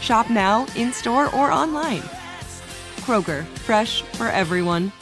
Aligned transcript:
Shop 0.00 0.30
now, 0.30 0.66
in 0.76 0.92
store, 0.92 1.34
or 1.34 1.50
online. 1.50 2.02
Kroger, 3.00 3.44
fresh 3.58 4.02
for 4.02 4.28
everyone. 4.28 4.92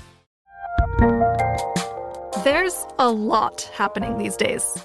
There's 2.44 2.86
a 2.98 3.10
lot 3.10 3.62
happening 3.74 4.18
these 4.18 4.36
days. 4.36 4.76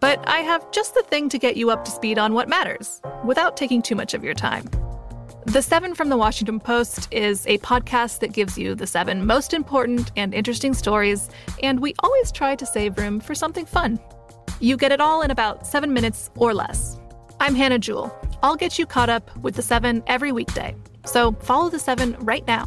But 0.00 0.26
I 0.28 0.40
have 0.40 0.70
just 0.70 0.94
the 0.94 1.02
thing 1.02 1.28
to 1.30 1.38
get 1.38 1.56
you 1.56 1.70
up 1.70 1.84
to 1.84 1.90
speed 1.90 2.18
on 2.18 2.34
what 2.34 2.48
matters 2.48 3.00
without 3.24 3.56
taking 3.56 3.82
too 3.82 3.94
much 3.94 4.14
of 4.14 4.22
your 4.22 4.34
time. 4.34 4.68
The 5.46 5.62
Seven 5.62 5.94
from 5.94 6.10
the 6.10 6.16
Washington 6.16 6.60
Post 6.60 7.08
is 7.10 7.46
a 7.46 7.58
podcast 7.58 8.20
that 8.20 8.32
gives 8.32 8.58
you 8.58 8.74
the 8.74 8.86
seven 8.86 9.24
most 9.24 9.54
important 9.54 10.12
and 10.14 10.34
interesting 10.34 10.74
stories, 10.74 11.30
and 11.62 11.80
we 11.80 11.94
always 12.00 12.30
try 12.30 12.54
to 12.54 12.66
save 12.66 12.98
room 12.98 13.18
for 13.18 13.34
something 13.34 13.64
fun. 13.64 13.98
You 14.60 14.76
get 14.76 14.92
it 14.92 15.00
all 15.00 15.22
in 15.22 15.30
about 15.30 15.66
seven 15.66 15.92
minutes 15.92 16.30
or 16.36 16.52
less. 16.52 16.98
I'm 17.40 17.54
Hannah 17.54 17.78
Jewell. 17.78 18.14
I'll 18.42 18.56
get 18.56 18.78
you 18.78 18.86
caught 18.86 19.08
up 19.08 19.36
with 19.38 19.56
the 19.56 19.62
seven 19.62 20.02
every 20.06 20.32
weekday. 20.32 20.74
So 21.04 21.32
follow 21.32 21.68
the 21.70 21.78
seven 21.78 22.16
right 22.20 22.46
now. 22.46 22.66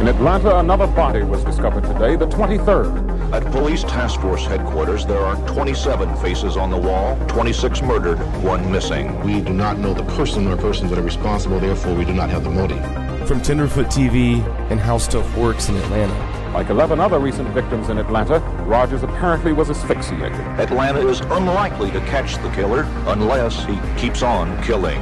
In 0.00 0.08
Atlanta, 0.08 0.58
another 0.58 0.86
body 0.86 1.22
was 1.22 1.42
discovered 1.44 1.84
today, 1.84 2.16
the 2.16 2.26
23rd. 2.26 3.32
At 3.32 3.50
police 3.52 3.82
task 3.84 4.20
force 4.20 4.44
headquarters, 4.44 5.06
there 5.06 5.20
are 5.20 5.36
27 5.48 6.14
faces 6.16 6.58
on 6.58 6.70
the 6.70 6.76
wall, 6.76 7.18
26 7.28 7.80
murdered, 7.80 8.18
one 8.42 8.70
missing. 8.70 9.18
We 9.24 9.40
do 9.40 9.54
not 9.54 9.78
know 9.78 9.94
the 9.94 10.04
person 10.14 10.46
or 10.46 10.58
persons 10.58 10.90
that 10.90 10.98
are 10.98 11.02
responsible, 11.02 11.58
therefore, 11.58 11.94
we 11.94 12.04
do 12.04 12.12
not 12.12 12.28
have 12.28 12.44
the 12.44 12.50
motive. 12.50 13.03
From 13.26 13.40
Tenderfoot 13.40 13.86
TV 13.86 14.44
and 14.70 14.78
How 14.78 14.98
Stuff 14.98 15.34
Works 15.34 15.70
in 15.70 15.76
Atlanta. 15.76 16.52
Like 16.52 16.68
11 16.68 17.00
other 17.00 17.18
recent 17.18 17.48
victims 17.50 17.88
in 17.88 17.96
Atlanta, 17.96 18.38
Rogers 18.66 19.02
apparently 19.02 19.54
was 19.54 19.70
asphyxiated. 19.70 20.32
Atlanta 20.60 21.06
is 21.08 21.20
unlikely 21.20 21.90
to 21.92 22.00
catch 22.00 22.36
the 22.42 22.50
killer 22.50 22.82
unless 23.06 23.64
he 23.64 23.80
keeps 23.96 24.22
on 24.22 24.62
killing. 24.62 25.00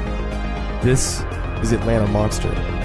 This 0.83 1.23
is 1.63 1.73
Atlanta 1.73 2.07
Monster. 2.07 2.82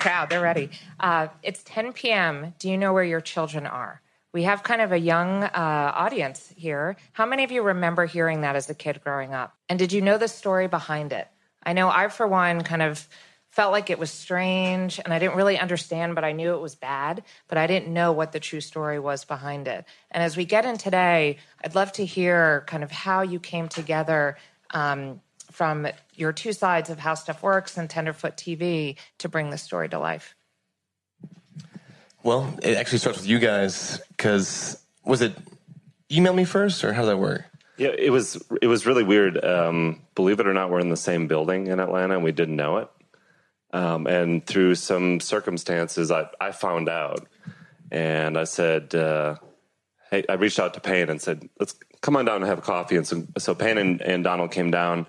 Crowd. 0.00 0.30
They're 0.30 0.40
ready. 0.40 0.70
Uh, 0.98 1.28
it's 1.42 1.62
10 1.64 1.92
p.m. 1.92 2.54
Do 2.58 2.68
you 2.68 2.76
know 2.76 2.92
where 2.92 3.04
your 3.04 3.20
children 3.20 3.66
are? 3.66 4.00
We 4.32 4.44
have 4.44 4.62
kind 4.62 4.80
of 4.80 4.92
a 4.92 4.98
young 4.98 5.44
uh, 5.44 5.92
audience 5.94 6.52
here. 6.56 6.96
How 7.12 7.26
many 7.26 7.44
of 7.44 7.50
you 7.52 7.62
remember 7.62 8.06
hearing 8.06 8.42
that 8.42 8.56
as 8.56 8.70
a 8.70 8.74
kid 8.74 9.00
growing 9.02 9.34
up? 9.34 9.54
And 9.68 9.78
did 9.78 9.92
you 9.92 10.00
know 10.00 10.18
the 10.18 10.28
story 10.28 10.68
behind 10.68 11.12
it? 11.12 11.28
I 11.62 11.72
know 11.72 11.90
I, 11.90 12.08
for 12.08 12.26
one, 12.26 12.62
kind 12.62 12.82
of 12.82 13.06
felt 13.50 13.72
like 13.72 13.90
it 13.90 13.98
was 13.98 14.10
strange 14.10 15.00
and 15.04 15.12
I 15.12 15.18
didn't 15.18 15.36
really 15.36 15.58
understand, 15.58 16.14
but 16.14 16.22
I 16.22 16.32
knew 16.32 16.54
it 16.54 16.60
was 16.60 16.76
bad, 16.76 17.24
but 17.48 17.58
I 17.58 17.66
didn't 17.66 17.92
know 17.92 18.12
what 18.12 18.30
the 18.30 18.40
true 18.40 18.60
story 18.60 19.00
was 19.00 19.24
behind 19.24 19.66
it. 19.66 19.84
And 20.12 20.22
as 20.22 20.36
we 20.36 20.44
get 20.44 20.64
in 20.64 20.78
today, 20.78 21.38
I'd 21.62 21.74
love 21.74 21.92
to 21.92 22.06
hear 22.06 22.64
kind 22.68 22.84
of 22.84 22.92
how 22.92 23.22
you 23.22 23.40
came 23.40 23.68
together 23.68 24.36
um, 24.72 25.20
from 25.60 25.86
your 26.14 26.32
two 26.32 26.54
sides 26.54 26.88
of 26.88 26.98
how 26.98 27.12
stuff 27.12 27.42
works 27.42 27.76
and 27.76 27.90
Tenderfoot 27.90 28.34
TV 28.34 28.96
to 29.18 29.28
bring 29.28 29.50
the 29.50 29.58
story 29.58 29.90
to 29.90 29.98
life. 29.98 30.34
Well, 32.22 32.58
it 32.62 32.78
actually 32.78 32.96
starts 32.96 33.18
with 33.18 33.28
you 33.28 33.38
guys 33.38 34.00
because 34.08 34.82
was 35.04 35.20
it 35.20 35.34
email 36.10 36.32
me 36.32 36.44
first 36.44 36.82
or 36.82 36.94
how 36.94 37.02
does 37.02 37.10
that 37.10 37.18
work? 37.18 37.44
Yeah, 37.76 37.90
it 37.90 38.08
was 38.08 38.42
it 38.62 38.68
was 38.68 38.86
really 38.86 39.04
weird. 39.04 39.44
Um, 39.44 40.00
believe 40.14 40.40
it 40.40 40.46
or 40.46 40.54
not, 40.54 40.70
we're 40.70 40.80
in 40.80 40.88
the 40.88 40.96
same 40.96 41.28
building 41.28 41.66
in 41.66 41.78
Atlanta, 41.78 42.14
and 42.14 42.24
we 42.24 42.32
didn't 42.32 42.56
know 42.56 42.78
it. 42.78 42.88
Um, 43.74 44.06
and 44.06 44.46
through 44.46 44.76
some 44.76 45.20
circumstances, 45.20 46.10
I, 46.10 46.30
I 46.40 46.52
found 46.52 46.88
out, 46.88 47.28
and 47.90 48.38
I 48.38 48.44
said, 48.44 48.94
uh, 48.94 49.36
"Hey," 50.10 50.24
I 50.26 50.34
reached 50.34 50.58
out 50.58 50.72
to 50.72 50.80
Payne 50.80 51.10
and 51.10 51.20
said, 51.20 51.50
"Let's 51.58 51.74
come 52.00 52.16
on 52.16 52.24
down 52.24 52.36
and 52.36 52.46
have 52.46 52.60
a 52.60 52.62
coffee." 52.62 52.96
And 52.96 53.06
so, 53.06 53.26
so 53.36 53.54
Payne 53.54 53.76
and, 53.76 54.00
and 54.00 54.24
Donald 54.24 54.52
came 54.52 54.70
down, 54.70 55.06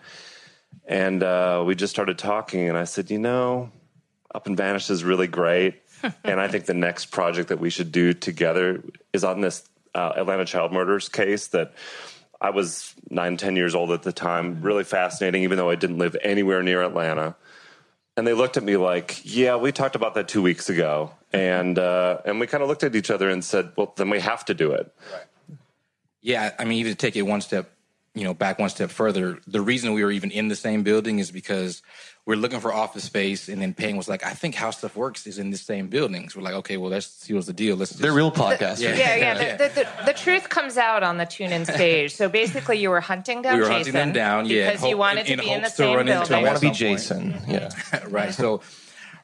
and 0.85 1.23
uh, 1.23 1.63
we 1.65 1.75
just 1.75 1.91
started 1.91 2.17
talking. 2.17 2.69
And 2.69 2.77
I 2.77 2.83
said, 2.83 3.11
"You 3.11 3.19
know, 3.19 3.71
Up 4.33 4.47
and 4.47 4.57
Vanished 4.57 4.89
is 4.89 5.03
really 5.03 5.27
great." 5.27 5.81
and 6.23 6.39
I 6.39 6.47
think 6.47 6.65
the 6.65 6.73
next 6.73 7.07
project 7.07 7.49
that 7.49 7.59
we 7.59 7.69
should 7.69 7.91
do 7.91 8.13
together 8.13 8.83
is 9.13 9.23
on 9.23 9.41
this 9.41 9.69
uh, 9.93 10.13
Atlanta 10.15 10.45
child 10.45 10.71
murders 10.71 11.09
case 11.09 11.47
that 11.47 11.73
I 12.39 12.49
was 12.49 12.95
nine, 13.09 13.37
ten 13.37 13.55
years 13.55 13.75
old 13.75 13.91
at 13.91 14.03
the 14.03 14.11
time. 14.11 14.61
Really 14.61 14.83
fascinating, 14.83 15.43
even 15.43 15.57
though 15.57 15.69
I 15.69 15.75
didn't 15.75 15.97
live 15.97 16.15
anywhere 16.23 16.63
near 16.63 16.81
Atlanta. 16.81 17.35
And 18.17 18.27
they 18.27 18.33
looked 18.33 18.57
at 18.57 18.63
me 18.63 18.77
like, 18.77 19.21
"Yeah, 19.23 19.55
we 19.55 19.71
talked 19.71 19.95
about 19.95 20.15
that 20.15 20.27
two 20.27 20.41
weeks 20.41 20.69
ago," 20.69 21.11
and 21.31 21.77
uh, 21.77 22.19
and 22.25 22.39
we 22.39 22.47
kind 22.47 22.63
of 22.63 22.69
looked 22.69 22.83
at 22.83 22.95
each 22.95 23.11
other 23.11 23.29
and 23.29 23.43
said, 23.43 23.71
"Well, 23.77 23.93
then 23.95 24.09
we 24.09 24.19
have 24.19 24.43
to 24.45 24.53
do 24.53 24.71
it." 24.71 24.93
Yeah, 26.21 26.51
I 26.59 26.65
mean, 26.65 26.79
even 26.79 26.91
to 26.91 26.97
take 26.97 27.15
it 27.15 27.23
one 27.23 27.41
step, 27.41 27.71
you 28.13 28.23
know, 28.25 28.33
back 28.33 28.59
one 28.59 28.69
step 28.69 28.89
further, 28.89 29.39
the 29.47 29.61
reason 29.61 29.93
we 29.93 30.03
were 30.03 30.11
even 30.11 30.31
in 30.31 30.49
the 30.49 30.55
same 30.55 30.83
building 30.83 31.19
is 31.19 31.31
because 31.31 31.81
we're 32.25 32.35
looking 32.35 32.59
for 32.59 32.73
office 32.73 33.05
space, 33.05 33.47
and 33.47 33.61
then 33.61 33.73
Payne 33.73 33.95
was 33.95 34.09
like, 34.09 34.25
"I 34.25 34.31
think 34.31 34.53
How 34.53 34.69
Stuff 34.71 34.95
Works 34.95 35.25
is 35.25 35.39
in 35.39 35.49
the 35.49 35.57
same 35.57 35.87
building." 35.87 36.27
So 36.27 36.39
we're 36.39 36.43
like, 36.43 36.53
"Okay, 36.55 36.77
well, 36.77 36.91
let's 36.91 37.07
see 37.07 37.33
what's 37.33 37.47
the 37.47 37.53
deal." 37.53 37.77
Let's 37.77 37.91
just... 37.91 38.01
They're 38.01 38.13
real 38.13 38.31
podcasters. 38.31 38.81
Yeah, 38.81 39.15
yeah. 39.15 39.15
yeah. 39.15 39.55
The, 39.55 39.63
the, 39.63 39.73
the, 39.73 40.05
the, 40.07 40.13
truth 40.13 40.49
comes 40.49 40.77
out 40.77 41.03
on 41.03 41.17
the 41.17 41.25
TuneIn 41.25 41.71
stage. 41.71 42.13
So 42.13 42.27
basically, 42.27 42.79
you 42.79 42.89
were 42.89 43.01
hunting 43.01 43.41
down 43.41 43.55
we 43.55 43.61
were 43.61 43.67
Jason 43.67 43.77
hunting 43.77 43.93
them 43.93 44.13
down, 44.13 44.45
yeah, 44.45 44.71
because 44.71 44.87
you 44.87 44.97
wanted 44.97 45.27
in, 45.27 45.37
to 45.37 45.43
be 45.43 45.49
in 45.49 45.61
the 45.61 45.67
hopes 45.67 45.77
to 45.77 45.83
same 45.83 45.95
run 45.95 46.07
into 46.07 46.19
building. 46.19 46.35
I 46.35 46.43
want 46.43 46.55
to 46.57 46.61
be 46.61 46.97
some 46.97 47.19
point. 47.19 47.33
Jason. 47.33 47.41
Yeah. 47.47 48.03
right. 48.09 48.33
So, 48.33 48.61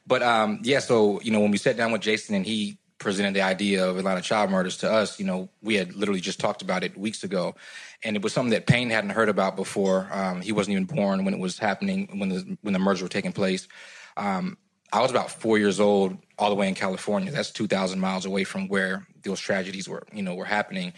but 0.06 0.22
um, 0.22 0.60
yeah. 0.62 0.80
So 0.80 1.20
you 1.20 1.30
know, 1.30 1.40
when 1.40 1.50
we 1.50 1.58
sat 1.58 1.76
down 1.76 1.92
with 1.92 2.00
Jason 2.00 2.34
and 2.34 2.46
he 2.46 2.77
presented 2.98 3.34
the 3.34 3.42
idea 3.42 3.88
of 3.88 3.96
Atlanta 3.98 4.20
child 4.20 4.50
murders 4.50 4.76
to 4.78 4.90
us, 4.90 5.18
you 5.18 5.26
know, 5.26 5.48
we 5.62 5.76
had 5.76 5.94
literally 5.94 6.20
just 6.20 6.40
talked 6.40 6.62
about 6.62 6.82
it 6.84 6.96
weeks 6.96 7.24
ago, 7.24 7.54
and 8.04 8.16
it 8.16 8.22
was 8.22 8.32
something 8.32 8.50
that 8.50 8.66
Payne 8.66 8.90
hadn't 8.90 9.10
heard 9.10 9.28
about 9.28 9.56
before. 9.56 10.08
Um, 10.10 10.40
he 10.40 10.52
wasn't 10.52 10.72
even 10.72 10.84
born 10.84 11.24
when 11.24 11.34
it 11.34 11.40
was 11.40 11.58
happening 11.58 12.08
when 12.18 12.28
the 12.28 12.58
when 12.62 12.72
the 12.72 12.78
murders 12.78 13.02
were 13.02 13.08
taking 13.08 13.32
place. 13.32 13.68
Um, 14.16 14.58
I 14.92 15.02
was 15.02 15.10
about 15.10 15.30
four 15.30 15.58
years 15.58 15.80
old, 15.80 16.16
all 16.38 16.48
the 16.48 16.56
way 16.56 16.66
in 16.66 16.74
California. 16.74 17.30
That's 17.30 17.50
two 17.50 17.66
thousand 17.66 18.00
miles 18.00 18.24
away 18.24 18.44
from 18.44 18.68
where 18.68 19.06
those 19.22 19.40
tragedies 19.40 19.88
were, 19.88 20.04
you 20.12 20.22
know, 20.22 20.34
were 20.34 20.44
happening. 20.44 20.92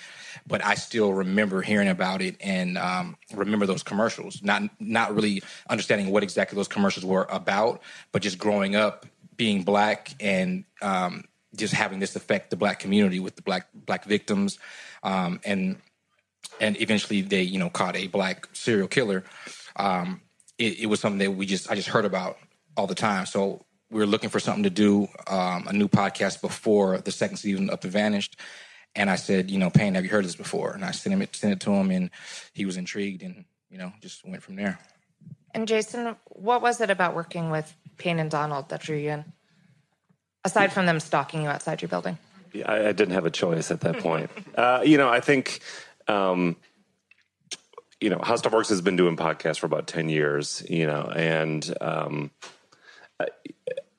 But 0.46 0.64
I 0.64 0.74
still 0.74 1.12
remember 1.12 1.62
hearing 1.62 1.88
about 1.88 2.22
it 2.22 2.36
and 2.40 2.78
um, 2.78 3.16
remember 3.34 3.66
those 3.66 3.82
commercials. 3.82 4.42
Not 4.42 4.62
not 4.78 5.14
really 5.14 5.42
understanding 5.68 6.10
what 6.10 6.22
exactly 6.22 6.56
those 6.56 6.68
commercials 6.68 7.04
were 7.04 7.26
about, 7.30 7.82
but 8.12 8.22
just 8.22 8.38
growing 8.38 8.76
up 8.76 9.06
being 9.36 9.62
black 9.62 10.14
and 10.20 10.64
um, 10.82 11.24
just 11.56 11.74
having 11.74 11.98
this 11.98 12.16
affect 12.16 12.50
the 12.50 12.56
black 12.56 12.78
community 12.78 13.20
with 13.20 13.36
the 13.36 13.42
black 13.42 13.66
black 13.74 14.04
victims, 14.04 14.58
um, 15.02 15.40
and 15.44 15.76
and 16.60 16.80
eventually 16.80 17.22
they 17.22 17.42
you 17.42 17.58
know 17.58 17.70
caught 17.70 17.96
a 17.96 18.06
black 18.06 18.48
serial 18.52 18.88
killer. 18.88 19.24
Um, 19.76 20.20
it, 20.58 20.80
it, 20.80 20.86
was 20.86 21.00
something 21.00 21.18
that 21.18 21.32
we 21.32 21.46
just 21.46 21.70
I 21.70 21.74
just 21.74 21.88
heard 21.88 22.04
about 22.04 22.38
all 22.76 22.86
the 22.86 22.94
time. 22.94 23.26
So 23.26 23.64
we 23.90 23.98
were 23.98 24.06
looking 24.06 24.30
for 24.30 24.40
something 24.40 24.62
to 24.64 24.70
do, 24.70 25.08
um, 25.26 25.66
a 25.66 25.72
new 25.72 25.88
podcast 25.88 26.40
before 26.40 26.98
the 26.98 27.10
second 27.10 27.36
season 27.38 27.70
of 27.70 27.80
The 27.80 27.88
Vanished. 27.88 28.36
And 28.94 29.10
I 29.10 29.16
said, 29.16 29.50
you 29.50 29.58
know, 29.58 29.70
Payne, 29.70 29.94
have 29.94 30.04
you 30.04 30.10
heard 30.10 30.24
this 30.24 30.36
before? 30.36 30.72
And 30.72 30.84
I 30.84 30.90
sent 30.90 31.14
him 31.14 31.26
sent 31.32 31.52
it 31.52 31.60
to 31.60 31.72
him, 31.72 31.90
and 31.90 32.10
he 32.52 32.66
was 32.66 32.76
intrigued, 32.76 33.22
and 33.22 33.44
you 33.70 33.78
know, 33.78 33.92
just 34.00 34.26
went 34.26 34.42
from 34.42 34.56
there. 34.56 34.78
And 35.54 35.66
Jason, 35.66 36.16
what 36.26 36.62
was 36.62 36.80
it 36.80 36.90
about 36.90 37.14
working 37.14 37.50
with 37.50 37.74
Payne 37.98 38.18
and 38.18 38.30
Donald 38.30 38.68
that 38.68 38.82
drew 38.82 38.96
you 38.96 39.10
in? 39.10 39.32
Aside 40.44 40.72
from 40.72 40.86
them 40.86 41.00
stalking 41.00 41.42
you 41.42 41.48
outside 41.48 41.82
your 41.82 41.88
building. 41.88 42.18
Yeah, 42.52 42.70
I, 42.70 42.88
I 42.88 42.92
didn't 42.92 43.14
have 43.14 43.26
a 43.26 43.30
choice 43.30 43.70
at 43.70 43.80
that 43.82 43.98
point. 43.98 44.30
uh, 44.56 44.82
you 44.84 44.96
know, 44.96 45.08
I 45.08 45.20
think, 45.20 45.60
um, 46.08 46.56
you 48.00 48.10
know, 48.10 48.20
How 48.22 48.36
Stuff 48.36 48.52
Works 48.52 48.70
has 48.70 48.80
been 48.80 48.96
doing 48.96 49.16
podcasts 49.16 49.58
for 49.58 49.66
about 49.66 49.86
10 49.86 50.08
years, 50.08 50.64
you 50.68 50.86
know, 50.86 51.12
and 51.14 51.74
um, 51.80 52.30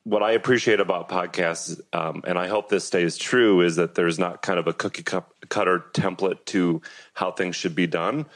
what 0.04 0.22
I 0.22 0.32
appreciate 0.32 0.80
about 0.80 1.08
podcasts, 1.08 1.80
um, 1.92 2.22
and 2.26 2.36
I 2.36 2.48
hope 2.48 2.68
this 2.68 2.84
stays 2.84 3.16
true, 3.16 3.60
is 3.60 3.76
that 3.76 3.94
there's 3.94 4.18
not 4.18 4.42
kind 4.42 4.58
of 4.58 4.66
a 4.66 4.72
cookie 4.72 5.04
cutter 5.04 5.84
template 5.92 6.44
to 6.46 6.82
how 7.14 7.30
things 7.30 7.54
should 7.54 7.74
be 7.74 7.86
done. 7.86 8.26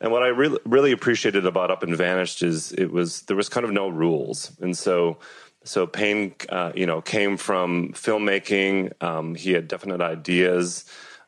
And 0.00 0.12
what 0.12 0.22
I 0.22 0.28
really 0.28 0.58
really 0.64 0.92
appreciated 0.92 1.44
about 1.44 1.70
Up 1.70 1.82
and 1.82 1.94
Vanished 1.94 2.42
is 2.42 2.72
it 2.72 2.90
was 2.90 3.22
there 3.22 3.36
was 3.36 3.50
kind 3.50 3.64
of 3.64 3.72
no 3.72 3.88
rules, 3.88 4.52
and 4.60 4.76
so 4.76 5.18
so 5.64 5.86
Payne, 5.86 6.34
uh, 6.48 6.72
you 6.74 6.86
know, 6.86 7.00
came 7.00 7.36
from 7.36 7.92
filmmaking. 7.92 8.92
Um, 9.02 9.34
he 9.34 9.52
had 9.52 9.68
definite 9.68 10.00
ideas 10.00 10.84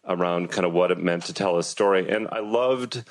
around 0.07 0.51
kind 0.51 0.67
of 0.67 0.73
what 0.73 0.91
it 0.91 0.99
meant 0.99 1.25
to 1.27 1.33
tell 1.33 1.59
a 1.59 1.63
story, 1.63 2.09
and 2.11 2.29
I 2.33 2.41
loved 2.41 3.05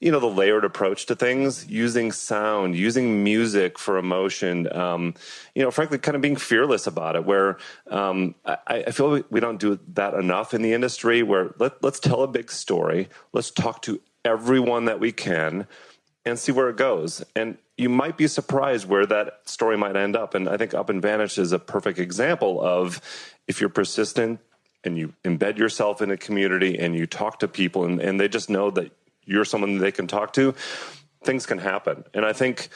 you 0.00 0.12
know 0.12 0.20
the 0.20 0.26
layered 0.26 0.64
approach 0.64 1.06
to 1.06 1.16
things 1.16 1.66
using 1.68 2.12
sound 2.12 2.76
using 2.76 3.24
music 3.24 3.78
for 3.78 3.96
emotion 3.96 4.70
um, 4.76 5.14
you 5.54 5.62
know 5.62 5.70
frankly 5.70 5.96
kind 5.98 6.14
of 6.14 6.20
being 6.20 6.36
fearless 6.36 6.86
about 6.86 7.16
it 7.16 7.24
where 7.24 7.56
um, 7.90 8.34
I, 8.44 8.58
I, 8.86 8.90
feel 8.90 9.22
we 9.30 9.40
don't 9.40 9.58
do 9.58 9.78
that 9.94 10.12
enough 10.12 10.52
in 10.52 10.60
the 10.60 10.74
industry 10.74 11.22
where 11.22 11.54
let, 11.58 11.82
let's 11.82 11.98
tell 11.98 12.22
a 12.22 12.28
big 12.28 12.50
story. 12.50 13.08
Let's 13.32 13.50
talk 13.50 13.82
to 13.82 14.00
everyone 14.24 14.84
that 14.86 15.00
we 15.00 15.12
can 15.12 15.66
and 16.26 16.38
see 16.38 16.52
where 16.52 16.68
it 16.68 16.76
goes 16.76 17.24
and 17.34 17.56
you 17.78 17.88
might 17.88 18.18
be 18.18 18.26
surprised 18.26 18.86
where 18.86 19.06
that 19.06 19.40
story 19.44 19.76
might 19.76 19.96
end 19.96 20.14
up 20.16 20.34
and 20.34 20.48
i 20.48 20.56
think 20.56 20.74
up 20.74 20.90
and 20.90 21.00
vanished 21.00 21.38
is 21.38 21.52
a 21.52 21.58
perfect 21.58 21.98
example 21.98 22.60
of 22.60 23.00
if 23.46 23.60
you're 23.60 23.70
persistent 23.70 24.40
and 24.84 24.96
you 24.96 25.12
embed 25.24 25.58
yourself 25.58 26.00
in 26.00 26.10
a 26.10 26.16
community 26.16 26.78
and 26.78 26.94
you 26.94 27.06
talk 27.06 27.40
to 27.40 27.48
people 27.48 27.84
and, 27.84 28.00
and 28.00 28.20
they 28.20 28.28
just 28.28 28.48
know 28.50 28.70
that 28.70 28.92
you're 29.26 29.44
someone 29.44 29.78
they 29.78 29.92
can 29.92 30.06
talk 30.06 30.32
to, 30.34 30.54
things 31.24 31.44
can 31.44 31.58
happen. 31.58 32.04
And 32.14 32.24
I 32.24 32.32
think 32.32 32.68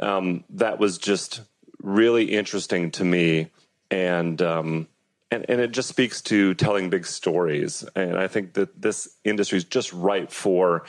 um, 0.00 0.44
that 0.50 0.78
was 0.78 0.96
just 0.96 1.42
really 1.82 2.24
interesting 2.32 2.90
to 2.92 3.04
me, 3.04 3.50
and 3.90 4.40
um, 4.40 4.88
and 5.30 5.44
and 5.48 5.60
it 5.60 5.72
just 5.72 5.88
speaks 5.88 6.22
to 6.22 6.54
telling 6.54 6.88
big 6.88 7.04
stories. 7.06 7.84
And 7.94 8.16
I 8.16 8.28
think 8.28 8.54
that 8.54 8.80
this 8.80 9.16
industry 9.24 9.58
is 9.58 9.64
just 9.64 9.92
right 9.92 10.30
for, 10.30 10.84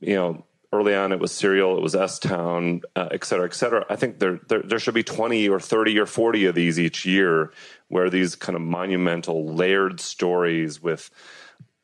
you 0.00 0.14
know. 0.14 0.44
Early 0.72 0.94
on, 0.94 1.12
it 1.12 1.20
was 1.20 1.32
Serial, 1.32 1.76
it 1.76 1.82
was 1.82 1.94
S 1.94 2.18
Town, 2.18 2.82
uh, 2.96 3.08
et 3.10 3.24
cetera, 3.24 3.46
et 3.46 3.54
cetera. 3.54 3.86
I 3.88 3.96
think 3.96 4.18
there, 4.18 4.40
there 4.48 4.62
there 4.62 4.78
should 4.78 4.94
be 4.94 5.04
twenty 5.04 5.48
or 5.48 5.60
thirty 5.60 5.98
or 5.98 6.06
forty 6.06 6.44
of 6.46 6.54
these 6.54 6.78
each 6.78 7.06
year, 7.06 7.52
where 7.88 8.10
these 8.10 8.34
kind 8.34 8.56
of 8.56 8.62
monumental, 8.62 9.54
layered 9.54 10.00
stories 10.00 10.82
with 10.82 11.10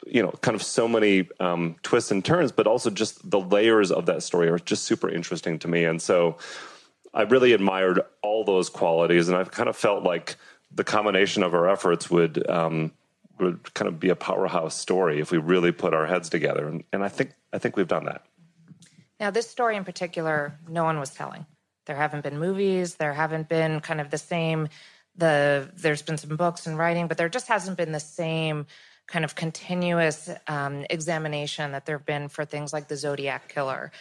you 0.05 0.21
know, 0.21 0.33
kind 0.41 0.57
of 0.57 0.63
so 0.63 0.89
many 0.89 1.29
um, 1.39 1.77
twists 1.83 2.11
and 2.11 2.25
turns, 2.25 2.51
but 2.51 2.67
also 2.67 2.91
just 2.91 3.31
the 3.31 3.39
layers 3.39 3.93
of 3.93 4.07
that 4.07 4.23
story 4.23 4.49
are 4.49 4.59
just 4.59 4.83
super 4.83 5.09
interesting 5.09 5.61
to 5.61 5.69
me. 5.69 5.85
And 5.85 6.03
so 6.03 6.39
I 7.15 7.23
really 7.23 7.53
admired 7.53 8.01
all 8.21 8.45
those 8.45 8.69
qualities, 8.69 9.29
and 9.29 9.37
I've 9.37 9.53
kind 9.53 9.69
of 9.69 9.77
felt 9.77 10.03
like 10.03 10.37
the 10.75 10.85
combination 10.85 11.45
of 11.45 11.55
our 11.55 11.69
efforts 11.69 12.11
would 12.11 12.49
um, 12.51 12.93
would 13.39 13.75
kind 13.75 13.89
of 13.89 14.01
be 14.01 14.09
a 14.09 14.17
powerhouse 14.17 14.77
story 14.77 15.21
if 15.21 15.31
we 15.31 15.39
really 15.39 15.73
put 15.73 15.95
our 15.95 16.07
heads 16.07 16.29
together. 16.29 16.67
And, 16.67 16.85
and 16.93 17.05
I 17.05 17.09
think 17.09 17.35
I 17.53 17.59
think 17.59 17.77
we've 17.77 17.87
done 17.87 18.07
that. 18.07 18.27
Now, 19.23 19.31
this 19.31 19.49
story 19.49 19.77
in 19.77 19.85
particular, 19.85 20.59
no 20.69 20.83
one 20.83 20.99
was 20.99 21.11
telling. 21.11 21.47
There 21.87 21.95
haven't 21.95 22.25
been 22.25 22.41
movies. 22.41 22.97
There 22.97 23.13
haven't 23.13 23.49
been 23.49 23.79
kind 23.79 24.01
of 24.01 24.11
the 24.11 24.19
same. 24.19 24.69
The 25.15 25.71
there's 25.77 26.03
been 26.03 26.19
some 26.19 26.37
books 26.37 26.67
and 26.67 26.77
writing, 26.77 27.07
but 27.07 27.19
there 27.19 27.29
just 27.29 27.47
hasn't 27.47 27.77
been 27.77 27.93
the 27.93 28.01
same 28.01 28.67
kind 29.07 29.25
of 29.25 29.37
continuous 29.37 30.29
um, 30.49 30.87
examination 30.91 31.71
that 31.71 31.87
there 31.87 31.99
have 31.99 32.05
been 32.05 32.27
for 32.31 32.45
things 32.45 32.73
like 32.73 32.89
the 32.89 32.97
Zodiac 32.97 33.49
killer. 33.49 33.93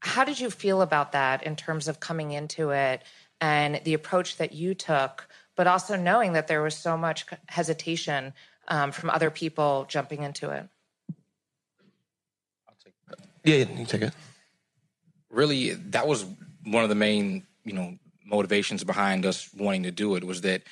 How 0.00 0.24
did 0.24 0.38
you 0.38 0.50
feel 0.50 0.82
about 0.82 1.12
that 1.12 1.44
in 1.44 1.56
terms 1.56 1.88
of 1.88 1.98
coming 1.98 2.32
into 2.32 2.68
it 2.68 3.04
and 3.40 3.80
the 3.84 3.94
approach 3.94 4.36
that 4.36 4.52
you 4.52 4.74
took, 4.74 5.26
but 5.56 5.66
also 5.66 5.96
knowing 5.96 6.34
that 6.34 6.48
there 6.48 6.60
was 6.60 6.76
so 6.76 6.98
much 6.98 7.24
hesitation 7.46 8.34
um, 8.68 8.92
from 8.92 9.08
other 9.08 9.30
people 9.30 9.86
jumping 9.88 10.22
into 10.22 10.50
it? 10.50 10.68
Yeah, 13.48 13.64
you 13.78 13.86
take 13.86 14.02
it. 14.02 14.14
Really, 15.30 15.70
that 15.74 16.06
was 16.06 16.26
one 16.64 16.82
of 16.82 16.90
the 16.90 16.94
main, 16.94 17.46
you 17.64 17.72
know, 17.72 17.98
motivations 18.26 18.84
behind 18.84 19.24
us 19.24 19.48
wanting 19.54 19.84
to 19.84 19.90
do 19.90 20.16
it 20.16 20.24
was 20.24 20.42
that 20.42 20.62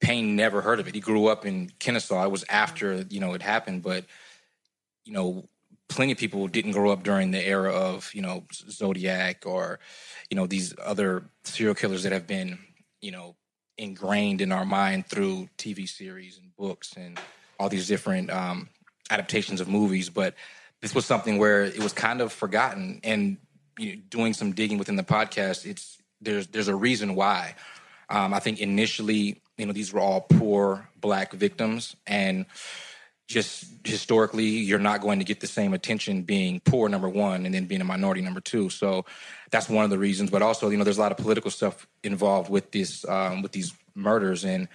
Payne 0.00 0.34
never 0.34 0.62
heard 0.62 0.80
of 0.80 0.88
it. 0.88 0.94
He 0.94 1.00
grew 1.00 1.26
up 1.26 1.44
in 1.44 1.70
Kennesaw. 1.78 2.24
It 2.24 2.30
was 2.30 2.44
after 2.48 3.04
you 3.10 3.20
know 3.20 3.34
it 3.34 3.42
happened, 3.42 3.82
but 3.82 4.06
you 5.04 5.12
know, 5.12 5.46
plenty 5.88 6.12
of 6.12 6.18
people 6.18 6.48
didn't 6.48 6.72
grow 6.72 6.90
up 6.90 7.02
during 7.02 7.32
the 7.32 7.46
era 7.46 7.72
of 7.72 8.10
you 8.14 8.22
know 8.22 8.44
Zodiac 8.52 9.44
or 9.44 9.78
you 10.30 10.36
know 10.36 10.46
these 10.46 10.74
other 10.82 11.24
serial 11.44 11.74
killers 11.74 12.04
that 12.04 12.12
have 12.12 12.26
been 12.26 12.58
you 13.02 13.10
know 13.10 13.36
ingrained 13.76 14.40
in 14.40 14.52
our 14.52 14.64
mind 14.64 15.06
through 15.06 15.50
TV 15.58 15.86
series 15.86 16.38
and 16.38 16.56
books 16.56 16.94
and 16.96 17.20
all 17.58 17.68
these 17.68 17.86
different 17.86 18.30
um, 18.30 18.70
adaptations 19.10 19.60
of 19.60 19.68
movies. 19.68 20.08
But 20.08 20.34
this 20.82 20.94
was 20.94 21.04
something 21.04 21.38
where 21.38 21.64
it 21.64 21.82
was 21.82 21.92
kind 21.92 22.20
of 22.20 22.32
forgotten. 22.32 23.00
And 23.04 23.36
you 23.78 23.96
know, 23.96 24.02
doing 24.08 24.32
some 24.32 24.52
digging 24.52 24.78
within 24.78 24.96
the 24.96 25.02
podcast, 25.02 25.66
it's 25.66 25.98
there's 26.20 26.46
there's 26.48 26.68
a 26.68 26.76
reason 26.76 27.14
why. 27.14 27.54
Um, 28.08 28.34
I 28.34 28.40
think 28.40 28.60
initially 28.60 29.40
you 29.56 29.66
know 29.66 29.72
these 29.72 29.92
were 29.92 30.00
all 30.00 30.22
poor 30.22 30.88
black 31.00 31.32
victims. 31.32 31.96
And 32.06 32.46
just 33.28 33.66
historically 33.84 34.46
you're 34.46 34.80
not 34.80 35.00
going 35.00 35.20
to 35.20 35.24
get 35.24 35.38
the 35.38 35.46
same 35.46 35.72
attention 35.72 36.22
being 36.22 36.58
poor 36.58 36.88
number 36.88 37.08
one 37.08 37.46
and 37.46 37.54
then 37.54 37.66
being 37.66 37.80
a 37.80 37.84
minority 37.84 38.20
number 38.20 38.40
two. 38.40 38.68
So 38.70 39.04
that's 39.52 39.68
one 39.68 39.84
of 39.84 39.90
the 39.90 39.98
reasons. 39.98 40.30
But 40.30 40.42
also 40.42 40.68
you 40.70 40.76
know 40.76 40.84
there's 40.84 40.98
a 40.98 41.00
lot 41.00 41.12
of 41.12 41.18
political 41.18 41.50
stuff 41.50 41.86
involved 42.02 42.50
with 42.50 42.72
this 42.72 43.06
um, 43.08 43.42
with 43.42 43.52
these 43.52 43.72
murders. 43.94 44.44
And 44.44 44.66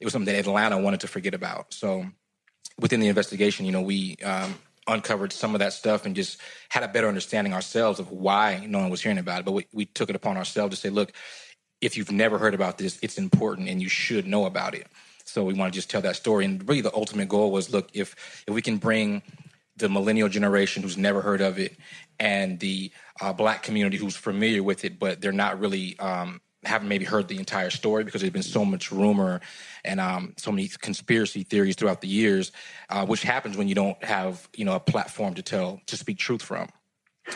it 0.00 0.04
was 0.04 0.12
something 0.12 0.32
that 0.32 0.38
atlanta 0.38 0.78
wanted 0.78 1.00
to 1.00 1.08
forget 1.08 1.34
about. 1.34 1.72
So 1.72 2.06
within 2.78 3.00
the 3.00 3.08
investigation 3.08 3.66
you 3.66 3.72
know 3.72 3.82
we 3.82 4.16
um, 4.24 4.54
uncovered 4.86 5.32
some 5.32 5.54
of 5.54 5.60
that 5.60 5.72
stuff 5.72 6.04
and 6.04 6.14
just 6.14 6.40
had 6.68 6.82
a 6.82 6.88
better 6.88 7.08
understanding 7.08 7.54
ourselves 7.54 7.98
of 7.98 8.10
why 8.10 8.66
no 8.68 8.78
one 8.78 8.90
was 8.90 9.02
hearing 9.02 9.18
about 9.18 9.40
it 9.40 9.44
but 9.44 9.52
we, 9.52 9.66
we 9.72 9.86
took 9.86 10.10
it 10.10 10.16
upon 10.16 10.36
ourselves 10.36 10.74
to 10.74 10.80
say 10.80 10.90
look 10.90 11.12
if 11.84 11.98
you've 11.98 12.10
never 12.10 12.38
heard 12.38 12.54
about 12.54 12.78
this, 12.78 12.98
it's 13.02 13.18
important 13.18 13.68
and 13.68 13.82
you 13.82 13.88
should 13.88 14.26
know 14.26 14.46
about 14.46 14.74
it. 14.74 14.86
So 15.24 15.44
we 15.44 15.54
want 15.54 15.72
to 15.72 15.76
just 15.76 15.90
tell 15.90 16.00
that 16.02 16.16
story. 16.16 16.44
And 16.44 16.66
really, 16.66 16.80
the 16.80 16.94
ultimate 16.94 17.28
goal 17.28 17.50
was 17.50 17.72
look, 17.72 17.90
if 17.92 18.44
if 18.46 18.54
we 18.54 18.62
can 18.62 18.78
bring 18.78 19.22
the 19.76 19.88
millennial 19.88 20.28
generation 20.28 20.82
who's 20.82 20.96
never 20.96 21.20
heard 21.20 21.40
of 21.40 21.58
it 21.58 21.76
and 22.20 22.60
the 22.60 22.92
uh, 23.20 23.32
black 23.32 23.62
community 23.62 23.96
who's 23.96 24.16
familiar 24.16 24.62
with 24.62 24.84
it, 24.84 24.98
but 24.98 25.20
they're 25.20 25.32
not 25.32 25.58
really 25.58 25.98
um, 25.98 26.40
haven't 26.66 26.88
maybe 26.88 27.04
heard 27.04 27.28
the 27.28 27.38
entire 27.38 27.70
story 27.70 28.04
because 28.04 28.20
there's 28.20 28.32
been 28.32 28.42
so 28.42 28.64
much 28.64 28.90
rumor 28.90 29.40
and 29.84 30.00
um, 30.00 30.34
so 30.36 30.50
many 30.50 30.68
conspiracy 30.68 31.42
theories 31.42 31.76
throughout 31.76 32.00
the 32.00 32.08
years, 32.08 32.52
uh, 32.90 33.06
which 33.06 33.22
happens 33.22 33.56
when 33.56 33.68
you 33.68 33.74
don't 33.74 34.02
have 34.02 34.48
you 34.56 34.64
know 34.64 34.74
a 34.74 34.80
platform 34.80 35.34
to 35.34 35.42
tell 35.42 35.80
to 35.86 35.96
speak 35.96 36.18
truth 36.18 36.42
from. 36.42 36.68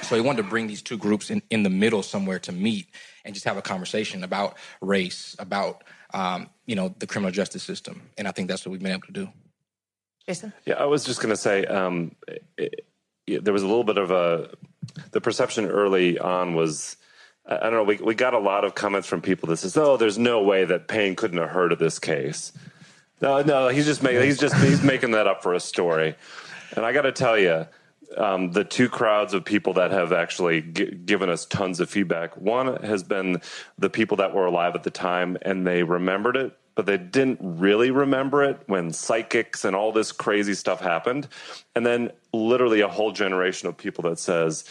So 0.03 0.17
he 0.17 0.21
wanted 0.21 0.43
to 0.43 0.49
bring 0.49 0.67
these 0.67 0.83
two 0.83 0.99
groups 0.99 1.31
in, 1.31 1.43
in 1.49 1.63
the 1.63 1.71
middle 1.71 2.03
somewhere 2.03 2.39
to 2.41 2.53
meet 2.53 2.89
and 3.25 3.35
just 3.35 3.47
have 3.47 3.57
a 3.57 3.63
conversation 3.63 4.23
about 4.23 4.59
race, 4.83 5.35
about 5.39 5.85
um, 6.13 6.49
you 6.67 6.77
know 6.77 6.95
the 6.99 7.07
criminal 7.07 7.33
justice 7.33 7.63
system, 7.63 8.03
and 8.17 8.29
I 8.29 8.33
think 8.33 8.49
that's 8.49 8.65
what 8.65 8.73
we've 8.73 8.83
been 8.83 8.93
able 8.93 9.07
to 9.07 9.13
do. 9.13 9.29
Jason, 10.27 10.53
yeah, 10.67 10.75
I 10.75 10.85
was 10.85 11.05
just 11.05 11.23
going 11.23 11.31
to 11.31 11.41
say 11.41 11.65
um, 11.65 12.15
it, 12.59 12.85
it, 13.27 13.45
there 13.45 13.53
was 13.53 13.63
a 13.63 13.67
little 13.67 13.85
bit 13.85 13.97
of 13.97 14.11
a 14.11 14.51
the 15.13 15.21
perception 15.21 15.67
early 15.67 16.19
on 16.19 16.55
was 16.55 16.97
I 17.49 17.59
don't 17.65 17.73
know. 17.73 17.83
We, 17.85 17.97
we 17.97 18.15
got 18.15 18.35
a 18.35 18.39
lot 18.39 18.65
of 18.65 18.75
comments 18.75 19.09
from 19.09 19.23
people 19.23 19.49
that 19.49 19.57
says, 19.57 19.77
"Oh, 19.77 19.97
there's 19.97 20.19
no 20.19 20.43
way 20.43 20.65
that 20.65 20.87
Payne 20.87 21.17
couldn't 21.17 21.39
have 21.39 21.51
heard 21.51 21.73
of 21.73 21.79
this 21.79 21.99
case." 21.99 22.53
No, 23.21 23.43
no, 23.43 23.69
he's 23.69 23.87
just 23.87 24.03
making 24.03 24.23
he's 24.23 24.39
just 24.39 24.55
he's 24.57 24.83
making 24.83 25.13
that 25.13 25.27
up 25.27 25.43
for 25.43 25.55
a 25.55 25.61
story. 25.61 26.15
And 26.77 26.85
I 26.85 26.93
got 26.93 27.03
to 27.03 27.13
tell 27.13 27.39
you, 27.39 27.67
um, 28.17 28.53
the 28.53 28.65
two 28.65 28.89
crowds 28.89 29.35
of 29.35 29.45
people 29.45 29.75
that 29.75 29.91
have 29.91 30.13
actually 30.13 30.63
g- 30.63 30.91
given 30.91 31.29
us 31.29 31.47
tons 31.47 31.81
of 31.81 31.91
feedback. 31.91 32.37
One 32.37 32.83
has 32.83 33.03
been 33.03 33.41
the 33.79 33.91
people 33.91 34.17
that 34.19 34.35
were 34.35 34.47
alive 34.47 34.75
at 34.75 34.83
the 34.83 34.91
time 34.91 35.37
and 35.43 35.67
they 35.67 35.83
remembered 35.83 36.37
it, 36.37 36.57
but 36.75 36.87
they 36.87 36.97
didn't 36.97 37.39
really 37.41 37.91
remember 37.91 38.43
it 38.45 38.61
when 38.67 38.93
psychics 38.93 39.65
and 39.65 39.77
all 39.77 39.93
this 39.93 40.13
crazy 40.13 40.55
stuff 40.55 40.81
happened. 40.81 41.29
And 41.75 41.85
then 41.85 42.11
literally 42.33 42.81
a 42.81 42.89
whole 42.89 43.13
generation 43.13 43.69
of 43.69 43.77
people 43.77 44.09
that 44.09 44.19
says 44.19 44.65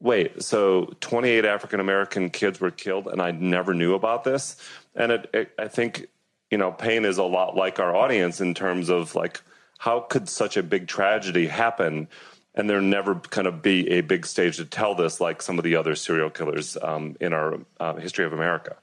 wait, 0.00 0.42
so 0.42 0.92
28 1.00 1.44
African 1.44 1.80
American 1.80 2.30
kids 2.30 2.60
were 2.60 2.70
killed 2.70 3.06
and 3.06 3.20
I 3.20 3.30
never 3.30 3.74
knew 3.74 3.94
about 3.94 4.24
this? 4.24 4.56
And 4.94 5.12
it, 5.12 5.30
it, 5.32 5.52
I 5.58 5.68
think, 5.68 6.06
you 6.50 6.58
know, 6.58 6.72
Payne 6.72 7.04
is 7.04 7.18
a 7.18 7.24
lot 7.24 7.56
like 7.56 7.80
our 7.80 7.94
audience 7.94 8.40
in 8.40 8.54
terms 8.54 8.88
of 8.88 9.14
like, 9.14 9.40
how 9.78 10.00
could 10.00 10.28
such 10.28 10.56
a 10.56 10.62
big 10.62 10.88
tragedy 10.88 11.46
happen? 11.46 12.08
And 12.54 12.70
there 12.70 12.80
never 12.80 13.16
kind 13.16 13.46
of 13.46 13.60
be 13.60 13.90
a 13.90 14.00
big 14.00 14.24
stage 14.24 14.56
to 14.56 14.64
tell 14.64 14.94
this 14.94 15.20
like 15.20 15.42
some 15.42 15.58
of 15.58 15.64
the 15.64 15.76
other 15.76 15.94
serial 15.94 16.30
killers 16.30 16.76
um, 16.80 17.16
in 17.20 17.32
our 17.32 17.58
uh, 17.78 17.94
history 17.96 18.24
of 18.24 18.32
America. 18.32 18.76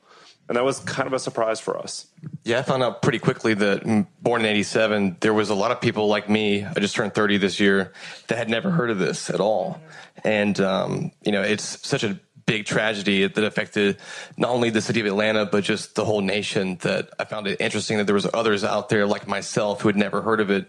And 0.50 0.58
that 0.58 0.66
was 0.66 0.80
kind 0.80 1.08
of 1.08 1.14
a 1.14 1.20
surprise 1.20 1.60
for 1.60 1.78
us. 1.78 2.08
Yeah, 2.44 2.60
I 2.60 2.64
found 2.64 2.84
out 2.84 3.02
pretty 3.02 3.20
quickly 3.20 3.54
that 3.54 4.08
born 4.22 4.42
in 4.42 4.48
87, 4.48 5.18
there 5.22 5.34
was 5.34 5.50
a 5.50 5.56
lot 5.56 5.72
of 5.72 5.80
people 5.80 6.08
like 6.08 6.30
me, 6.30 6.66
I 6.66 6.74
just 6.80 6.96
turned 6.96 7.14
30 7.14 7.38
this 7.38 7.60
year, 7.60 7.94
that 8.28 8.38
had 8.38 8.50
never 8.50 8.70
heard 8.70 8.90
of 8.90 9.00
this 9.00 9.30
at 9.30 9.40
all. 9.40 9.80
And, 10.24 10.60
um, 10.60 11.12
you 11.24 11.32
know, 11.32 11.42
it's 11.42 11.88
such 11.88 12.04
a 12.04 12.20
big 12.46 12.66
tragedy 12.66 13.26
that 13.26 13.44
affected 13.44 13.98
not 14.38 14.50
only 14.50 14.70
the 14.70 14.82
city 14.82 15.00
of 15.00 15.06
Atlanta, 15.06 15.46
but 15.46 15.64
just 15.64 15.96
the 15.96 16.06
whole 16.06 16.22
nation 16.22 16.78
that 16.82 17.10
I 17.18 17.24
found 17.24 17.48
it 17.48 17.62
interesting 17.62 17.98
that 17.98 18.06
there 18.06 18.16
was 18.16 18.28
others 18.34 18.64
out 18.64 18.90
there 18.90 19.06
like 19.06 19.28
myself 19.28 19.82
who 19.82 19.88
had 19.88 19.96
never 19.96 20.22
heard 20.22 20.40
of 20.42 20.50
it. 20.50 20.68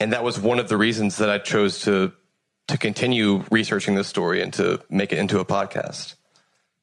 And 0.00 0.12
that 0.12 0.22
was 0.22 0.38
one 0.38 0.58
of 0.58 0.68
the 0.68 0.76
reasons 0.76 1.16
that 1.16 1.30
I 1.30 1.38
chose 1.38 1.80
to, 1.82 2.12
to 2.68 2.78
continue 2.78 3.44
researching 3.50 3.94
this 3.94 4.08
story 4.08 4.42
and 4.42 4.52
to 4.54 4.82
make 4.90 5.12
it 5.12 5.18
into 5.18 5.38
a 5.40 5.44
podcast. 5.44 6.14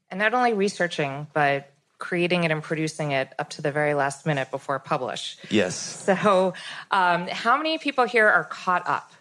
And 0.09 0.19
not 0.19 0.33
only 0.33 0.53
researching, 0.53 1.27
but 1.33 1.70
creating 2.01 2.43
it 2.43 2.51
and 2.51 2.61
producing 2.61 3.11
it 3.11 3.31
up 3.39 3.51
to 3.51 3.61
the 3.61 3.71
very 3.71 3.93
last 3.93 4.25
minute 4.25 4.51
before 4.51 4.79
publish. 4.79 5.37
Yes. 5.49 5.75
So, 5.75 6.53
um, 6.89 7.27
how 7.27 7.55
many 7.55 7.77
people 7.77 8.03
here 8.03 8.27
are 8.27 8.43
caught 8.43 8.85
up? 8.87 9.13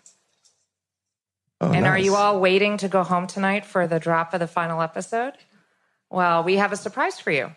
Oh, 1.61 1.71
and 1.71 1.83
nice. 1.83 1.91
are 1.91 1.99
you 1.99 2.17
all 2.17 2.41
waiting 2.41 2.79
to 2.79 2.89
go 2.89 3.05
home 3.05 3.27
tonight 3.27 3.67
for 3.67 3.87
the 3.87 4.01
drop 4.01 4.33
of 4.33 4.41
the 4.41 4.47
final 4.49 4.81
episode? 4.81 5.35
Well, 6.11 6.43
we 6.43 6.57
have 6.57 6.73
a 6.73 6.77
surprise 6.77 7.21
for 7.21 7.31
you 7.31 7.53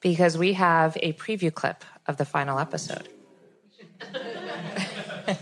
because 0.00 0.36
we 0.36 0.52
have 0.52 0.96
a 1.02 1.14
preview 1.14 1.52
clip 1.52 1.82
of 2.06 2.18
the 2.18 2.26
final 2.26 2.58
episode. 2.58 3.08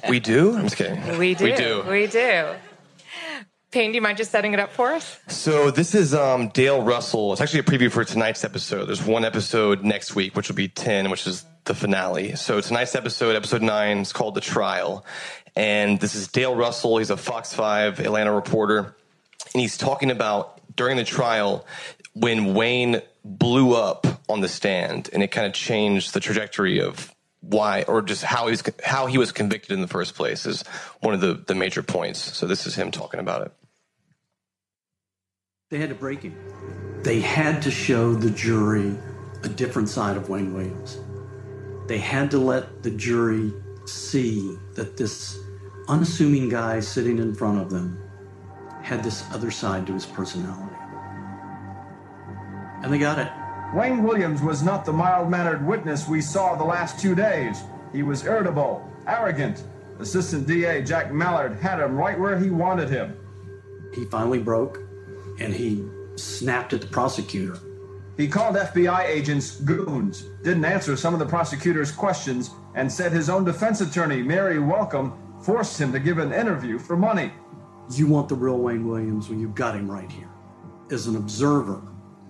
We 0.09 0.21
do? 0.21 0.57
I'm 0.57 0.63
just 0.63 0.77
kidding. 0.77 1.19
We 1.19 1.35
do. 1.35 1.45
We 1.45 1.55
do. 1.55 1.85
We 1.89 2.07
do. 2.07 2.55
Payne, 3.73 3.91
do 3.91 3.97
you 3.97 4.03
mind 4.03 4.17
just 4.17 4.31
setting 4.31 4.55
it 4.55 4.61
up 4.61 4.73
for 4.73 4.93
us? 4.93 5.19
So 5.29 5.71
this 5.71 5.95
is 5.95 6.15
um, 6.15 6.49
Dale 6.49 6.83
Russell. 6.83 7.33
It's 7.33 7.41
actually 7.43 7.61
a 7.61 7.65
preview 7.65 7.91
for 7.91 8.05
tonight's 8.05 8.45
episode. 8.45 8.87
There's 8.87 9.05
one 9.05 9.25
episode 9.25 9.83
next 9.83 10.15
week, 10.15 10.37
which 10.37 10.49
will 10.49 10.57
be 10.57 10.69
10, 10.69 11.11
which 11.11 11.27
is 11.27 11.45
the 11.65 11.75
finale. 11.75 12.37
So 12.37 12.61
tonight's 12.61 12.95
episode, 12.95 13.35
episode 13.35 13.63
9, 13.63 13.99
is 13.99 14.13
called 14.13 14.35
The 14.35 14.41
Trial. 14.41 15.05
And 15.57 15.99
this 15.99 16.15
is 16.15 16.29
Dale 16.29 16.55
Russell. 16.55 16.99
He's 16.99 17.11
a 17.11 17.17
Fox 17.17 17.53
5 17.55 17.99
Atlanta 18.01 18.33
reporter. 18.33 18.95
And 19.53 19.61
he's 19.61 19.77
talking 19.77 20.11
about 20.11 20.61
during 20.77 20.97
the 20.97 21.05
trial 21.05 21.67
when 22.15 22.55
Wayne 22.55 23.03
blew 23.25 23.75
up 23.75 24.07
on 24.29 24.41
the 24.41 24.49
stand 24.49 25.11
and 25.13 25.23
it 25.23 25.33
kind 25.33 25.47
of 25.47 25.53
changed 25.53 26.15
the 26.15 26.21
trajectory 26.21 26.81
of 26.81 27.13
why 27.49 27.83
or 27.83 28.03
just 28.03 28.23
how 28.23 28.49
he's 28.49 28.63
how 28.85 29.07
he 29.07 29.19
was 29.19 29.33
convicted 29.33 29.73
in 29.73 29.81
the 29.81 29.89
first 29.89 30.15
place 30.15 30.47
is 30.47 30.65
one 31.01 31.15
of 31.15 31.21
the 31.21 31.35
the 31.35 31.55
major 31.55 31.83
points. 31.83 32.19
So 32.37 32.47
this 32.47 32.67
is 32.67 32.75
him 32.75 32.91
talking 32.91 33.21
about 33.21 33.43
it. 33.43 33.53
They 35.71 35.79
had 35.79 35.89
to 35.89 35.95
break 35.95 36.23
him. 36.23 36.37
They 37.03 37.21
had 37.21 37.63
to 37.63 37.71
show 37.71 38.15
the 38.15 38.31
jury 38.31 38.97
a 39.43 39.49
different 39.49 39.89
side 39.89 40.17
of 40.17 40.29
Wayne 40.29 40.55
Williams. 40.55 41.01
They 41.87 41.99
had 41.99 42.31
to 42.33 42.39
let 42.39 42.83
the 42.83 42.91
jury 42.91 43.53
see 43.85 44.57
that 44.75 44.97
this 44.97 45.39
unassuming 45.89 46.49
guy 46.49 46.81
sitting 46.81 47.19
in 47.19 47.35
front 47.35 47.61
of 47.61 47.71
them 47.71 48.01
had 48.83 49.03
this 49.05 49.25
other 49.33 49.51
side 49.51 49.87
to 49.87 49.93
his 49.93 50.07
personality. 50.07 50.75
And 52.83 52.93
they 52.93 52.99
got 52.99 53.19
it. 53.19 53.46
Wayne 53.75 54.05
Williams 54.05 54.43
was 54.43 54.63
not 54.63 54.85
the 54.85 54.93
mild 54.93 55.29
mannered 55.29 55.67
witness 55.67 56.09
we 56.09 56.21
saw 56.21 56.55
the 56.55 56.65
last 56.65 57.01
two 57.01 57.15
days. 57.15 57.63
He 57.93 58.03
was 58.03 58.25
irritable, 58.25 58.89
arrogant. 59.07 59.65
Assistant 59.99 60.47
DA 60.47 60.83
Jack 60.83 61.13
Mallard 61.13 61.57
had 61.59 61.81
him 61.81 61.97
right 61.97 62.19
where 62.19 62.39
he 62.39 62.49
wanted 62.49 62.89
him. 62.89 63.17
He 63.93 64.05
finally 64.05 64.39
broke 64.39 64.81
and 65.41 65.53
he 65.53 65.85
snapped 66.15 66.73
at 66.73 66.81
the 66.81 66.87
prosecutor. 66.87 67.59
He 68.17 68.29
called 68.29 68.57
FBI 68.57 69.05
agents 69.05 69.61
goons, 69.61 70.23
didn't 70.43 70.65
answer 70.65 70.97
some 70.97 71.13
of 71.13 71.21
the 71.21 71.27
prosecutor's 71.27 71.93
questions, 71.93 72.51
and 72.75 72.91
said 72.91 73.13
his 73.13 73.29
own 73.29 73.45
defense 73.45 73.83
attorney, 73.83 74.23
Mary 74.23 74.59
Welcome, 74.59 75.13
forced 75.43 75.79
him 75.79 75.93
to 75.93 75.99
give 75.99 76.19
an 76.19 76.33
interview 76.33 76.79
for 76.79 76.97
money. 76.97 77.33
You 77.91 78.07
want 78.07 78.29
the 78.29 78.35
real 78.35 78.59
Wayne 78.59 78.87
Williams 78.87 79.29
when 79.29 79.39
you've 79.39 79.55
got 79.55 79.77
him 79.77 79.91
right 79.91 80.11
here. 80.11 80.31
As 80.91 81.07
an 81.07 81.17
observer, 81.17 81.83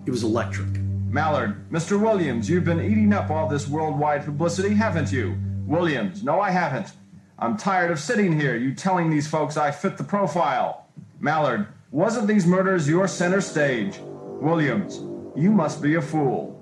he 0.03 0.11
was 0.11 0.23
electric. 0.23 0.86
Mallard, 1.09 1.69
Mr. 1.71 1.99
Williams, 1.99 2.49
you've 2.49 2.65
been 2.65 2.81
eating 2.81 3.13
up 3.13 3.29
all 3.29 3.47
this 3.47 3.67
worldwide 3.67 4.25
publicity, 4.25 4.73
haven't 4.73 5.09
you? 5.09 5.37
Williams, 5.65 6.21
no, 6.21 6.41
I 6.41 6.51
haven't. 6.51 6.91
I'm 7.39 7.55
tired 7.55 7.91
of 7.91 7.99
sitting 7.99 8.37
here, 8.37 8.57
you 8.57 8.73
telling 8.73 9.09
these 9.09 9.27
folks 9.27 9.55
I 9.55 9.71
fit 9.71 9.97
the 9.97 10.03
profile. 10.03 10.85
Mallard, 11.19 11.67
wasn't 11.91 12.27
these 12.27 12.45
murders 12.45 12.89
your 12.89 13.07
center 13.07 13.39
stage? 13.39 13.99
Williams, 14.01 14.97
you 15.33 15.49
must 15.51 15.81
be 15.81 15.95
a 15.95 16.01
fool. 16.01 16.53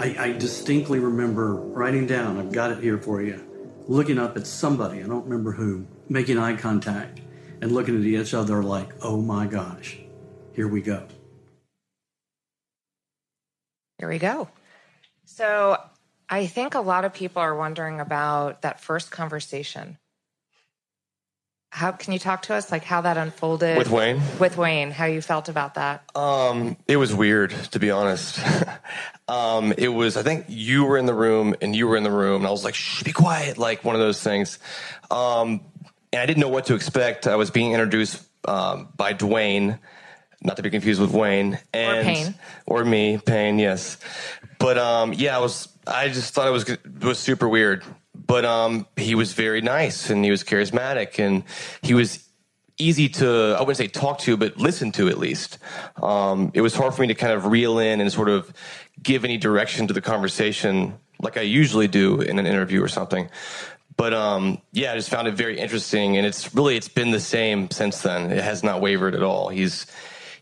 I, 0.00 0.16
I 0.18 0.32
distinctly 0.32 0.98
remember 0.98 1.54
writing 1.54 2.08
down, 2.08 2.38
I've 2.38 2.52
got 2.52 2.72
it 2.72 2.82
here 2.82 2.98
for 2.98 3.22
you, 3.22 3.44
looking 3.86 4.18
up 4.18 4.36
at 4.36 4.46
somebody, 4.46 5.04
I 5.04 5.06
don't 5.06 5.24
remember 5.24 5.52
who, 5.52 5.86
making 6.08 6.38
eye 6.38 6.56
contact 6.56 7.20
and 7.60 7.70
looking 7.70 7.96
at 7.96 8.04
each 8.04 8.34
other 8.34 8.64
like, 8.64 8.92
oh 9.02 9.20
my 9.22 9.46
gosh, 9.46 10.00
here 10.52 10.66
we 10.66 10.82
go. 10.82 11.06
Here 13.98 14.08
we 14.08 14.18
go. 14.18 14.48
So 15.24 15.78
I 16.28 16.46
think 16.46 16.74
a 16.74 16.80
lot 16.80 17.04
of 17.04 17.14
people 17.14 17.42
are 17.42 17.54
wondering 17.54 18.00
about 18.00 18.62
that 18.62 18.80
first 18.80 19.10
conversation. 19.10 19.98
How 21.70 21.90
can 21.90 22.12
you 22.12 22.20
talk 22.20 22.42
to 22.42 22.54
us 22.54 22.70
like 22.70 22.84
how 22.84 23.00
that 23.00 23.16
unfolded 23.16 23.76
With 23.76 23.90
Wayne? 23.90 24.20
With 24.38 24.56
Wayne, 24.56 24.92
how 24.92 25.06
you 25.06 25.20
felt 25.20 25.48
about 25.48 25.74
that? 25.74 26.04
Um, 26.14 26.76
it 26.86 26.96
was 26.96 27.12
weird, 27.12 27.50
to 27.72 27.80
be 27.80 27.90
honest. 27.90 28.38
um, 29.28 29.72
it 29.76 29.88
was, 29.88 30.16
I 30.16 30.22
think 30.22 30.46
you 30.48 30.84
were 30.84 30.96
in 30.96 31.06
the 31.06 31.14
room 31.14 31.56
and 31.60 31.74
you 31.74 31.88
were 31.88 31.96
in 31.96 32.04
the 32.04 32.12
room, 32.12 32.42
and 32.42 32.46
I 32.46 32.52
was 32.52 32.62
like, 32.62 32.76
shh, 32.76 33.02
be 33.02 33.10
quiet, 33.10 33.58
like 33.58 33.82
one 33.84 33.96
of 33.96 34.00
those 34.00 34.22
things. 34.22 34.60
Um, 35.10 35.62
and 36.12 36.22
I 36.22 36.26
didn't 36.26 36.40
know 36.40 36.48
what 36.48 36.66
to 36.66 36.76
expect. 36.76 37.26
I 37.26 37.34
was 37.34 37.50
being 37.50 37.72
introduced 37.72 38.22
um, 38.46 38.88
by 38.96 39.12
Dwayne, 39.12 39.80
not 40.44 40.56
to 40.56 40.62
be 40.62 40.70
confused 40.70 41.00
with 41.00 41.10
Wayne, 41.10 41.58
and 41.72 42.04
Payne. 42.06 42.34
or 42.66 42.84
me, 42.84 43.18
Payne, 43.18 43.58
yes. 43.58 43.96
But 44.58 44.78
um, 44.78 45.12
yeah, 45.14 45.36
I 45.36 45.40
was, 45.40 45.68
I 45.86 46.08
just 46.08 46.34
thought 46.34 46.46
it 46.46 46.52
was 46.52 46.68
it 46.68 47.04
was 47.04 47.18
super 47.18 47.48
weird. 47.48 47.82
But 48.26 48.44
um, 48.44 48.86
he 48.96 49.14
was 49.14 49.32
very 49.32 49.60
nice 49.60 50.08
and 50.08 50.24
he 50.24 50.30
was 50.30 50.44
charismatic 50.44 51.18
and 51.18 51.42
he 51.82 51.94
was 51.94 52.26
easy 52.78 53.08
to 53.08 53.56
I 53.58 53.60
wouldn't 53.60 53.76
say 53.76 53.88
talk 53.88 54.18
to, 54.20 54.36
but 54.36 54.56
listen 54.56 54.92
to 54.92 55.08
at 55.08 55.18
least. 55.18 55.58
Um, 56.02 56.50
it 56.54 56.60
was 56.60 56.74
hard 56.74 56.94
for 56.94 57.02
me 57.02 57.08
to 57.08 57.14
kind 57.14 57.32
of 57.32 57.46
reel 57.46 57.78
in 57.78 58.00
and 58.00 58.10
sort 58.10 58.28
of 58.28 58.52
give 59.02 59.24
any 59.24 59.36
direction 59.36 59.86
to 59.88 59.94
the 59.94 60.00
conversation 60.00 60.98
like 61.20 61.36
I 61.36 61.42
usually 61.42 61.88
do 61.88 62.20
in 62.20 62.38
an 62.38 62.46
interview 62.46 62.82
or 62.82 62.88
something. 62.88 63.28
But 63.96 64.12
um, 64.12 64.58
yeah, 64.72 64.92
I 64.92 64.96
just 64.96 65.08
found 65.08 65.28
it 65.28 65.34
very 65.34 65.58
interesting, 65.58 66.16
and 66.16 66.26
it's 66.26 66.54
really 66.54 66.76
it's 66.76 66.88
been 66.88 67.10
the 67.12 67.20
same 67.20 67.70
since 67.70 68.02
then. 68.02 68.32
It 68.32 68.42
has 68.42 68.64
not 68.64 68.80
wavered 68.80 69.14
at 69.14 69.22
all. 69.22 69.48
He's 69.48 69.86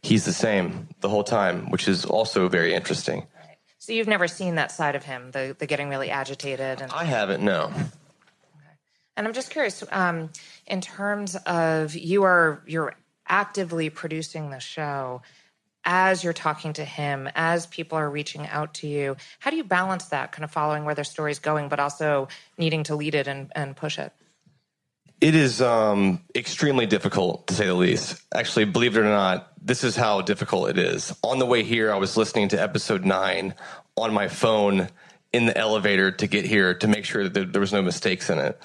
he's 0.03 0.25
the 0.25 0.33
same 0.33 0.89
the 1.01 1.09
whole 1.09 1.25
time, 1.25 1.71
which 1.71 1.89
is 1.89 2.05
also 2.05 2.49
very 2.49 2.75
interesting. 2.75 3.27
So 3.79 3.93
you've 3.93 4.09
never 4.09 4.29
seen 4.29 4.57
that 4.57 4.71
side 4.71 4.95
of 4.95 5.05
him, 5.05 5.31
the 5.33 5.57
the 5.59 5.67
getting 5.67 5.89
really 5.89 6.11
agitated 6.11 6.81
and 6.81 6.93
I 6.93 7.05
haven't 7.05 7.43
no. 7.43 7.73
And 9.17 9.27
I'm 9.27 9.35
just 9.35 9.51
curious, 9.51 9.85
um, 9.91 10.31
in 10.67 10.81
terms 10.81 11.37
of 11.47 11.95
you 11.95 12.23
are 12.23 12.63
you're 12.67 12.95
actively 13.29 13.91
producing 13.91 14.51
the 14.51 14.61
show 14.61 15.23
as 15.85 16.23
you're 16.23 16.33
talking 16.33 16.73
to 16.75 16.85
him, 16.85 17.29
as 17.35 17.67
people 17.67 17.99
are 17.99 18.09
reaching 18.09 18.47
out 18.47 18.75
to 18.75 18.87
you. 18.87 19.17
How 19.41 19.51
do 19.51 19.57
you 19.57 19.65
balance 19.65 20.07
that, 20.07 20.31
kind 20.31 20.45
of 20.45 20.51
following 20.51 20.85
where 20.85 20.95
their 20.95 21.05
story's 21.05 21.41
going, 21.41 21.69
but 21.69 21.81
also 21.81 22.29
needing 22.57 22.85
to 22.85 22.95
lead 22.95 23.15
it 23.15 23.27
and, 23.27 23.51
and 23.57 23.75
push 23.77 23.99
it? 23.99 24.13
It 25.23 25.37
is 25.37 25.63
um, 25.63 26.21
extremely 26.35 26.87
difficult, 26.87 27.47
to 27.47 27.55
say 27.55 27.67
the 27.67 27.75
least. 27.75 28.21
Actually, 28.35 28.65
believe 28.65 28.97
it 28.97 29.01
or 29.01 29.05
not, 29.05 29.53
this 29.65 29.85
is 29.85 29.95
how 29.95 30.21
difficult 30.21 30.71
it 30.71 30.79
is. 30.79 31.17
On 31.23 31.39
the 31.39 31.47
way 31.47 31.63
here, 31.63 31.93
I 31.93 31.97
was 31.97 32.17
listening 32.17 32.49
to 32.49 32.61
episode 32.61 33.05
nine 33.05 33.55
on 33.97 34.13
my 34.13 34.27
phone 34.27 34.89
in 35.33 35.47
the 35.47 35.57
elevator 35.57 36.11
to 36.11 36.27
get 36.27 36.45
here 36.45 36.75
to 36.75 36.89
make 36.89 37.05
sure 37.05 37.29
that 37.29 37.53
there 37.53 37.61
was 37.61 37.73
no 37.73 37.83
mistakes 37.83 38.31
in 38.31 38.41
it. 38.41 38.61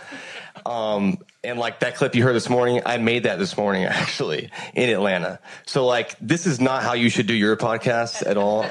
Um, 0.65 1.19
and 1.43 1.59
like 1.59 1.81
that 1.81 1.93
clip 1.93 2.15
you 2.15 2.23
heard 2.23 2.35
this 2.35 2.49
morning, 2.49 2.81
I 2.87 2.97
made 2.97 3.23
that 3.23 3.37
this 3.37 3.55
morning 3.55 3.83
actually 3.85 4.49
in 4.73 4.89
Atlanta. 4.89 5.39
So 5.67 5.85
like, 5.85 6.15
this 6.19 6.47
is 6.47 6.59
not 6.59 6.81
how 6.81 6.93
you 6.93 7.11
should 7.11 7.27
do 7.27 7.35
your 7.35 7.55
podcast 7.55 8.25
at 8.25 8.35
all. 8.35 8.65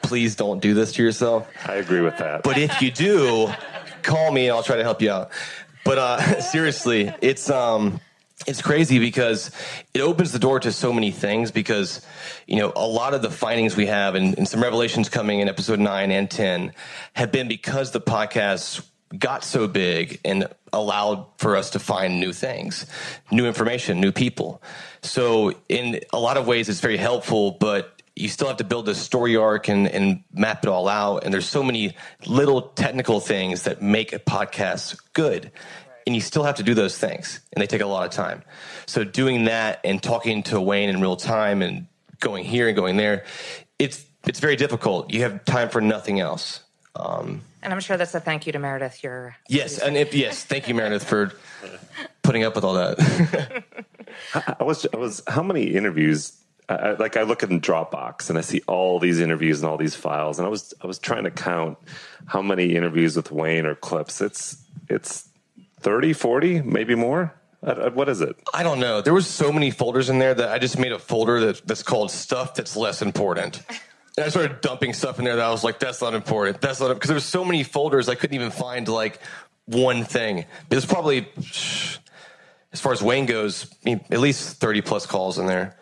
Please 0.00 0.34
don't 0.34 0.60
do 0.60 0.72
this 0.72 0.94
to 0.94 1.02
yourself. 1.02 1.46
I 1.66 1.74
agree 1.74 2.00
with 2.00 2.16
that. 2.16 2.42
But 2.42 2.56
if 2.56 2.80
you 2.80 2.90
do, 2.90 3.52
call 4.02 4.32
me 4.32 4.48
and 4.48 4.56
I'll 4.56 4.62
try 4.62 4.76
to 4.76 4.82
help 4.82 5.00
you 5.02 5.10
out. 5.10 5.30
But 5.84 5.98
uh, 5.98 6.40
seriously, 6.40 7.12
it's 7.20 7.50
um, 7.50 8.00
it's 8.46 8.62
crazy 8.62 8.98
because 8.98 9.50
it 9.94 10.00
opens 10.00 10.32
the 10.32 10.38
door 10.38 10.60
to 10.60 10.72
so 10.72 10.92
many 10.92 11.10
things. 11.10 11.50
Because 11.50 12.04
you 12.46 12.56
know, 12.56 12.72
a 12.74 12.86
lot 12.86 13.14
of 13.14 13.22
the 13.22 13.30
findings 13.30 13.76
we 13.76 13.86
have 13.86 14.14
and, 14.14 14.36
and 14.38 14.48
some 14.48 14.62
revelations 14.62 15.08
coming 15.08 15.40
in 15.40 15.48
episode 15.48 15.78
nine 15.78 16.10
and 16.10 16.30
ten 16.30 16.72
have 17.14 17.32
been 17.32 17.48
because 17.48 17.92
the 17.92 18.00
podcast 18.00 18.86
got 19.18 19.44
so 19.44 19.68
big 19.68 20.20
and 20.24 20.48
allowed 20.72 21.26
for 21.36 21.56
us 21.56 21.70
to 21.70 21.78
find 21.78 22.18
new 22.18 22.32
things, 22.32 22.86
new 23.30 23.46
information, 23.46 24.00
new 24.00 24.12
people. 24.12 24.62
So 25.02 25.52
in 25.68 26.00
a 26.12 26.18
lot 26.18 26.36
of 26.36 26.46
ways, 26.46 26.68
it's 26.68 26.80
very 26.80 26.96
helpful, 26.96 27.52
but 27.52 28.01
you 28.14 28.28
still 28.28 28.48
have 28.48 28.58
to 28.58 28.64
build 28.64 28.88
a 28.88 28.94
story 28.94 29.36
arc 29.36 29.68
and, 29.68 29.88
and 29.88 30.22
map 30.32 30.64
it 30.64 30.68
all 30.68 30.88
out. 30.88 31.24
And 31.24 31.32
there's 31.32 31.48
so 31.48 31.62
many 31.62 31.96
little 32.26 32.62
technical 32.62 33.20
things 33.20 33.62
that 33.62 33.80
make 33.80 34.12
a 34.12 34.18
podcast 34.18 35.00
good. 35.12 35.50
And 36.06 36.14
you 36.14 36.20
still 36.20 36.42
have 36.42 36.56
to 36.56 36.64
do 36.64 36.74
those 36.74 36.98
things, 36.98 37.40
and 37.52 37.62
they 37.62 37.66
take 37.68 37.80
a 37.80 37.86
lot 37.86 38.04
of 38.04 38.10
time. 38.10 38.42
So 38.86 39.04
doing 39.04 39.44
that 39.44 39.80
and 39.84 40.02
talking 40.02 40.42
to 40.44 40.60
Wayne 40.60 40.88
in 40.88 41.00
real 41.00 41.14
time 41.14 41.62
and 41.62 41.86
going 42.18 42.44
here 42.44 42.66
and 42.66 42.74
going 42.74 42.96
there, 42.96 43.24
it's 43.78 44.04
it's 44.26 44.40
very 44.40 44.56
difficult. 44.56 45.12
You 45.12 45.22
have 45.22 45.44
time 45.44 45.68
for 45.68 45.80
nothing 45.80 46.18
else. 46.18 46.60
Um, 46.96 47.42
and 47.62 47.72
I'm 47.72 47.80
sure 47.80 47.96
that's 47.96 48.14
a 48.16 48.20
thank 48.20 48.46
you 48.46 48.52
to 48.52 48.58
Meredith. 48.58 49.04
Your 49.04 49.36
yes, 49.48 49.78
and 49.78 49.96
if, 49.96 50.12
yes, 50.12 50.44
thank 50.44 50.66
you, 50.66 50.74
Meredith, 50.74 51.04
for 51.04 51.32
putting 52.22 52.42
up 52.42 52.56
with 52.56 52.64
all 52.64 52.74
that. 52.74 53.64
I 54.58 54.64
was 54.64 54.86
I 54.92 54.96
was 54.96 55.22
how 55.28 55.44
many 55.44 55.74
interviews 55.74 56.32
I, 56.72 56.92
like 56.92 57.16
I 57.16 57.22
look 57.22 57.42
in 57.42 57.60
Dropbox 57.60 58.28
and 58.28 58.38
I 58.38 58.42
see 58.42 58.62
all 58.66 58.98
these 58.98 59.20
interviews 59.20 59.60
and 59.60 59.70
all 59.70 59.76
these 59.76 59.94
files, 59.94 60.38
and 60.38 60.46
I 60.46 60.48
was 60.48 60.74
I 60.82 60.86
was 60.86 60.98
trying 60.98 61.24
to 61.24 61.30
count 61.30 61.78
how 62.26 62.42
many 62.42 62.74
interviews 62.74 63.16
with 63.16 63.30
Wayne 63.30 63.66
or 63.66 63.74
clips. 63.74 64.20
It's 64.20 64.56
it's 64.88 65.28
30, 65.80 66.12
40, 66.12 66.62
maybe 66.62 66.94
more. 66.94 67.34
What 67.60 68.08
is 68.08 68.20
it? 68.20 68.36
I 68.52 68.64
don't 68.64 68.80
know. 68.80 69.02
There 69.02 69.14
was 69.14 69.26
so 69.26 69.52
many 69.52 69.70
folders 69.70 70.10
in 70.10 70.18
there 70.18 70.34
that 70.34 70.48
I 70.48 70.58
just 70.58 70.78
made 70.78 70.90
a 70.90 70.98
folder 70.98 71.38
that, 71.40 71.64
that's 71.64 71.84
called 71.84 72.10
stuff 72.10 72.54
that's 72.54 72.76
less 72.76 73.02
important. 73.02 73.62
And 74.14 74.26
I 74.26 74.28
started 74.28 74.60
dumping 74.60 74.92
stuff 74.92 75.18
in 75.18 75.24
there 75.24 75.36
that 75.36 75.44
I 75.46 75.50
was 75.50 75.64
like, 75.64 75.78
that's 75.78 76.02
not 76.02 76.12
important. 76.12 76.60
That's 76.60 76.80
not 76.80 76.92
because 76.92 77.08
there 77.08 77.14
was 77.14 77.24
so 77.24 77.46
many 77.46 77.62
folders 77.62 78.10
I 78.10 78.14
couldn't 78.14 78.34
even 78.34 78.50
find 78.50 78.86
like 78.86 79.18
one 79.64 80.04
thing. 80.04 80.44
There's 80.68 80.84
probably, 80.84 81.26
as 82.74 82.78
far 82.78 82.92
as 82.92 83.02
Wayne 83.02 83.24
goes, 83.24 83.74
at 83.86 84.20
least 84.20 84.58
30 84.58 84.82
plus 84.82 85.06
calls 85.06 85.38
in 85.38 85.46
there 85.46 85.78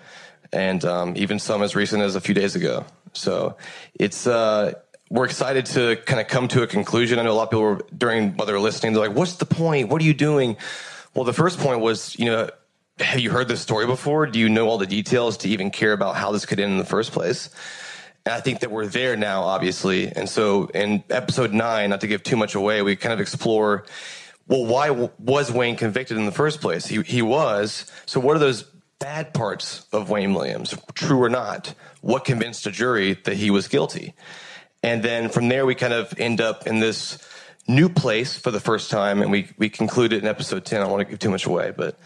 and 0.52 0.84
um, 0.84 1.14
even 1.16 1.38
some 1.38 1.62
as 1.62 1.74
recent 1.76 2.02
as 2.02 2.14
a 2.16 2.20
few 2.20 2.34
days 2.34 2.56
ago. 2.56 2.84
So 3.12 3.56
it's 3.94 4.26
uh, 4.26 4.74
we're 5.10 5.24
excited 5.24 5.66
to 5.66 5.96
kind 5.96 6.20
of 6.20 6.28
come 6.28 6.48
to 6.48 6.62
a 6.62 6.66
conclusion. 6.66 7.18
I 7.18 7.22
know 7.22 7.32
a 7.32 7.34
lot 7.34 7.44
of 7.44 7.50
people 7.50 7.62
were 7.62 7.80
during 7.96 8.32
while 8.32 8.46
they're 8.46 8.60
listening, 8.60 8.92
they're 8.92 9.06
like, 9.06 9.16
"What's 9.16 9.34
the 9.34 9.46
point? 9.46 9.88
What 9.88 10.00
are 10.02 10.04
you 10.04 10.14
doing?" 10.14 10.56
Well, 11.14 11.24
the 11.24 11.32
first 11.32 11.58
point 11.58 11.80
was, 11.80 12.16
you 12.18 12.26
know, 12.26 12.50
have 13.00 13.18
you 13.18 13.30
heard 13.30 13.48
this 13.48 13.60
story 13.60 13.86
before? 13.86 14.26
Do 14.26 14.38
you 14.38 14.48
know 14.48 14.68
all 14.68 14.78
the 14.78 14.86
details 14.86 15.38
to 15.38 15.48
even 15.48 15.70
care 15.70 15.92
about 15.92 16.14
how 16.14 16.30
this 16.30 16.46
could 16.46 16.60
end 16.60 16.72
in 16.72 16.78
the 16.78 16.84
first 16.84 17.10
place? 17.10 17.50
And 18.24 18.32
I 18.32 18.40
think 18.40 18.60
that 18.60 18.70
we're 18.70 18.86
there 18.86 19.16
now, 19.16 19.42
obviously. 19.42 20.06
And 20.08 20.28
so 20.28 20.66
in 20.68 21.02
episode 21.10 21.52
nine, 21.52 21.90
not 21.90 22.02
to 22.02 22.06
give 22.06 22.22
too 22.22 22.36
much 22.36 22.54
away, 22.54 22.82
we 22.82 22.94
kind 22.94 23.12
of 23.12 23.20
explore 23.20 23.86
well, 24.50 24.66
why 24.66 24.90
was 25.20 25.52
Wayne 25.52 25.76
convicted 25.76 26.16
in 26.16 26.26
the 26.26 26.32
first 26.32 26.60
place? 26.60 26.84
He, 26.84 27.00
he 27.02 27.22
was. 27.22 27.90
So, 28.04 28.18
what 28.18 28.34
are 28.34 28.40
those 28.40 28.64
bad 29.00 29.34
parts 29.34 29.86
of 29.92 30.08
Wayne 30.08 30.34
Williams, 30.34 30.76
true 30.94 31.20
or 31.20 31.28
not. 31.28 31.74
What 32.02 32.24
convinced 32.24 32.66
a 32.66 32.70
jury 32.70 33.14
that 33.24 33.36
he 33.36 33.50
was 33.50 33.66
guilty? 33.66 34.14
And 34.82 35.02
then 35.02 35.28
from 35.28 35.48
there, 35.48 35.66
we 35.66 35.74
kind 35.74 35.92
of 35.92 36.14
end 36.18 36.40
up 36.40 36.66
in 36.66 36.78
this 36.78 37.18
new 37.66 37.88
place 37.88 38.36
for 38.36 38.50
the 38.50 38.60
first 38.60 38.90
time, 38.90 39.22
and 39.22 39.30
we, 39.30 39.48
we 39.58 39.68
conclude 39.68 40.12
it 40.12 40.22
in 40.22 40.28
episode 40.28 40.64
10. 40.64 40.80
I 40.80 40.82
don't 40.84 40.92
want 40.92 41.06
to 41.06 41.10
give 41.10 41.18
too 41.18 41.30
much 41.30 41.46
away, 41.46 41.72
but 41.76 41.98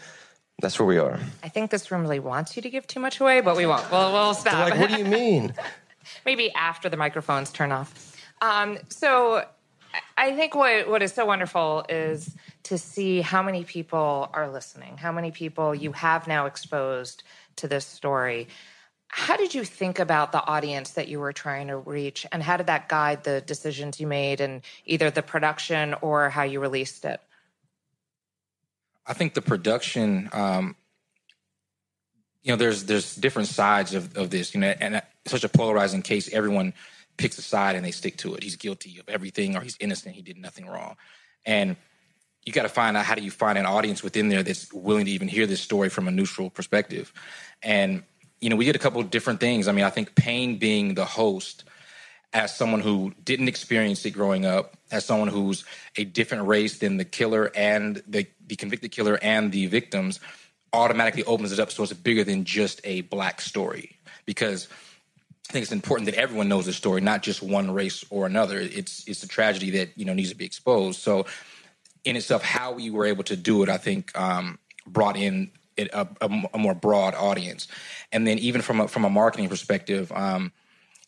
that's 0.61 0.79
where 0.79 0.87
we 0.87 0.97
are. 0.97 1.19
I 1.43 1.49
think 1.49 1.69
this 1.69 1.91
room 1.91 2.01
really 2.01 2.19
wants 2.19 2.55
you 2.55 2.61
to 2.61 2.69
give 2.69 2.87
too 2.87 2.99
much 2.99 3.19
away, 3.19 3.41
but 3.41 3.55
we 3.55 3.65
won't. 3.65 3.89
We'll, 3.91 4.11
we'll 4.11 4.33
stop. 4.33 4.53
They're 4.53 4.69
like, 4.69 4.79
what 4.79 4.89
do 4.89 4.97
you 4.97 5.05
mean? 5.05 5.53
Maybe 6.25 6.51
after 6.53 6.89
the 6.89 6.97
microphones 6.97 7.51
turn 7.51 7.71
off. 7.71 8.15
Um, 8.41 8.77
so 8.89 9.45
I 10.17 10.33
think 10.33 10.55
what, 10.55 10.89
what 10.89 11.01
is 11.01 11.13
so 11.13 11.25
wonderful 11.25 11.85
is 11.89 12.35
to 12.65 12.79
see 12.79 13.21
how 13.21 13.43
many 13.43 13.63
people 13.63 14.27
are 14.33 14.49
listening, 14.49 14.97
how 14.97 15.11
many 15.11 15.29
people 15.29 15.75
you 15.75 15.91
have 15.91 16.27
now 16.27 16.47
exposed 16.47 17.21
to 17.57 17.67
this 17.67 17.85
story. 17.85 18.47
How 19.07 19.37
did 19.37 19.53
you 19.53 19.63
think 19.63 19.99
about 19.99 20.31
the 20.31 20.43
audience 20.43 20.91
that 20.91 21.07
you 21.07 21.19
were 21.19 21.31
trying 21.31 21.67
to 21.67 21.77
reach, 21.77 22.25
and 22.31 22.41
how 22.41 22.57
did 22.57 22.65
that 22.65 22.89
guide 22.89 23.23
the 23.23 23.39
decisions 23.41 23.99
you 23.99 24.07
made 24.07 24.41
in 24.41 24.63
either 24.85 25.11
the 25.11 25.21
production 25.21 25.93
or 26.01 26.31
how 26.31 26.41
you 26.41 26.59
released 26.59 27.05
it? 27.05 27.21
I 29.05 29.13
think 29.13 29.35
the 29.35 29.43
production, 29.43 30.29
um, 30.33 30.75
you 32.41 32.51
know, 32.51 32.57
there's 32.57 32.85
there's 32.85 33.15
different 33.15 33.47
sides 33.47 33.93
of, 33.93 34.17
of 34.17 34.31
this, 34.31 34.55
you 34.55 34.59
know, 34.59 34.73
and 34.79 35.03
such 35.27 35.43
a 35.43 35.49
polarizing 35.49 36.01
case. 36.01 36.33
Everyone 36.33 36.73
picks 37.17 37.37
a 37.37 37.43
side 37.43 37.75
and 37.75 37.85
they 37.85 37.91
stick 37.91 38.17
to 38.17 38.33
it. 38.33 38.41
He's 38.41 38.55
guilty 38.55 38.97
of 38.99 39.07
everything, 39.07 39.55
or 39.55 39.61
he's 39.61 39.77
innocent. 39.79 40.15
He 40.15 40.23
did 40.23 40.37
nothing 40.37 40.65
wrong, 40.65 40.97
and 41.45 41.77
you 42.45 42.53
got 42.53 42.63
to 42.63 42.69
find 42.69 42.95
out 42.95 43.05
how 43.05 43.15
do 43.15 43.23
you 43.23 43.31
find 43.31 43.57
an 43.57 43.65
audience 43.65 44.03
within 44.03 44.29
there 44.29 44.43
that's 44.43 44.71
willing 44.71 45.05
to 45.05 45.11
even 45.11 45.27
hear 45.27 45.47
this 45.47 45.61
story 45.61 45.89
from 45.89 46.07
a 46.07 46.11
neutral 46.11 46.49
perspective. 46.49 47.11
And 47.63 48.03
you 48.39 48.49
know, 48.49 48.55
we 48.55 48.65
did 48.65 48.75
a 48.75 48.79
couple 48.79 49.01
of 49.01 49.09
different 49.09 49.39
things. 49.39 49.67
I 49.67 49.71
mean, 49.71 49.85
I 49.85 49.89
think 49.89 50.13
Payne 50.15 50.57
being 50.57 50.93
the 50.93 51.05
host, 51.05 51.63
as 52.33 52.55
someone 52.55 52.81
who 52.81 53.13
didn't 53.23 53.47
experience 53.47 54.05
it 54.05 54.11
growing 54.11 54.45
up, 54.45 54.77
as 54.91 55.05
someone 55.05 55.29
who's 55.29 55.65
a 55.97 56.03
different 56.03 56.47
race 56.47 56.77
than 56.77 56.97
the 56.97 57.05
killer 57.05 57.51
and 57.55 58.03
the, 58.07 58.27
the 58.45 58.55
convicted 58.55 58.91
killer 58.91 59.17
and 59.21 59.51
the 59.51 59.65
victims, 59.67 60.19
automatically 60.73 61.23
opens 61.23 61.51
it 61.51 61.59
up 61.59 61.71
so 61.71 61.83
it's 61.83 61.93
bigger 61.93 62.23
than 62.23 62.43
just 62.43 62.81
a 62.83 63.01
black 63.01 63.41
story. 63.41 63.97
Because 64.25 64.67
I 65.49 65.53
think 65.53 65.63
it's 65.63 65.71
important 65.71 66.05
that 66.07 66.15
everyone 66.15 66.49
knows 66.49 66.65
the 66.65 66.73
story, 66.73 67.01
not 67.01 67.23
just 67.23 67.41
one 67.41 67.71
race 67.71 68.03
or 68.09 68.25
another. 68.25 68.59
It's 68.59 69.07
it's 69.07 69.23
a 69.23 69.27
tragedy 69.27 69.71
that 69.71 69.97
you 69.97 70.03
know 70.03 70.13
needs 70.13 70.29
to 70.29 70.35
be 70.35 70.45
exposed. 70.45 70.99
So 70.99 71.25
in 72.05 72.15
itself, 72.15 72.43
how 72.43 72.71
we 72.71 72.89
were 72.89 73.05
able 73.05 73.23
to 73.25 73.35
do 73.35 73.63
it, 73.63 73.69
I 73.69 73.77
think, 73.77 74.17
um, 74.17 74.59
brought 74.87 75.17
in 75.17 75.51
a, 75.77 76.07
a, 76.21 76.41
a, 76.53 76.57
more 76.57 76.73
broad 76.73 77.15
audience. 77.15 77.67
And 78.11 78.25
then 78.25 78.39
even 78.39 78.61
from 78.61 78.81
a, 78.81 78.87
from 78.87 79.03
a 79.03 79.09
marketing 79.09 79.49
perspective, 79.49 80.11
um, 80.13 80.53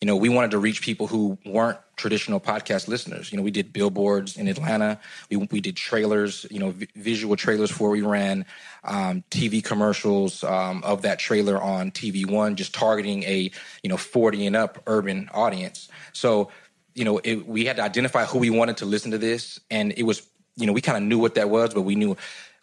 you 0.00 0.06
know, 0.06 0.16
we 0.16 0.28
wanted 0.28 0.52
to 0.52 0.58
reach 0.58 0.80
people 0.80 1.08
who 1.08 1.38
weren't 1.44 1.78
traditional 1.96 2.38
podcast 2.38 2.86
listeners. 2.86 3.32
You 3.32 3.38
know, 3.38 3.42
we 3.42 3.50
did 3.50 3.72
billboards 3.72 4.36
in 4.36 4.46
Atlanta. 4.46 5.00
We, 5.28 5.36
we 5.38 5.60
did 5.60 5.76
trailers, 5.76 6.46
you 6.50 6.60
know, 6.60 6.70
v- 6.70 6.88
visual 6.94 7.34
trailers 7.34 7.70
before 7.70 7.90
we 7.90 8.02
ran 8.02 8.44
um, 8.84 9.24
TV 9.30 9.62
commercials 9.62 10.44
um, 10.44 10.84
of 10.84 11.02
that 11.02 11.18
trailer 11.18 11.60
on 11.60 11.90
TV 11.90 12.30
One, 12.30 12.54
just 12.54 12.74
targeting 12.74 13.24
a, 13.24 13.50
you 13.82 13.90
know, 13.90 13.96
40 13.96 14.46
and 14.46 14.56
up 14.56 14.80
urban 14.86 15.28
audience. 15.34 15.88
So, 16.12 16.52
you 16.94 17.04
know, 17.04 17.18
it, 17.24 17.48
we 17.48 17.64
had 17.64 17.76
to 17.76 17.82
identify 17.82 18.24
who 18.24 18.38
we 18.38 18.50
wanted 18.50 18.76
to 18.78 18.86
listen 18.86 19.10
to 19.10 19.18
this. 19.18 19.58
And 19.68 19.92
it 19.96 20.04
was 20.04 20.22
you 20.58 20.66
know, 20.66 20.72
we 20.72 20.80
kind 20.80 20.98
of 20.98 21.04
knew 21.04 21.18
what 21.18 21.34
that 21.36 21.48
was, 21.48 21.72
but 21.72 21.82
we 21.82 21.94
knew 21.94 22.16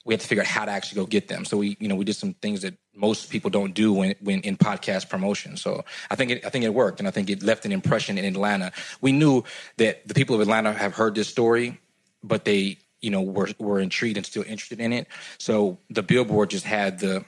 we 0.06 0.14
had 0.14 0.22
to 0.22 0.28
figure 0.28 0.44
out 0.44 0.48
how 0.48 0.66
to 0.66 0.72
actually 0.72 1.02
go 1.02 1.08
get 1.08 1.28
them. 1.28 1.46
So 1.46 1.58
we, 1.58 1.78
you 1.80 1.88
know, 1.88 1.96
we 1.96 2.06
did 2.06 2.16
some 2.16 2.34
things 2.36 2.62
that 2.62 2.76
most 2.96 3.32
people 3.32 3.50
don't 3.50 3.74
do 3.74 3.92
when, 3.92 4.16
when 4.22 4.42
in 4.42 4.56
podcast 4.56 5.10
promotion. 5.10 5.58
So 5.58 5.84
I 6.12 6.16
think 6.16 6.32
it, 6.32 6.46
I 6.46 6.50
think 6.50 6.64
it 6.64 6.74
worked, 6.74 7.00
and 7.00 7.08
I 7.08 7.12
think 7.12 7.30
it 7.30 7.42
left 7.42 7.66
an 7.66 7.72
impression 7.72 8.18
in 8.18 8.26
Atlanta. 8.26 8.72
We 9.02 9.12
knew 9.12 9.44
that 9.78 10.08
the 10.08 10.14
people 10.14 10.36
of 10.36 10.42
Atlanta 10.42 10.74
have 10.74 10.94
heard 10.94 11.16
this 11.16 11.28
story, 11.28 11.80
but 12.24 12.46
they, 12.46 12.78
you 13.02 13.10
know, 13.10 13.22
were 13.22 13.50
were 13.58 13.80
intrigued 13.80 14.18
and 14.18 14.26
still 14.26 14.44
interested 14.44 14.80
in 14.80 14.94
it. 14.94 15.08
So 15.40 15.80
the 15.90 16.04
billboard 16.04 16.52
just 16.52 16.66
had 16.66 17.00
the 17.00 17.26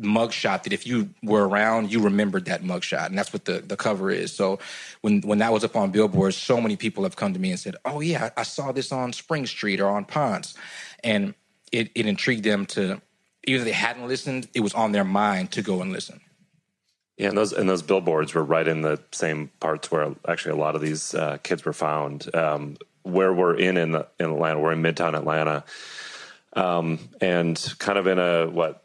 mugshot 0.00 0.62
that 0.64 0.72
if 0.72 0.86
you 0.86 1.10
were 1.22 1.46
around, 1.48 1.90
you 1.90 2.00
remembered 2.00 2.44
that 2.46 2.62
mugshot, 2.62 3.06
and 3.06 3.18
that's 3.18 3.32
what 3.32 3.44
the 3.44 3.60
the 3.60 3.76
cover 3.76 4.10
is. 4.10 4.32
So 4.32 4.58
when 5.00 5.20
when 5.22 5.38
that 5.38 5.52
was 5.52 5.64
up 5.64 5.76
on 5.76 5.90
billboards, 5.90 6.36
so 6.36 6.60
many 6.60 6.76
people 6.76 7.04
have 7.04 7.16
come 7.16 7.32
to 7.34 7.38
me 7.38 7.50
and 7.50 7.58
said, 7.58 7.76
"Oh 7.84 8.00
yeah, 8.00 8.30
I 8.36 8.42
saw 8.42 8.72
this 8.72 8.92
on 8.92 9.12
Spring 9.12 9.46
Street 9.46 9.80
or 9.80 9.88
on 9.88 10.04
Ponce," 10.04 10.54
and 11.02 11.34
it 11.72 11.90
it 11.94 12.06
intrigued 12.06 12.44
them 12.44 12.66
to 12.66 13.00
even 13.44 13.60
if 13.60 13.64
they 13.64 13.72
hadn't 13.72 14.06
listened, 14.06 14.48
it 14.54 14.60
was 14.60 14.74
on 14.74 14.92
their 14.92 15.04
mind 15.04 15.52
to 15.52 15.62
go 15.62 15.80
and 15.80 15.92
listen. 15.92 16.20
Yeah, 17.16 17.28
and 17.28 17.38
those 17.38 17.52
and 17.52 17.68
those 17.68 17.82
billboards 17.82 18.34
were 18.34 18.44
right 18.44 18.66
in 18.66 18.82
the 18.82 19.00
same 19.12 19.50
parts 19.60 19.90
where 19.90 20.14
actually 20.26 20.52
a 20.52 20.62
lot 20.62 20.76
of 20.76 20.80
these 20.80 21.14
uh, 21.14 21.38
kids 21.42 21.64
were 21.64 21.72
found. 21.72 22.34
Um, 22.34 22.76
where 23.02 23.32
we're 23.32 23.56
in 23.56 23.78
in, 23.78 23.92
the, 23.92 24.06
in 24.20 24.26
Atlanta, 24.26 24.60
we're 24.60 24.72
in 24.72 24.82
Midtown 24.82 25.16
Atlanta 25.16 25.64
um, 26.54 26.98
and 27.20 27.74
kind 27.78 27.98
of 27.98 28.06
in 28.06 28.18
a 28.18 28.48
what 28.48 28.82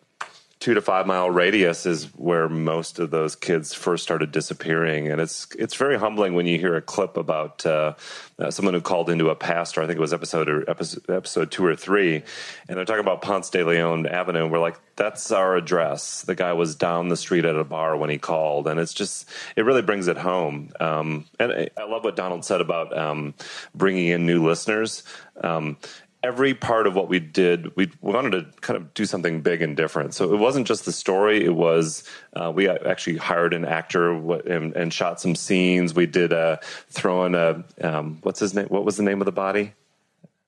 two 0.64 0.74
to 0.74 0.82
five 0.82 1.06
mile 1.06 1.30
radius 1.30 1.86
is 1.86 2.06
where 2.16 2.48
most 2.48 2.98
of 2.98 3.12
those 3.12 3.36
kids 3.36 3.74
first 3.74 4.02
started 4.02 4.32
disappearing, 4.32 5.10
and 5.12 5.20
it's 5.20 5.46
it's 5.60 5.76
very 5.76 6.00
humbling 6.00 6.36
when 6.36 6.46
you 6.46 6.58
hear 6.58 6.78
a 6.78 6.82
clip 6.82 7.18
about 7.18 7.66
uh, 7.66 7.94
uh, 8.40 8.50
someone 8.50 8.74
who 8.74 8.80
called 8.80 9.10
into 9.10 9.30
a 9.30 9.36
pastor. 9.36 9.82
I 9.82 9.88
think 9.88 9.98
it 9.98 10.02
was 10.02 10.14
episode 10.14 10.48
or 10.48 10.70
episode, 10.70 11.04
episode 11.10 11.52
two 11.52 11.66
or 11.66 11.76
three, 11.76 12.24
and 12.70 12.78
they're 12.78 12.86
talking 12.86 13.02
about 13.02 13.22
Ponce 13.22 13.50
de 13.50 13.62
Leon 13.62 14.08
Avenue. 14.08 14.44
And 14.44 14.54
we're 14.54 14.60
like, 14.60 14.80
that's 14.96 15.34
our 15.34 15.58
address. 15.58 16.22
The 16.22 16.34
guy 16.34 16.54
was 16.54 16.76
down 16.76 17.10
the 17.10 17.18
street 17.18 17.44
at 17.44 17.58
a 17.58 17.66
bar 17.66 17.98
when 17.98 18.10
he 18.10 18.18
called, 18.18 18.70
and 18.70 18.80
it's 18.80 18.94
just 18.94 19.28
it 19.58 19.66
really 19.66 19.82
brings 19.82 20.08
it 20.08 20.18
home. 20.18 20.72
Um, 20.80 21.26
and 21.42 21.70
I 21.76 21.84
love 21.84 22.06
what 22.06 22.16
Donald 22.16 22.46
said 22.46 22.62
about 22.62 22.98
um, 22.98 23.34
bringing 23.76 24.08
in 24.08 24.26
new 24.26 24.48
listeners. 24.48 25.04
Um, 25.42 25.78
every 26.24 26.54
part 26.54 26.88
of 26.88 26.96
what 26.96 27.10
we 27.10 27.20
did, 27.20 27.76
we 27.76 27.92
wanted 28.02 28.32
to 28.32 28.62
kind 28.62 28.78
of 28.78 28.94
do 28.94 29.06
something 29.06 29.42
big 29.42 29.62
and 29.62 29.76
different. 29.76 30.14
So 30.14 30.34
it 30.34 30.38
wasn't 30.38 30.66
just 30.66 30.86
the 30.86 30.92
story; 30.92 31.44
it 31.44 31.56
was 31.56 32.04
uh, 32.34 32.52
we 32.54 32.68
actually 32.70 33.18
hired 33.18 33.54
an 33.54 33.66
actor 33.66 34.12
and, 34.12 34.76
and, 34.76 34.94
shot 34.94 35.20
some 35.20 35.36
scenes. 35.36 35.94
We 35.94 36.06
did 36.06 36.32
a 36.32 36.60
throw 36.90 37.26
in 37.26 37.36
a 37.36 37.64
um, 37.82 38.20
what's 38.24 38.40
his 38.40 38.54
name? 38.54 38.68
What 38.68 38.86
was 38.86 38.98
the 38.98 39.04
name 39.04 39.22
of 39.22 39.26
the 39.26 39.32
body? 39.32 39.74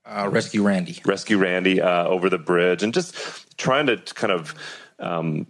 Uh, 0.06 0.30
Rescue 0.32 0.64
Randy. 0.64 1.02
Rescue 1.04 1.38
Randy 1.38 1.82
uh, 1.82 2.06
over 2.06 2.30
the 2.30 2.38
bridge, 2.38 2.84
and 2.84 2.94
just 2.94 3.58
trying 3.58 3.88
to 3.88 3.98
kind 3.98 4.32
of 4.32 4.56
um, 5.00 5.48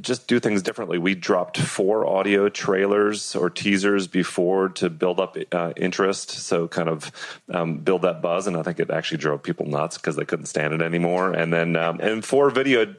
just 0.00 0.26
do 0.26 0.40
things 0.40 0.62
differently. 0.62 0.98
We 0.98 1.14
dropped 1.14 1.56
four 1.56 2.06
audio 2.06 2.48
trailers 2.48 3.36
or 3.36 3.48
teasers 3.48 4.08
before 4.08 4.70
to 4.70 4.90
build 4.90 5.20
up 5.20 5.36
uh, 5.52 5.72
interest, 5.76 6.30
so 6.30 6.66
kind 6.66 6.88
of 6.88 7.12
um, 7.48 7.78
build 7.78 8.02
that 8.02 8.20
buzz. 8.20 8.46
And 8.46 8.56
I 8.56 8.62
think 8.62 8.80
it 8.80 8.90
actually 8.90 9.18
drove 9.18 9.42
people 9.42 9.66
nuts 9.66 9.98
because 9.98 10.16
they 10.16 10.24
couldn't 10.24 10.46
stand 10.46 10.74
it 10.74 10.82
anymore. 10.82 11.32
And 11.32 11.52
then 11.52 11.76
um, 11.76 12.00
and 12.00 12.24
four 12.24 12.50
video 12.50 12.94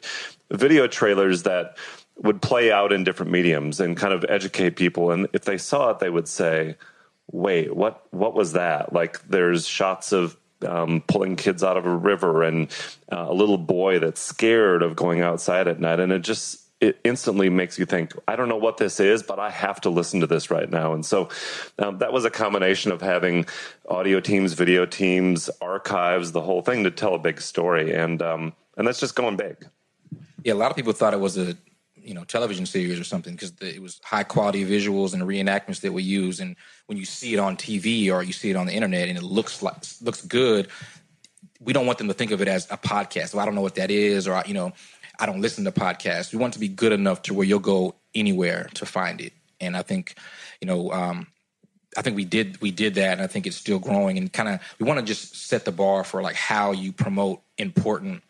video 0.51 0.87
trailers 0.87 1.43
that 1.43 1.77
would 2.17 2.41
play 2.41 2.71
out 2.71 2.93
in 2.93 3.03
different 3.03 3.31
mediums 3.31 3.79
and 3.79 3.95
kind 3.97 4.13
of 4.13 4.25
educate 4.29 4.75
people. 4.75 5.11
And 5.11 5.27
if 5.33 5.43
they 5.43 5.57
saw 5.57 5.91
it, 5.91 5.99
they 5.99 6.09
would 6.09 6.29
say, 6.29 6.77
"Wait, 7.29 7.75
what? 7.75 8.05
What 8.11 8.33
was 8.33 8.53
that?" 8.53 8.93
Like 8.93 9.27
there's 9.27 9.67
shots 9.67 10.13
of 10.13 10.37
um, 10.67 11.01
pulling 11.07 11.35
kids 11.35 11.63
out 11.63 11.77
of 11.77 11.85
a 11.85 11.95
river 11.95 12.43
and 12.43 12.69
uh, 13.11 13.27
a 13.29 13.33
little 13.33 13.57
boy 13.57 13.99
that's 13.99 14.21
scared 14.21 14.83
of 14.83 14.95
going 14.95 15.21
outside 15.21 15.67
at 15.67 15.79
night. 15.79 15.99
And 15.99 16.11
it 16.11 16.21
just, 16.21 16.61
it 16.81 16.99
instantly 17.03 17.49
makes 17.49 17.77
you 17.77 17.85
think, 17.85 18.13
I 18.27 18.35
don't 18.35 18.49
know 18.49 18.57
what 18.57 18.77
this 18.77 18.99
is, 18.99 19.21
but 19.23 19.39
I 19.39 19.49
have 19.49 19.81
to 19.81 19.89
listen 19.89 20.21
to 20.21 20.27
this 20.27 20.49
right 20.49 20.69
now. 20.69 20.93
And 20.93 21.05
so 21.05 21.29
um, 21.77 21.97
that 21.97 22.13
was 22.13 22.25
a 22.25 22.29
combination 22.29 22.91
of 22.91 23.01
having 23.01 23.45
audio 23.87 24.19
teams, 24.19 24.53
video 24.53 24.85
teams, 24.85 25.49
archives, 25.61 26.31
the 26.31 26.41
whole 26.41 26.61
thing 26.61 26.83
to 26.85 26.91
tell 26.91 27.15
a 27.15 27.19
big 27.19 27.41
story. 27.41 27.93
And, 27.93 28.21
um, 28.21 28.53
and 28.77 28.87
that's 28.87 28.99
just 28.99 29.15
going 29.15 29.35
big. 29.35 29.67
Yeah, 30.43 30.53
a 30.53 30.55
lot 30.55 30.71
of 30.71 30.77
people 30.77 30.93
thought 30.93 31.13
it 31.13 31.19
was 31.19 31.37
a 31.37 31.57
you 32.01 32.13
know 32.13 32.23
television 32.23 32.65
series 32.65 32.99
or 32.99 33.03
something 33.03 33.33
because 33.33 33.53
it 33.61 33.81
was 33.81 33.99
high 34.03 34.23
quality 34.23 34.65
visuals 34.65 35.13
and 35.13 35.21
reenactments 35.23 35.81
that 35.81 35.91
we 35.91 36.01
use 36.01 36.39
and 36.39 36.55
when 36.89 36.97
you 36.97 37.05
see 37.05 37.33
it 37.33 37.39
on 37.39 37.55
tv 37.55 38.11
or 38.11 38.23
you 38.23 38.33
see 38.33 38.49
it 38.49 38.55
on 38.55 38.65
the 38.65 38.73
internet 38.73 39.07
and 39.07 39.17
it 39.17 39.23
looks 39.23 39.61
like 39.61 39.75
looks 40.01 40.21
good 40.23 40.67
we 41.59 41.71
don't 41.71 41.85
want 41.85 41.99
them 41.99 42.07
to 42.07 42.13
think 42.13 42.31
of 42.31 42.41
it 42.41 42.47
as 42.47 42.65
a 42.71 42.77
podcast 42.77 43.33
well 43.33 43.43
i 43.43 43.45
don't 43.45 43.55
know 43.55 43.61
what 43.61 43.75
that 43.75 43.91
is 43.91 44.27
or 44.27 44.41
you 44.47 44.53
know 44.53 44.73
i 45.19 45.25
don't 45.25 45.39
listen 45.39 45.63
to 45.63 45.71
podcasts 45.71 46.33
we 46.33 46.39
want 46.39 46.53
to 46.53 46.59
be 46.59 46.67
good 46.67 46.91
enough 46.91 47.21
to 47.21 47.33
where 47.33 47.45
you'll 47.45 47.59
go 47.59 47.93
anywhere 48.15 48.67
to 48.73 48.85
find 48.85 49.21
it 49.21 49.33
and 49.61 49.77
i 49.77 49.83
think 49.83 50.15
you 50.61 50.67
know 50.67 50.91
um, 50.91 51.27
I 51.97 52.01
think 52.01 52.15
we 52.15 52.25
did 52.25 52.61
we 52.61 52.71
did 52.71 52.95
that, 52.95 53.13
and 53.13 53.21
I 53.21 53.27
think 53.27 53.47
it's 53.47 53.55
still 53.55 53.79
growing. 53.79 54.17
And 54.17 54.31
kind 54.31 54.49
of, 54.49 54.59
we 54.79 54.85
want 54.85 54.99
to 54.99 55.05
just 55.05 55.35
set 55.35 55.65
the 55.65 55.71
bar 55.71 56.03
for 56.03 56.21
like 56.21 56.35
how 56.35 56.71
you 56.71 56.91
promote 56.91 57.41
important 57.57 58.23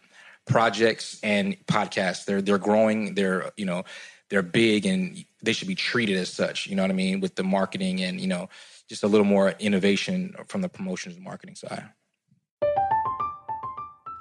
projects 0.46 1.20
and 1.24 1.58
podcasts. 1.68 2.26
They're 2.26 2.42
they're 2.42 2.58
growing. 2.58 3.16
They're 3.16 3.52
you 3.58 3.66
know 3.66 3.84
they're 4.30 4.42
big 4.42 4.86
and 4.86 5.26
they 5.42 5.54
should 5.54 5.68
be 5.68 5.76
treated 5.76 6.18
as 6.18 6.30
such. 6.30 6.68
You 6.68 6.76
know 6.76 6.84
what 6.84 6.92
I 6.92 6.96
mean 6.96 7.20
with 7.20 7.36
the 7.36 7.44
marketing 7.44 8.02
and 8.02 8.20
you 8.20 8.28
know 8.28 8.50
just 8.88 9.04
a 9.04 9.08
little 9.08 9.26
more 9.26 9.56
innovation 9.60 10.36
from 10.48 10.62
the 10.62 10.70
promotions 10.70 11.16
and 11.16 11.24
marketing 11.24 11.56
side. 11.56 11.90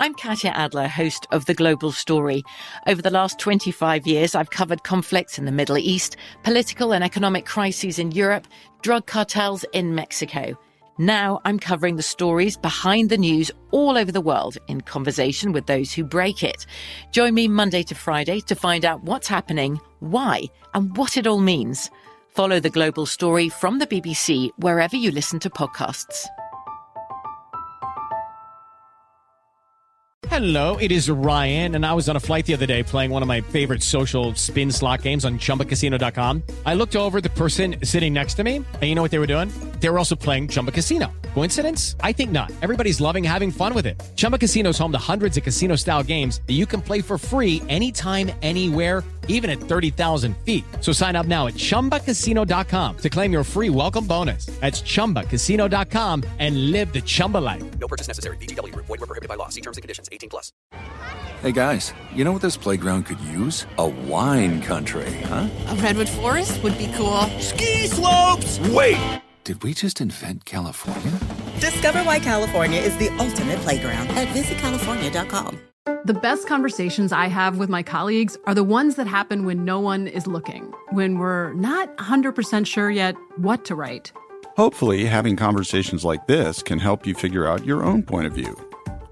I'm 0.00 0.14
Katya 0.14 0.50
Adler, 0.50 0.86
host 0.86 1.26
of 1.32 1.46
The 1.46 1.54
Global 1.54 1.90
Story. 1.90 2.44
Over 2.86 3.02
the 3.02 3.10
last 3.10 3.40
25 3.40 4.06
years, 4.06 4.36
I've 4.36 4.50
covered 4.50 4.84
conflicts 4.84 5.40
in 5.40 5.44
the 5.44 5.50
Middle 5.50 5.76
East, 5.76 6.16
political 6.44 6.92
and 6.94 7.02
economic 7.02 7.46
crises 7.46 7.98
in 7.98 8.12
Europe, 8.12 8.46
drug 8.82 9.06
cartels 9.06 9.64
in 9.72 9.96
Mexico. 9.96 10.56
Now 10.98 11.40
I'm 11.44 11.58
covering 11.58 11.96
the 11.96 12.02
stories 12.02 12.56
behind 12.56 13.10
the 13.10 13.18
news 13.18 13.50
all 13.72 13.96
over 13.96 14.12
the 14.12 14.20
world 14.20 14.56
in 14.68 14.80
conversation 14.80 15.50
with 15.50 15.66
those 15.66 15.92
who 15.92 16.04
break 16.04 16.44
it. 16.44 16.64
Join 17.10 17.34
me 17.34 17.48
Monday 17.48 17.82
to 17.84 17.94
Friday 17.96 18.40
to 18.42 18.54
find 18.54 18.84
out 18.84 19.02
what's 19.02 19.26
happening, 19.26 19.80
why, 20.00 20.44
and 20.74 20.96
what 20.96 21.16
it 21.16 21.26
all 21.26 21.40
means. 21.40 21.90
Follow 22.28 22.60
the 22.60 22.70
global 22.70 23.04
story 23.04 23.48
from 23.48 23.78
the 23.78 23.86
BBC 23.86 24.50
wherever 24.58 24.96
you 24.96 25.10
listen 25.10 25.38
to 25.40 25.50
podcasts. 25.50 26.26
Hello, 30.26 30.76
it 30.76 30.92
is 30.92 31.08
Ryan, 31.08 31.74
and 31.74 31.86
I 31.86 31.94
was 31.94 32.08
on 32.08 32.16
a 32.16 32.20
flight 32.20 32.44
the 32.44 32.52
other 32.52 32.66
day 32.66 32.82
playing 32.82 33.10
one 33.10 33.22
of 33.22 33.28
my 33.28 33.40
favorite 33.40 33.82
social 33.82 34.34
spin 34.34 34.70
slot 34.70 35.02
games 35.02 35.24
on 35.24 35.38
chumbacasino.com. 35.38 36.42
I 36.66 36.74
looked 36.74 36.96
over 36.96 37.20
the 37.20 37.30
person 37.30 37.76
sitting 37.82 38.12
next 38.12 38.34
to 38.34 38.44
me, 38.44 38.56
and 38.56 38.82
you 38.82 38.94
know 38.94 39.02
what 39.02 39.10
they 39.10 39.20
were 39.20 39.26
doing? 39.26 39.50
They 39.80 39.88
were 39.88 39.98
also 39.98 40.16
playing 40.16 40.48
Chumba 40.48 40.72
Casino. 40.72 41.12
Coincidence? 41.34 41.94
I 42.00 42.12
think 42.12 42.32
not. 42.32 42.50
Everybody's 42.62 43.00
loving 43.00 43.22
having 43.22 43.50
fun 43.50 43.72
with 43.72 43.86
it. 43.86 44.02
Chumba 44.16 44.38
Casino 44.38 44.70
is 44.70 44.78
home 44.78 44.90
to 44.92 44.98
hundreds 44.98 45.36
of 45.36 45.44
casino 45.44 45.76
style 45.76 46.02
games 46.02 46.40
that 46.46 46.54
you 46.54 46.66
can 46.66 46.82
play 46.82 47.00
for 47.00 47.16
free 47.18 47.62
anytime, 47.68 48.30
anywhere, 48.42 49.04
even 49.28 49.48
at 49.50 49.60
30,000 49.60 50.36
feet. 50.38 50.64
So 50.80 50.90
sign 50.92 51.14
up 51.14 51.26
now 51.26 51.46
at 51.46 51.54
chumbacasino.com 51.54 52.96
to 52.96 53.08
claim 53.10 53.32
your 53.32 53.44
free 53.44 53.70
welcome 53.70 54.06
bonus. 54.06 54.46
That's 54.60 54.82
chumbacasino.com 54.82 56.24
and 56.40 56.72
live 56.72 56.92
the 56.92 57.02
Chumba 57.02 57.38
life. 57.38 57.78
No 57.78 57.86
purchase 57.86 58.08
necessary. 58.08 58.36
VGW, 58.38 58.74
void, 58.74 58.88
were 58.88 59.06
prohibited 59.06 59.28
by 59.28 59.36
law. 59.36 59.48
See 59.48 59.60
terms 59.60 59.76
and 59.76 59.82
conditions 59.82 60.08
18 60.10 60.28
plus. 60.30 60.52
Hey 61.42 61.52
guys, 61.52 61.94
you 62.16 62.24
know 62.24 62.32
what 62.32 62.42
this 62.42 62.56
playground 62.56 63.04
could 63.06 63.20
use? 63.20 63.64
A 63.78 63.86
wine 63.86 64.60
country, 64.60 65.12
huh? 65.26 65.48
A 65.68 65.74
redwood 65.76 66.08
forest 66.08 66.60
would 66.64 66.76
be 66.76 66.90
cool. 66.96 67.20
Ski 67.38 67.86
slopes! 67.86 68.58
Wait! 68.70 69.20
Did 69.48 69.62
we 69.62 69.72
just 69.72 70.02
invent 70.02 70.44
California? 70.44 71.10
Discover 71.58 72.00
why 72.00 72.18
California 72.18 72.82
is 72.82 72.94
the 72.98 73.08
ultimate 73.18 73.58
playground 73.60 74.06
at 74.08 74.28
visitcalifornia.com. 74.36 75.58
The 76.04 76.12
best 76.12 76.46
conversations 76.46 77.12
I 77.12 77.28
have 77.28 77.56
with 77.56 77.70
my 77.70 77.82
colleagues 77.82 78.36
are 78.44 78.54
the 78.54 78.62
ones 78.62 78.96
that 78.96 79.06
happen 79.06 79.46
when 79.46 79.64
no 79.64 79.80
one 79.80 80.06
is 80.06 80.26
looking, 80.26 80.70
when 80.90 81.16
we're 81.16 81.54
not 81.54 81.96
100% 81.96 82.66
sure 82.66 82.90
yet 82.90 83.14
what 83.36 83.64
to 83.64 83.74
write. 83.74 84.12
Hopefully, 84.58 85.06
having 85.06 85.34
conversations 85.34 86.04
like 86.04 86.26
this 86.26 86.62
can 86.62 86.78
help 86.78 87.06
you 87.06 87.14
figure 87.14 87.46
out 87.46 87.64
your 87.64 87.82
own 87.82 88.02
point 88.02 88.26
of 88.26 88.34
view. 88.34 88.54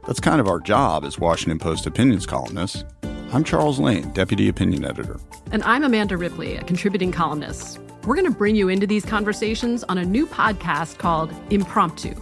That's 0.07 0.21
kind 0.21 0.39
of 0.39 0.49
our 0.49 0.61
job 0.61 1.07
as 1.07 1.19
Washington 1.19 1.59
Post 1.59 1.87
opinions 1.87 2.27
columnists. 2.27 2.85
I'm 3.33 3.43
Charles 3.43 3.79
Lane, 3.79 4.11
Deputy 4.11 4.51
Opinion 4.51 4.85
Editor. 4.85 5.19
And 5.51 5.63
I'm 5.63 5.83
Amanda 5.83 6.19
Ripley, 6.19 6.57
a 6.57 6.63
contributing 6.65 7.11
columnist. 7.11 7.81
We're 8.07 8.15
going 8.15 8.31
to 8.31 8.39
bring 8.39 8.55
you 8.55 8.69
into 8.69 8.87
these 8.87 9.05
conversations 9.05 9.83
on 9.83 9.99
a 9.99 10.05
new 10.05 10.29
podcast 10.29 10.99
called 10.99 11.35
Impromptu. 11.51 12.15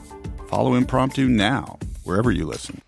Follow 0.49 0.73
Impromptu 0.77 1.29
now, 1.29 1.79
wherever 2.05 2.33
you 2.33 2.47
listen. 2.47 2.81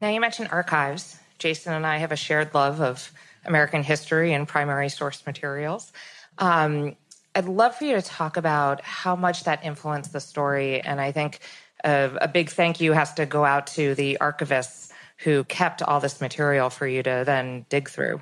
Now, 0.00 0.08
you 0.08 0.20
mentioned 0.20 0.48
archives. 0.50 1.16
Jason 1.38 1.72
and 1.72 1.86
I 1.86 1.98
have 1.98 2.10
a 2.10 2.16
shared 2.16 2.52
love 2.52 2.80
of 2.80 3.12
American 3.44 3.84
history 3.84 4.32
and 4.32 4.48
primary 4.48 4.88
source 4.88 5.24
materials. 5.24 5.92
Um, 6.38 6.96
I'd 7.36 7.44
love 7.44 7.76
for 7.76 7.84
you 7.84 7.94
to 7.94 8.02
talk 8.02 8.36
about 8.36 8.82
how 8.82 9.14
much 9.14 9.44
that 9.44 9.64
influenced 9.64 10.12
the 10.12 10.20
story. 10.20 10.80
And 10.80 11.00
I 11.00 11.12
think 11.12 11.38
a, 11.84 12.10
a 12.20 12.26
big 12.26 12.50
thank 12.50 12.80
you 12.80 12.92
has 12.92 13.14
to 13.14 13.24
go 13.24 13.44
out 13.44 13.68
to 13.68 13.94
the 13.94 14.18
archivists 14.20 14.90
who 15.18 15.44
kept 15.44 15.80
all 15.80 16.00
this 16.00 16.20
material 16.20 16.70
for 16.70 16.88
you 16.88 17.04
to 17.04 17.22
then 17.24 17.66
dig 17.68 17.88
through. 17.88 18.20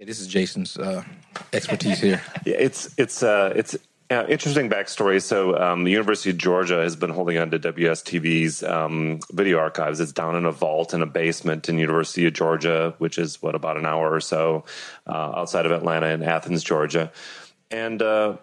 Yeah, 0.00 0.06
this 0.06 0.18
is 0.18 0.28
Jason's 0.28 0.78
uh, 0.78 1.04
expertise 1.52 2.00
here. 2.00 2.22
yeah, 2.46 2.56
it's 2.58 2.94
it's 2.96 3.22
uh, 3.22 3.52
it's 3.54 3.76
uh, 4.08 4.24
interesting 4.30 4.70
backstory. 4.70 5.20
So, 5.20 5.60
um, 5.60 5.84
the 5.84 5.90
University 5.90 6.30
of 6.30 6.38
Georgia 6.38 6.76
has 6.76 6.96
been 6.96 7.10
holding 7.10 7.36
on 7.36 7.50
to 7.50 7.58
WSB-TV's 7.58 8.62
um, 8.62 9.20
video 9.30 9.58
archives. 9.58 10.00
It's 10.00 10.12
down 10.12 10.36
in 10.36 10.46
a 10.46 10.52
vault 10.52 10.94
in 10.94 11.02
a 11.02 11.06
basement 11.06 11.68
in 11.68 11.76
University 11.76 12.24
of 12.24 12.32
Georgia, 12.32 12.94
which 12.96 13.18
is 13.18 13.42
what 13.42 13.54
about 13.54 13.76
an 13.76 13.84
hour 13.84 14.10
or 14.10 14.22
so 14.22 14.64
uh, 15.06 15.32
outside 15.36 15.66
of 15.66 15.72
Atlanta 15.72 16.06
in 16.06 16.22
Athens, 16.22 16.64
Georgia, 16.64 17.12
and 17.70 18.00
uh, 18.00 18.38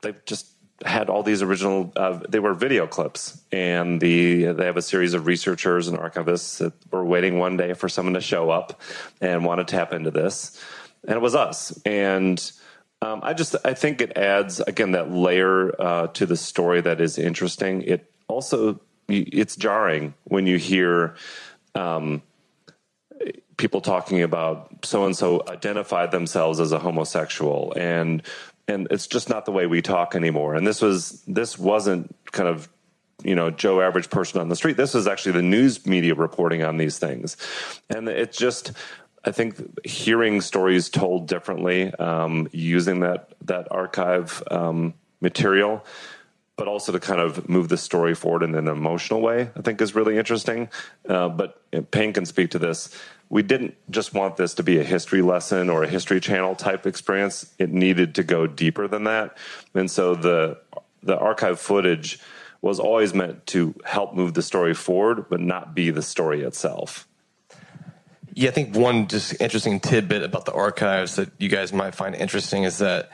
they 0.00 0.14
just 0.24 0.46
had 0.86 1.10
all 1.10 1.22
these 1.22 1.42
original. 1.42 1.92
Uh, 1.96 2.20
they 2.26 2.38
were 2.38 2.54
video 2.54 2.86
clips, 2.86 3.42
and 3.52 4.00
the 4.00 4.54
they 4.54 4.64
have 4.64 4.78
a 4.78 4.82
series 4.82 5.12
of 5.12 5.26
researchers 5.26 5.86
and 5.86 5.98
archivists 5.98 6.56
that 6.60 6.72
were 6.90 7.04
waiting 7.04 7.38
one 7.38 7.58
day 7.58 7.74
for 7.74 7.90
someone 7.90 8.14
to 8.14 8.22
show 8.22 8.48
up 8.48 8.80
and 9.20 9.44
want 9.44 9.58
to 9.58 9.70
tap 9.70 9.92
into 9.92 10.10
this 10.10 10.58
and 11.06 11.16
it 11.16 11.20
was 11.20 11.34
us. 11.34 11.78
And 11.84 12.52
um, 13.02 13.20
I 13.22 13.34
just 13.34 13.54
I 13.64 13.74
think 13.74 14.00
it 14.00 14.16
adds 14.16 14.60
again 14.60 14.92
that 14.92 15.10
layer 15.10 15.80
uh, 15.80 16.06
to 16.08 16.26
the 16.26 16.36
story 16.36 16.80
that 16.80 17.00
is 17.00 17.18
interesting. 17.18 17.82
It 17.82 18.10
also 18.28 18.80
it's 19.08 19.56
jarring 19.56 20.14
when 20.24 20.46
you 20.46 20.56
hear 20.56 21.14
um, 21.74 22.22
people 23.56 23.80
talking 23.80 24.22
about 24.22 24.84
so 24.84 25.04
and 25.04 25.16
so 25.16 25.42
identified 25.48 26.10
themselves 26.10 26.60
as 26.60 26.72
a 26.72 26.78
homosexual 26.78 27.72
and 27.76 28.22
and 28.66 28.88
it's 28.90 29.06
just 29.06 29.28
not 29.28 29.44
the 29.44 29.52
way 29.52 29.66
we 29.66 29.82
talk 29.82 30.14
anymore 30.14 30.54
and 30.54 30.66
this 30.66 30.80
was 30.80 31.22
this 31.26 31.58
wasn't 31.58 32.14
kind 32.32 32.48
of 32.48 32.68
you 33.22 33.34
know 33.34 33.50
joe 33.50 33.80
average 33.80 34.10
person 34.10 34.40
on 34.40 34.48
the 34.48 34.56
street 34.56 34.76
this 34.76 34.94
is 34.94 35.06
actually 35.06 35.32
the 35.32 35.42
news 35.42 35.86
media 35.86 36.14
reporting 36.14 36.62
on 36.62 36.78
these 36.78 36.98
things 36.98 37.36
and 37.90 38.08
it's 38.08 38.36
just 38.36 38.72
i 39.24 39.30
think 39.30 39.56
hearing 39.86 40.40
stories 40.40 40.88
told 40.88 41.26
differently 41.26 41.92
um, 41.94 42.48
using 42.52 43.00
that 43.00 43.34
that 43.42 43.66
archive 43.70 44.42
um, 44.50 44.94
material 45.20 45.84
but 46.56 46.68
also 46.68 46.92
to 46.92 47.00
kind 47.00 47.20
of 47.20 47.48
move 47.48 47.68
the 47.68 47.76
story 47.76 48.14
forward 48.14 48.42
in 48.42 48.54
an 48.54 48.68
emotional 48.68 49.20
way 49.20 49.50
i 49.56 49.60
think 49.60 49.80
is 49.80 49.94
really 49.94 50.16
interesting. 50.16 50.68
Uh, 51.08 51.28
but 51.28 51.60
payne 51.90 52.12
can 52.12 52.24
speak 52.24 52.50
to 52.50 52.58
this. 52.58 52.96
We 53.28 53.42
didn't 53.42 53.74
just 53.90 54.14
want 54.14 54.36
this 54.36 54.54
to 54.54 54.62
be 54.62 54.78
a 54.78 54.84
history 54.84 55.22
lesson 55.22 55.70
or 55.70 55.82
a 55.82 55.88
history 55.88 56.20
channel 56.20 56.54
type 56.54 56.86
experience. 56.86 57.52
It 57.58 57.72
needed 57.72 58.14
to 58.16 58.22
go 58.22 58.46
deeper 58.46 58.86
than 58.86 59.04
that. 59.04 59.36
And 59.74 59.90
so 59.90 60.14
the 60.14 60.58
the 61.02 61.18
archive 61.18 61.60
footage 61.60 62.18
was 62.62 62.80
always 62.80 63.12
meant 63.12 63.46
to 63.46 63.74
help 63.84 64.14
move 64.14 64.32
the 64.32 64.42
story 64.42 64.72
forward 64.72 65.26
but 65.28 65.40
not 65.40 65.74
be 65.74 65.90
the 65.90 66.00
story 66.00 66.42
itself 66.42 67.06
Yeah, 68.34 68.48
I 68.48 68.52
think 68.52 68.74
one 68.74 69.06
just 69.06 69.40
interesting 69.40 69.80
tidbit 69.80 70.22
about 70.22 70.44
the 70.44 70.52
archives 70.52 71.16
that 71.16 71.30
you 71.38 71.48
guys 71.48 71.72
might 71.72 71.94
find 71.94 72.14
interesting 72.14 72.64
is 72.64 72.78
that 72.78 73.10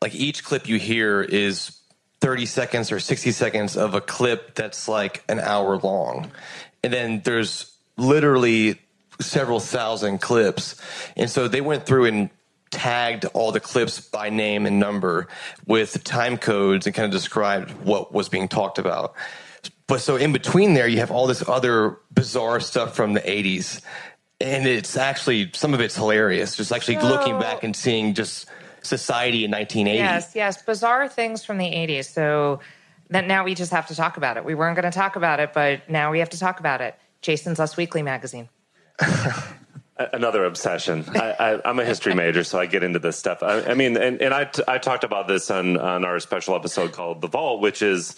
like 0.00 0.14
each 0.14 0.44
clip 0.44 0.66
you 0.66 0.78
hear 0.78 1.20
is 1.20 1.78
30 2.20 2.46
seconds 2.46 2.90
or 2.90 2.98
60 2.98 3.32
seconds 3.32 3.76
of 3.76 3.94
a 3.94 4.00
clip 4.00 4.54
that's 4.54 4.88
like 4.88 5.22
an 5.28 5.40
hour 5.40 5.76
long. 5.76 6.30
And 6.82 6.92
then 6.92 7.20
there's 7.24 7.70
literally 7.96 8.80
several 9.20 9.60
thousand 9.60 10.18
clips. 10.18 10.80
And 11.16 11.28
so 11.28 11.48
they 11.48 11.60
went 11.60 11.84
through 11.84 12.06
and 12.06 12.30
tagged 12.70 13.26
all 13.26 13.52
the 13.52 13.60
clips 13.60 14.00
by 14.00 14.30
name 14.30 14.66
and 14.66 14.80
number 14.80 15.28
with 15.66 16.02
time 16.02 16.38
codes 16.38 16.86
and 16.86 16.94
kind 16.94 17.06
of 17.06 17.12
described 17.12 17.70
what 17.84 18.12
was 18.12 18.28
being 18.28 18.48
talked 18.48 18.78
about. 18.78 19.14
But 19.86 20.00
so 20.00 20.16
in 20.16 20.32
between 20.32 20.74
there, 20.74 20.88
you 20.88 20.98
have 20.98 21.10
all 21.10 21.26
this 21.26 21.46
other 21.46 21.98
bizarre 22.12 22.60
stuff 22.60 22.96
from 22.96 23.12
the 23.12 23.20
80s. 23.20 23.82
And 24.42 24.66
it's 24.66 24.96
actually, 24.96 25.50
some 25.54 25.74
of 25.74 25.80
it's 25.80 25.96
hilarious. 25.96 26.56
Just 26.56 26.72
actually 26.72 27.00
So- 27.00 27.06
looking 27.08 27.38
back 27.38 27.62
and 27.62 27.74
seeing 27.74 28.14
just 28.14 28.46
society 28.82 29.44
in 29.44 29.50
1980. 29.50 29.98
Yes, 29.98 30.32
yes, 30.34 30.62
bizarre 30.62 31.08
things 31.08 31.44
from 31.44 31.58
the 31.58 31.66
80s. 31.66 32.06
So 32.12 32.60
that 33.10 33.26
now 33.26 33.44
we 33.44 33.54
just 33.54 33.70
have 33.72 33.86
to 33.88 33.94
talk 33.94 34.16
about 34.16 34.36
it. 34.36 34.44
We 34.44 34.54
weren't 34.54 34.74
going 34.74 34.90
to 34.90 34.96
talk 34.96 35.16
about 35.16 35.38
it, 35.38 35.52
but 35.52 35.88
now 35.88 36.10
we 36.10 36.18
have 36.18 36.30
to 36.30 36.38
talk 36.38 36.60
about 36.60 36.80
it. 36.80 36.94
Jason's 37.20 37.60
Us 37.60 37.76
Weekly 37.76 38.02
magazine. 38.02 38.48
Another 39.96 40.44
obsession. 40.44 41.04
I, 41.14 41.30
I, 41.38 41.68
I'm 41.68 41.78
a 41.78 41.84
history 41.84 42.14
major, 42.14 42.42
so 42.42 42.58
I 42.58 42.66
get 42.66 42.82
into 42.82 42.98
this 42.98 43.16
stuff. 43.16 43.42
I, 43.42 43.60
I 43.62 43.74
mean, 43.74 43.96
and, 43.96 44.20
and 44.20 44.34
I, 44.34 44.44
t- 44.46 44.62
I 44.66 44.78
talked 44.78 45.04
about 45.04 45.28
this 45.28 45.50
on, 45.50 45.76
on 45.76 46.04
our 46.04 46.18
special 46.18 46.56
episode 46.56 46.92
called 46.92 47.20
The 47.20 47.28
Vault, 47.28 47.60
which 47.60 47.82
is 47.82 48.16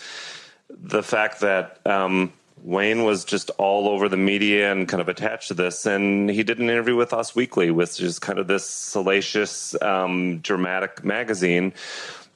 the 0.71 1.03
fact 1.03 1.41
that 1.41 1.81
um, 1.85 2.33
Wayne 2.65 3.05
was 3.05 3.27
just 3.27 3.51
all 3.59 3.89
over 3.89 4.09
the 4.09 4.17
media 4.17 4.73
and 4.73 4.89
kind 4.89 5.03
of 5.03 5.11
attached 5.11 5.49
to 5.49 5.55
this. 5.55 5.85
And 5.85 6.31
he 6.31 6.43
did 6.43 6.59
an 6.59 6.71
interview 6.71 6.97
with 6.97 7.13
Us 7.13 7.37
Weekly, 7.37 7.71
which 7.71 8.01
is 8.01 8.19
kind 8.19 8.39
of 8.39 8.47
this 8.47 8.65
salacious, 8.65 9.81
um, 9.83 10.39
dramatic 10.39 11.05
magazine. 11.05 11.75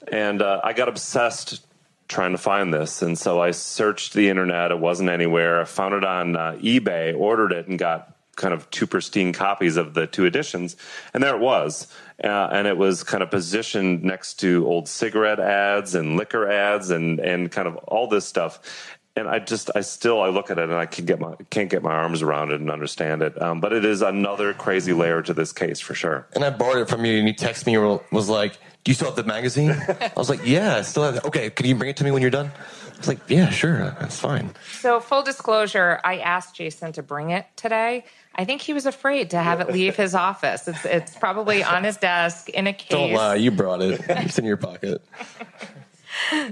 And 0.06 0.42
uh, 0.42 0.60
I 0.62 0.74
got 0.74 0.88
obsessed 0.88 1.64
trying 2.08 2.32
to 2.32 2.38
find 2.38 2.74
this. 2.74 3.00
And 3.00 3.18
so 3.18 3.40
I 3.40 3.52
searched 3.52 4.12
the 4.12 4.28
internet. 4.28 4.70
It 4.70 4.78
wasn't 4.78 5.08
anywhere. 5.08 5.62
I 5.62 5.64
found 5.64 5.94
it 5.94 6.04
on 6.04 6.36
uh, 6.36 6.52
eBay, 6.60 7.18
ordered 7.18 7.52
it, 7.52 7.66
and 7.66 7.78
got 7.78 8.14
kind 8.36 8.54
of 8.54 8.70
two 8.70 8.86
pristine 8.86 9.32
copies 9.32 9.76
of 9.76 9.94
the 9.94 10.06
two 10.06 10.24
editions. 10.24 10.76
And 11.12 11.22
there 11.22 11.34
it 11.34 11.40
was. 11.40 11.88
Uh, 12.22 12.48
and 12.52 12.66
it 12.66 12.76
was 12.76 13.02
kind 13.02 13.22
of 13.22 13.30
positioned 13.30 14.02
next 14.02 14.34
to 14.40 14.66
old 14.66 14.88
cigarette 14.88 15.40
ads 15.40 15.94
and 15.94 16.16
liquor 16.16 16.50
ads 16.50 16.90
and, 16.90 17.18
and 17.18 17.50
kind 17.50 17.68
of 17.68 17.76
all 17.76 18.08
this 18.08 18.26
stuff. 18.26 18.97
And 19.18 19.28
I 19.28 19.40
just, 19.40 19.70
I 19.74 19.80
still, 19.80 20.22
I 20.22 20.28
look 20.28 20.50
at 20.50 20.58
it 20.58 20.64
and 20.64 20.74
I 20.74 20.86
can 20.86 21.04
get 21.04 21.18
my, 21.18 21.34
can't 21.50 21.68
get 21.68 21.82
my 21.82 21.92
arms 21.92 22.22
around 22.22 22.52
it 22.52 22.60
and 22.60 22.70
understand 22.70 23.22
it. 23.22 23.40
Um, 23.42 23.60
but 23.60 23.72
it 23.72 23.84
is 23.84 24.00
another 24.00 24.54
crazy 24.54 24.92
layer 24.92 25.22
to 25.22 25.34
this 25.34 25.52
case 25.52 25.80
for 25.80 25.94
sure. 25.94 26.26
And 26.34 26.44
I 26.44 26.50
borrowed 26.50 26.78
it 26.78 26.88
from 26.88 27.04
you, 27.04 27.18
and 27.18 27.26
you 27.26 27.34
texted 27.34 27.66
me 27.66 27.74
and 27.74 28.00
was 28.12 28.28
like, 28.28 28.52
"Do 28.84 28.90
you 28.90 28.94
still 28.94 29.08
have 29.08 29.16
the 29.16 29.24
magazine?" 29.24 29.70
I 29.88 30.12
was 30.16 30.30
like, 30.30 30.46
"Yeah, 30.46 30.76
I 30.76 30.82
still 30.82 31.02
have 31.02 31.16
it." 31.16 31.24
Okay, 31.24 31.50
can 31.50 31.66
you 31.66 31.74
bring 31.74 31.90
it 31.90 31.96
to 31.98 32.04
me 32.04 32.10
when 32.10 32.22
you're 32.22 32.30
done? 32.30 32.46
I 32.46 32.96
was 32.96 33.08
like, 33.08 33.18
"Yeah, 33.28 33.50
sure, 33.50 33.78
that's 33.98 34.18
fine." 34.18 34.54
So, 34.80 35.00
full 35.00 35.22
disclosure, 35.22 36.00
I 36.04 36.18
asked 36.18 36.54
Jason 36.54 36.92
to 36.92 37.02
bring 37.02 37.30
it 37.30 37.46
today. 37.56 38.04
I 38.34 38.44
think 38.44 38.62
he 38.62 38.72
was 38.72 38.86
afraid 38.86 39.30
to 39.30 39.38
have 39.38 39.60
it 39.60 39.72
leave 39.72 39.96
his 39.96 40.14
office. 40.14 40.68
It's, 40.68 40.84
it's 40.84 41.16
probably 41.16 41.64
on 41.64 41.82
his 41.82 41.96
desk 41.96 42.48
in 42.50 42.68
a 42.68 42.72
case. 42.72 42.88
Don't 42.90 43.12
lie, 43.12 43.34
you 43.34 43.50
brought 43.50 43.82
it. 43.82 44.00
It's 44.08 44.38
in 44.38 44.44
your 44.44 44.56
pocket. 44.56 45.02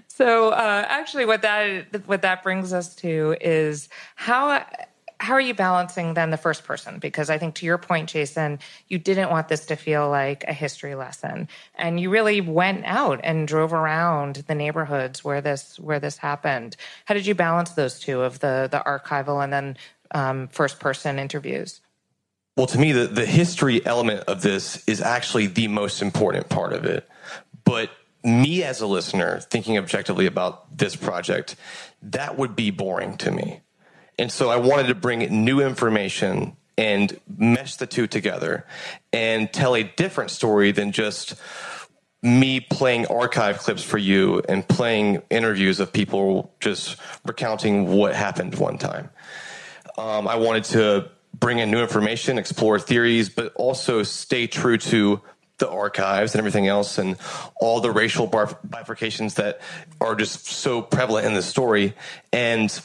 So 0.08 0.50
uh, 0.50 0.84
actually, 0.88 1.26
what 1.26 1.42
that 1.42 2.06
what 2.06 2.22
that 2.22 2.42
brings 2.42 2.72
us 2.72 2.94
to 2.96 3.36
is 3.40 3.88
how 4.14 4.64
how 5.18 5.32
are 5.32 5.40
you 5.40 5.54
balancing 5.54 6.14
then 6.14 6.30
the 6.30 6.36
first 6.36 6.64
person? 6.64 6.98
Because 6.98 7.30
I 7.30 7.38
think 7.38 7.54
to 7.56 7.66
your 7.66 7.78
point, 7.78 8.08
Jason, 8.08 8.58
you 8.88 8.98
didn't 8.98 9.30
want 9.30 9.48
this 9.48 9.66
to 9.66 9.76
feel 9.76 10.10
like 10.10 10.44
a 10.44 10.52
history 10.52 10.94
lesson, 10.94 11.48
and 11.74 11.98
you 11.98 12.10
really 12.10 12.40
went 12.40 12.84
out 12.84 13.20
and 13.24 13.48
drove 13.48 13.72
around 13.72 14.44
the 14.46 14.54
neighborhoods 14.54 15.24
where 15.24 15.40
this 15.40 15.78
where 15.78 16.00
this 16.00 16.18
happened. 16.18 16.76
How 17.06 17.14
did 17.14 17.26
you 17.26 17.34
balance 17.34 17.70
those 17.70 17.98
two 17.98 18.22
of 18.22 18.40
the 18.40 18.68
the 18.70 18.82
archival 18.86 19.42
and 19.42 19.52
then 19.52 19.76
um, 20.12 20.48
first 20.48 20.80
person 20.80 21.18
interviews? 21.18 21.80
Well, 22.56 22.66
to 22.68 22.78
me, 22.78 22.92
the, 22.92 23.06
the 23.06 23.26
history 23.26 23.84
element 23.84 24.20
of 24.20 24.40
this 24.40 24.82
is 24.86 25.02
actually 25.02 25.46
the 25.46 25.68
most 25.68 26.00
important 26.00 26.48
part 26.48 26.72
of 26.72 26.86
it. 26.86 27.06
But 27.64 27.90
me 28.24 28.62
as 28.62 28.80
a 28.80 28.86
listener, 28.86 29.40
thinking 29.40 29.78
objectively 29.78 30.26
about 30.26 30.76
this 30.76 30.96
project, 30.96 31.56
that 32.02 32.36
would 32.36 32.56
be 32.56 32.70
boring 32.70 33.16
to 33.18 33.30
me. 33.30 33.60
And 34.18 34.32
so 34.32 34.48
I 34.48 34.56
wanted 34.56 34.88
to 34.88 34.94
bring 34.94 35.20
new 35.44 35.60
information 35.60 36.56
and 36.78 37.18
mesh 37.36 37.76
the 37.76 37.86
two 37.86 38.06
together 38.06 38.66
and 39.12 39.52
tell 39.52 39.74
a 39.74 39.82
different 39.82 40.30
story 40.30 40.72
than 40.72 40.92
just 40.92 41.34
me 42.22 42.60
playing 42.60 43.06
archive 43.06 43.58
clips 43.58 43.82
for 43.82 43.98
you 43.98 44.42
and 44.48 44.66
playing 44.66 45.22
interviews 45.30 45.80
of 45.80 45.92
people 45.92 46.52
just 46.60 46.96
recounting 47.24 47.88
what 47.88 48.14
happened 48.14 48.54
one 48.56 48.78
time. 48.78 49.10
Um, 49.96 50.26
I 50.26 50.36
wanted 50.36 50.64
to 50.64 51.10
bring 51.38 51.58
in 51.58 51.70
new 51.70 51.80
information, 51.80 52.38
explore 52.38 52.78
theories, 52.78 53.28
but 53.28 53.52
also 53.54 54.02
stay 54.02 54.46
true 54.46 54.78
to 54.78 55.20
the 55.58 55.68
archives 55.68 56.34
and 56.34 56.38
everything 56.38 56.66
else 56.66 56.98
and 56.98 57.16
all 57.60 57.80
the 57.80 57.90
racial 57.90 58.28
bifurcations 58.28 59.34
that 59.36 59.60
are 60.00 60.14
just 60.14 60.46
so 60.46 60.82
prevalent 60.82 61.26
in 61.26 61.34
the 61.34 61.42
story 61.42 61.94
and 62.32 62.80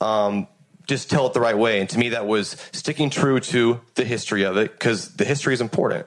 um, 0.00 0.48
just 0.86 1.10
tell 1.10 1.26
it 1.26 1.34
the 1.34 1.40
right 1.40 1.56
way. 1.56 1.80
And 1.80 1.88
to 1.90 1.98
me, 1.98 2.10
that 2.10 2.26
was 2.26 2.56
sticking 2.72 3.10
true 3.10 3.40
to 3.40 3.80
the 3.94 4.04
history 4.04 4.44
of 4.44 4.56
it 4.56 4.72
because 4.72 5.14
the 5.14 5.24
history 5.24 5.54
is 5.54 5.60
important, 5.60 6.06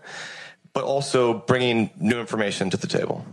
but 0.74 0.84
also 0.84 1.34
bringing 1.34 1.90
new 2.00 2.20
information 2.20 2.70
to 2.72 2.78
the 2.78 2.88
table. 2.88 3.26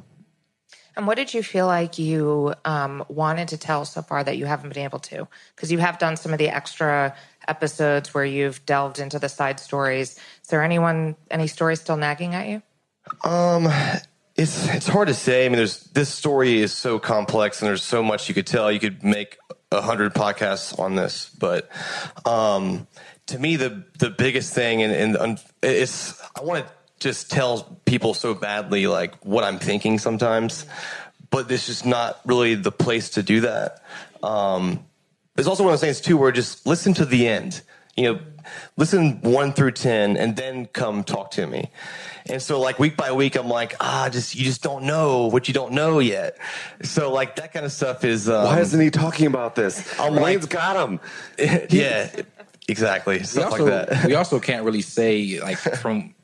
And 0.96 1.06
what 1.06 1.16
did 1.16 1.34
you 1.34 1.42
feel 1.42 1.66
like 1.66 1.98
you 1.98 2.54
um, 2.64 3.04
wanted 3.08 3.48
to 3.48 3.58
tell 3.58 3.84
so 3.84 4.00
far 4.00 4.24
that 4.24 4.38
you 4.38 4.46
haven't 4.46 4.72
been 4.72 4.84
able 4.84 4.98
to? 5.00 5.28
Because 5.54 5.70
you 5.70 5.78
have 5.78 5.98
done 5.98 6.16
some 6.16 6.32
of 6.32 6.38
the 6.38 6.48
extra 6.48 7.14
episodes 7.46 8.14
where 8.14 8.24
you've 8.24 8.64
delved 8.64 8.98
into 8.98 9.18
the 9.18 9.28
side 9.28 9.60
stories. 9.60 10.18
Is 10.42 10.48
there 10.48 10.62
anyone, 10.62 11.16
any 11.30 11.48
stories 11.48 11.82
still 11.82 11.98
nagging 11.98 12.34
at 12.34 12.48
you? 12.48 12.62
Um, 13.22 13.68
it's 14.36 14.68
it's 14.68 14.86
hard 14.86 15.08
to 15.08 15.14
say. 15.14 15.46
I 15.46 15.48
mean, 15.48 15.56
there's 15.56 15.84
this 15.84 16.08
story 16.08 16.60
is 16.60 16.72
so 16.72 16.98
complex, 16.98 17.62
and 17.62 17.68
there's 17.68 17.82
so 17.82 18.02
much 18.02 18.28
you 18.28 18.34
could 18.34 18.46
tell. 18.46 18.70
You 18.70 18.80
could 18.80 19.02
make 19.02 19.38
a 19.72 19.80
hundred 19.80 20.14
podcasts 20.14 20.78
on 20.78 20.94
this, 20.94 21.30
but 21.38 21.68
um, 22.26 22.86
to 23.26 23.38
me, 23.38 23.56
the 23.56 23.84
the 23.98 24.10
biggest 24.10 24.54
thing, 24.54 24.82
and, 24.82 25.16
and 25.16 25.40
it's 25.62 26.20
I 26.38 26.42
want 26.42 26.66
to 26.66 26.72
just 26.98 27.30
tell 27.30 27.78
people 27.84 28.14
so 28.14 28.34
badly 28.34 28.86
like 28.86 29.14
what 29.24 29.44
I'm 29.44 29.58
thinking 29.58 29.98
sometimes, 29.98 30.66
but 31.30 31.48
this 31.48 31.68
is 31.68 31.84
not 31.84 32.20
really 32.24 32.54
the 32.54 32.72
place 32.72 33.10
to 33.10 33.22
do 33.22 33.40
that. 33.40 33.82
Um, 34.22 34.84
there's 35.34 35.46
also 35.46 35.64
one 35.64 35.72
of 35.72 35.80
those 35.80 35.86
things 35.86 36.00
too 36.00 36.16
where 36.16 36.32
just 36.32 36.66
listen 36.66 36.94
to 36.94 37.04
the 37.04 37.26
end. 37.28 37.62
You 37.96 38.04
know, 38.04 38.20
listen 38.76 39.20
one 39.22 39.54
through 39.54 39.72
ten, 39.72 40.16
and 40.18 40.36
then 40.36 40.66
come 40.66 41.04
talk 41.04 41.30
to 41.32 41.46
me. 41.46 41.70
And 42.28 42.42
so, 42.42 42.60
like 42.60 42.78
week 42.78 42.96
by 42.96 43.12
week, 43.12 43.36
I'm 43.36 43.48
like, 43.48 43.74
ah, 43.80 44.08
just 44.10 44.34
you 44.34 44.44
just 44.44 44.62
don't 44.62 44.84
know 44.84 45.26
what 45.26 45.48
you 45.48 45.54
don't 45.54 45.72
know 45.72 45.98
yet. 45.98 46.38
So, 46.82 47.12
like 47.12 47.36
that 47.36 47.52
kind 47.52 47.64
of 47.64 47.72
stuff 47.72 48.04
is. 48.04 48.28
Um, 48.28 48.44
Why 48.44 48.60
isn't 48.60 48.80
he 48.80 48.90
talking 48.90 49.26
about 49.26 49.54
this? 49.54 49.98
I'm 49.98 50.16
Wayne's 50.16 50.42
like- 50.42 50.50
got 50.50 50.88
him. 50.88 51.00
yeah, 51.70 52.10
exactly. 52.68 53.22
Stuff 53.22 53.52
also, 53.52 53.64
like 53.66 53.88
that. 53.88 54.06
we 54.06 54.14
also 54.14 54.40
can't 54.40 54.64
really 54.64 54.82
say 54.82 55.40
like 55.40 55.58
from 55.58 56.14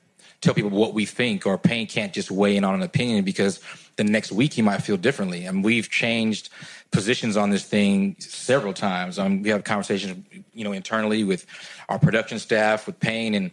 tell 0.40 0.54
people 0.54 0.70
what 0.70 0.92
we 0.92 1.06
think, 1.06 1.46
or 1.46 1.56
Payne 1.56 1.86
can't 1.86 2.12
just 2.12 2.30
weigh 2.30 2.56
in 2.56 2.64
on 2.64 2.74
an 2.74 2.82
opinion 2.82 3.24
because 3.24 3.60
the 3.96 4.04
next 4.04 4.32
week 4.32 4.52
he 4.52 4.62
might 4.62 4.82
feel 4.82 4.96
differently. 4.96 5.46
And 5.46 5.64
we've 5.64 5.88
changed 5.88 6.50
positions 6.90 7.36
on 7.36 7.50
this 7.50 7.64
thing 7.64 8.16
several 8.18 8.72
times. 8.74 9.18
Um, 9.18 9.42
we 9.42 9.50
have 9.50 9.64
conversations, 9.64 10.24
you 10.52 10.64
know, 10.64 10.72
internally 10.72 11.24
with 11.24 11.46
our 11.88 11.98
production 11.98 12.38
staff, 12.38 12.86
with 12.86 12.98
Payne, 13.00 13.34
and 13.34 13.50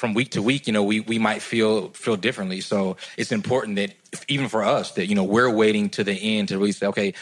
from 0.00 0.14
week 0.14 0.30
to 0.30 0.40
week, 0.40 0.66
you 0.66 0.72
know, 0.72 0.82
we 0.82 1.00
we 1.00 1.18
might 1.18 1.42
feel 1.42 1.90
feel 1.90 2.16
differently. 2.16 2.62
So 2.62 2.96
it's 3.18 3.32
important 3.32 3.76
that 3.76 3.92
even 4.28 4.48
for 4.48 4.64
us 4.64 4.92
that 4.92 5.08
you 5.08 5.14
know 5.14 5.24
we're 5.24 5.54
waiting 5.54 5.90
to 5.90 6.02
the 6.02 6.14
end 6.14 6.48
to 6.48 6.58
really 6.58 6.72
say, 6.72 6.86
okay, 6.86 7.12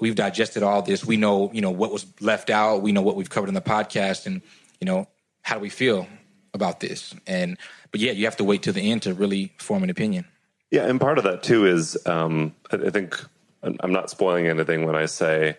we've 0.00 0.14
digested 0.14 0.62
all 0.62 0.80
this. 0.80 1.04
We 1.04 1.16
know 1.16 1.50
you 1.52 1.60
know 1.60 1.72
what 1.72 1.92
was 1.92 2.06
left 2.20 2.48
out. 2.48 2.82
We 2.82 2.92
know 2.92 3.02
what 3.02 3.16
we've 3.16 3.28
covered 3.28 3.48
in 3.48 3.54
the 3.54 3.60
podcast, 3.60 4.26
and 4.26 4.42
you 4.80 4.84
know 4.84 5.08
how 5.42 5.56
do 5.56 5.60
we 5.60 5.70
feel 5.70 6.06
about 6.54 6.78
this? 6.78 7.12
And 7.26 7.58
but 7.90 8.00
yeah, 8.00 8.12
you 8.12 8.26
have 8.26 8.36
to 8.36 8.44
wait 8.44 8.62
to 8.62 8.72
the 8.72 8.92
end 8.92 9.02
to 9.02 9.12
really 9.12 9.52
form 9.58 9.82
an 9.82 9.90
opinion. 9.90 10.24
Yeah, 10.70 10.86
and 10.86 11.00
part 11.00 11.18
of 11.18 11.24
that 11.24 11.42
too 11.42 11.66
is 11.66 11.98
um, 12.06 12.54
I, 12.70 12.90
think 12.90 13.20
I'm 13.64 13.92
not 13.92 14.08
spoiling 14.08 14.46
anything 14.46 14.86
when 14.86 14.94
I 14.94 15.06
say 15.06 15.56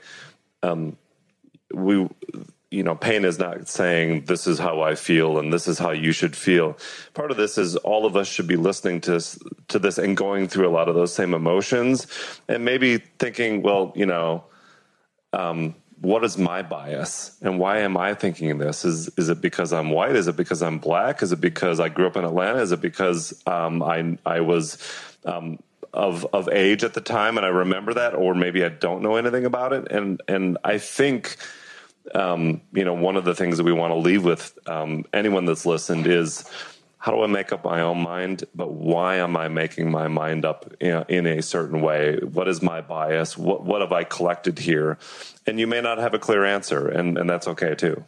um, 0.63 0.95
we 1.73 2.07
you 2.71 2.83
know, 2.83 2.95
Payne 2.95 3.25
is 3.25 3.37
not 3.37 3.67
saying 3.67 4.25
this 4.25 4.47
is 4.47 4.57
how 4.57 4.81
I 4.81 4.95
feel 4.95 5.37
and 5.37 5.51
this 5.51 5.67
is 5.67 5.77
how 5.77 5.91
you 5.91 6.13
should 6.13 6.35
feel. 6.35 6.77
Part 7.13 7.29
of 7.29 7.35
this 7.35 7.57
is 7.57 7.75
all 7.75 8.05
of 8.05 8.15
us 8.15 8.27
should 8.27 8.47
be 8.47 8.55
listening 8.55 9.01
to 9.01 9.19
to 9.67 9.77
this 9.77 9.97
and 9.97 10.15
going 10.15 10.47
through 10.47 10.67
a 10.67 10.71
lot 10.71 10.87
of 10.87 10.95
those 10.95 11.13
same 11.13 11.33
emotions, 11.33 12.07
and 12.47 12.63
maybe 12.63 12.97
thinking, 13.19 13.61
well, 13.61 13.91
you 13.93 14.05
know, 14.05 14.45
um, 15.33 15.75
what 15.99 16.23
is 16.23 16.37
my 16.37 16.61
bias 16.61 17.37
and 17.41 17.59
why 17.59 17.79
am 17.79 17.97
I 17.97 18.13
thinking 18.13 18.57
this? 18.57 18.85
Is 18.85 19.09
is 19.17 19.27
it 19.27 19.41
because 19.41 19.73
I'm 19.73 19.89
white? 19.89 20.15
Is 20.15 20.29
it 20.29 20.37
because 20.37 20.63
I'm 20.63 20.79
black? 20.79 21.21
Is 21.21 21.33
it 21.33 21.41
because 21.41 21.81
I 21.81 21.89
grew 21.89 22.07
up 22.07 22.15
in 22.15 22.23
Atlanta? 22.23 22.59
Is 22.59 22.71
it 22.71 22.81
because 22.81 23.33
um, 23.47 23.83
I 23.83 24.17
I 24.25 24.39
was 24.39 24.77
um, 25.25 25.59
of 25.93 26.25
of 26.31 26.47
age 26.47 26.85
at 26.85 26.93
the 26.93 27.01
time 27.01 27.35
and 27.35 27.45
I 27.45 27.49
remember 27.49 27.93
that, 27.95 28.15
or 28.15 28.33
maybe 28.33 28.63
I 28.63 28.69
don't 28.69 29.03
know 29.03 29.17
anything 29.17 29.45
about 29.45 29.73
it? 29.73 29.91
And 29.91 30.21
and 30.29 30.57
I 30.63 30.77
think 30.77 31.35
um, 32.15 32.61
you 32.73 32.83
know, 32.83 32.93
one 32.93 33.15
of 33.15 33.25
the 33.25 33.35
things 33.35 33.57
that 33.57 33.63
we 33.63 33.73
want 33.73 33.91
to 33.91 33.97
leave 33.97 34.23
with 34.23 34.57
um, 34.67 35.05
anyone 35.13 35.45
that's 35.45 35.65
listened 35.65 36.07
is 36.07 36.49
how 36.97 37.11
do 37.11 37.23
I 37.23 37.27
make 37.27 37.51
up 37.51 37.65
my 37.65 37.81
own 37.81 38.03
mind, 38.03 38.43
but 38.53 38.73
why 38.73 39.15
am 39.15 39.35
I 39.35 39.47
making 39.47 39.89
my 39.89 40.07
mind 40.07 40.45
up 40.45 40.71
in, 40.79 41.25
a 41.25 41.41
certain 41.41 41.81
way? 41.81 42.17
What 42.17 42.47
is 42.47 42.61
my 42.61 42.79
bias? 42.81 43.35
What, 43.35 43.63
what 43.63 43.81
have 43.81 43.91
I 43.91 44.03
collected 44.03 44.59
here? 44.59 44.99
And 45.47 45.59
you 45.59 45.65
may 45.65 45.81
not 45.81 45.97
have 45.97 46.13
a 46.13 46.19
clear 46.19 46.45
answer, 46.45 46.87
and, 46.87 47.17
and 47.17 47.27
that's 47.27 47.47
okay 47.47 47.73
too. 47.73 48.03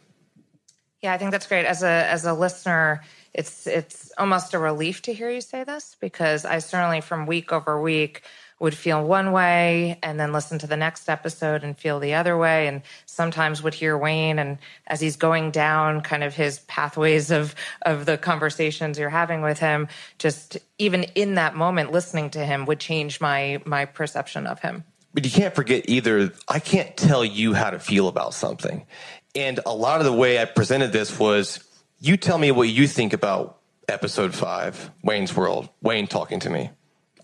Yeah, 1.02 1.12
I 1.12 1.18
think 1.18 1.32
that's 1.32 1.46
great. 1.46 1.66
As 1.66 1.82
a 1.82 2.08
as 2.08 2.24
a 2.24 2.32
listener, 2.32 3.02
it's 3.34 3.66
it's 3.66 4.10
almost 4.16 4.54
a 4.54 4.58
relief 4.58 5.02
to 5.02 5.12
hear 5.12 5.28
you 5.28 5.42
say 5.42 5.62
this 5.62 5.96
because 6.00 6.46
I 6.46 6.60
certainly 6.60 7.02
from 7.02 7.26
week 7.26 7.52
over 7.52 7.78
week 7.78 8.22
would 8.64 8.74
feel 8.74 9.06
one 9.06 9.30
way 9.30 9.98
and 10.02 10.18
then 10.18 10.32
listen 10.32 10.58
to 10.58 10.66
the 10.66 10.76
next 10.76 11.10
episode 11.10 11.62
and 11.62 11.76
feel 11.76 12.00
the 12.00 12.14
other 12.14 12.34
way. 12.34 12.66
And 12.66 12.80
sometimes 13.04 13.62
would 13.62 13.74
hear 13.74 13.96
Wayne 13.96 14.38
and 14.38 14.56
as 14.86 15.02
he's 15.02 15.16
going 15.16 15.50
down 15.50 16.00
kind 16.00 16.24
of 16.24 16.34
his 16.34 16.60
pathways 16.60 17.30
of 17.30 17.54
of 17.82 18.06
the 18.06 18.16
conversations 18.16 18.98
you're 18.98 19.10
having 19.10 19.42
with 19.42 19.58
him 19.58 19.86
just 20.18 20.56
even 20.78 21.02
in 21.14 21.34
that 21.34 21.54
moment 21.54 21.92
listening 21.92 22.30
to 22.30 22.44
him 22.44 22.64
would 22.64 22.80
change 22.80 23.20
my 23.20 23.60
my 23.66 23.84
perception 23.84 24.46
of 24.46 24.60
him. 24.60 24.82
But 25.12 25.26
you 25.26 25.30
can't 25.30 25.54
forget 25.54 25.84
either 25.86 26.32
I 26.48 26.58
can't 26.58 26.96
tell 26.96 27.22
you 27.22 27.52
how 27.52 27.68
to 27.68 27.78
feel 27.78 28.08
about 28.08 28.32
something. 28.32 28.86
And 29.34 29.60
a 29.66 29.74
lot 29.74 30.00
of 30.00 30.06
the 30.06 30.12
way 30.12 30.40
I 30.40 30.46
presented 30.46 30.90
this 30.90 31.18
was 31.18 31.62
you 32.00 32.16
tell 32.16 32.38
me 32.38 32.50
what 32.50 32.70
you 32.70 32.88
think 32.88 33.12
about 33.12 33.58
episode 33.88 34.34
5 34.34 34.90
Wayne's 35.02 35.36
World 35.36 35.68
Wayne 35.82 36.06
talking 36.06 36.40
to 36.40 36.48
me. 36.48 36.70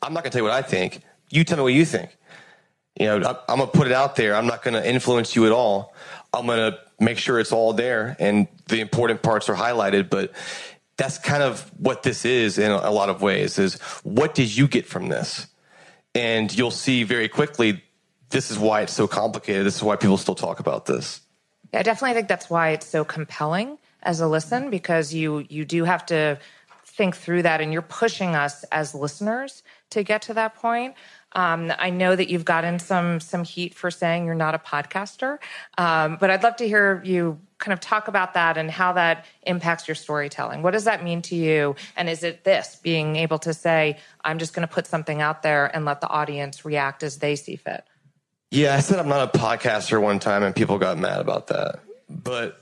I'm 0.02 0.12
not 0.12 0.22
going 0.22 0.30
to 0.30 0.38
tell 0.38 0.44
you 0.44 0.50
what 0.50 0.52
I 0.52 0.62
think 0.62 1.00
you 1.30 1.44
tell 1.44 1.58
me 1.58 1.62
what 1.62 1.72
you 1.72 1.84
think. 1.84 2.16
You 2.98 3.06
know, 3.06 3.38
I'm 3.48 3.58
going 3.58 3.70
to 3.70 3.76
put 3.76 3.86
it 3.86 3.92
out 3.92 4.16
there. 4.16 4.34
I'm 4.34 4.46
not 4.46 4.62
going 4.62 4.74
to 4.74 4.86
influence 4.86 5.34
you 5.34 5.46
at 5.46 5.52
all. 5.52 5.94
I'm 6.34 6.46
going 6.46 6.72
to 6.72 6.78
make 6.98 7.18
sure 7.18 7.40
it's 7.40 7.52
all 7.52 7.72
there 7.72 8.16
and 8.20 8.46
the 8.68 8.80
important 8.80 9.22
parts 9.22 9.48
are 9.48 9.54
highlighted. 9.54 10.10
But 10.10 10.32
that's 10.96 11.18
kind 11.18 11.42
of 11.42 11.60
what 11.78 12.02
this 12.02 12.24
is 12.24 12.58
in 12.58 12.70
a 12.70 12.90
lot 12.90 13.08
of 13.08 13.22
ways 13.22 13.58
is 13.58 13.80
what 14.02 14.34
did 14.34 14.54
you 14.54 14.68
get 14.68 14.86
from 14.86 15.08
this? 15.08 15.46
And 16.14 16.54
you'll 16.54 16.70
see 16.70 17.04
very 17.04 17.28
quickly, 17.28 17.82
this 18.28 18.50
is 18.50 18.58
why 18.58 18.82
it's 18.82 18.92
so 18.92 19.08
complicated. 19.08 19.64
This 19.64 19.76
is 19.76 19.82
why 19.82 19.96
people 19.96 20.18
still 20.18 20.34
talk 20.34 20.60
about 20.60 20.86
this. 20.86 21.20
Yeah, 21.72 21.80
I 21.80 21.82
definitely 21.84 22.14
think 22.14 22.28
that's 22.28 22.50
why 22.50 22.70
it's 22.70 22.86
so 22.86 23.04
compelling 23.04 23.78
as 24.02 24.20
a 24.20 24.26
listen 24.28 24.70
because 24.70 25.14
you 25.14 25.46
you 25.48 25.64
do 25.64 25.84
have 25.84 26.04
to 26.06 26.38
think 26.84 27.16
through 27.16 27.42
that 27.42 27.60
and 27.60 27.72
you're 27.72 27.82
pushing 27.82 28.34
us 28.34 28.64
as 28.64 28.94
listeners 28.94 29.62
to 29.90 30.02
get 30.02 30.22
to 30.22 30.34
that 30.34 30.54
point. 30.56 30.94
Um, 31.32 31.72
I 31.78 31.90
know 31.90 32.16
that 32.16 32.28
you've 32.28 32.44
gotten 32.44 32.78
some 32.78 33.20
some 33.20 33.44
heat 33.44 33.74
for 33.74 33.90
saying 33.90 34.26
you're 34.26 34.34
not 34.34 34.54
a 34.54 34.58
podcaster, 34.58 35.38
um, 35.78 36.16
but 36.20 36.30
I'd 36.30 36.42
love 36.42 36.56
to 36.56 36.66
hear 36.66 37.00
you 37.04 37.38
kind 37.58 37.72
of 37.72 37.80
talk 37.80 38.08
about 38.08 38.34
that 38.34 38.56
and 38.56 38.70
how 38.70 38.94
that 38.94 39.26
impacts 39.42 39.86
your 39.86 39.94
storytelling. 39.94 40.62
What 40.62 40.72
does 40.72 40.84
that 40.84 41.04
mean 41.04 41.22
to 41.22 41.36
you? 41.36 41.76
And 41.96 42.08
is 42.08 42.24
it 42.24 42.42
this 42.44 42.80
being 42.82 43.16
able 43.16 43.38
to 43.40 43.54
say, 43.54 43.98
"I'm 44.24 44.38
just 44.38 44.54
going 44.54 44.66
to 44.66 44.72
put 44.72 44.86
something 44.86 45.20
out 45.20 45.42
there 45.42 45.66
and 45.74 45.84
let 45.84 46.00
the 46.00 46.08
audience 46.08 46.64
react 46.64 47.02
as 47.02 47.18
they 47.18 47.36
see 47.36 47.56
fit"? 47.56 47.84
Yeah, 48.50 48.74
I 48.74 48.80
said 48.80 48.98
I'm 48.98 49.08
not 49.08 49.32
a 49.32 49.38
podcaster 49.38 50.02
one 50.02 50.18
time, 50.18 50.42
and 50.42 50.54
people 50.54 50.78
got 50.78 50.98
mad 50.98 51.20
about 51.20 51.46
that. 51.48 51.80
But 52.08 52.60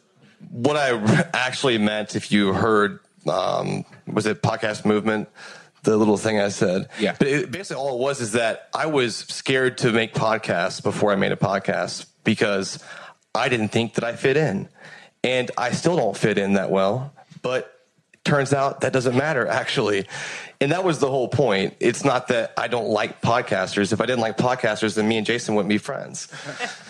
what 0.50 0.76
I 0.76 0.90
actually 1.32 1.78
meant, 1.78 2.14
if 2.14 2.30
you 2.30 2.52
heard, 2.52 3.00
um, 3.26 3.84
was 4.06 4.26
it 4.26 4.42
podcast 4.42 4.84
movement? 4.84 5.28
The 5.90 5.96
little 5.96 6.16
thing 6.16 6.38
I 6.38 6.48
said. 6.48 6.88
Yeah. 6.98 7.16
But 7.18 7.28
it, 7.28 7.50
basically, 7.50 7.82
all 7.82 7.94
it 7.94 8.00
was 8.00 8.20
is 8.20 8.32
that 8.32 8.68
I 8.74 8.86
was 8.86 9.16
scared 9.16 9.78
to 9.78 9.92
make 9.92 10.14
podcasts 10.14 10.82
before 10.82 11.12
I 11.12 11.16
made 11.16 11.32
a 11.32 11.36
podcast 11.36 12.06
because 12.24 12.82
I 13.34 13.48
didn't 13.48 13.68
think 13.68 13.94
that 13.94 14.04
I 14.04 14.14
fit 14.14 14.36
in. 14.36 14.68
And 15.24 15.50
I 15.58 15.72
still 15.72 15.96
don't 15.96 16.16
fit 16.16 16.38
in 16.38 16.54
that 16.54 16.70
well. 16.70 17.12
But 17.42 17.74
turns 18.24 18.52
out 18.52 18.82
that 18.82 18.92
doesn't 18.92 19.16
matter, 19.16 19.46
actually. 19.46 20.06
And 20.60 20.72
that 20.72 20.84
was 20.84 20.98
the 20.98 21.08
whole 21.08 21.28
point. 21.28 21.76
It's 21.80 22.04
not 22.04 22.28
that 22.28 22.52
I 22.56 22.68
don't 22.68 22.88
like 22.88 23.22
podcasters. 23.22 23.92
If 23.92 24.00
I 24.00 24.06
didn't 24.06 24.20
like 24.20 24.36
podcasters, 24.36 24.94
then 24.94 25.08
me 25.08 25.16
and 25.16 25.26
Jason 25.26 25.54
wouldn't 25.54 25.70
be 25.70 25.78
friends. 25.78 26.28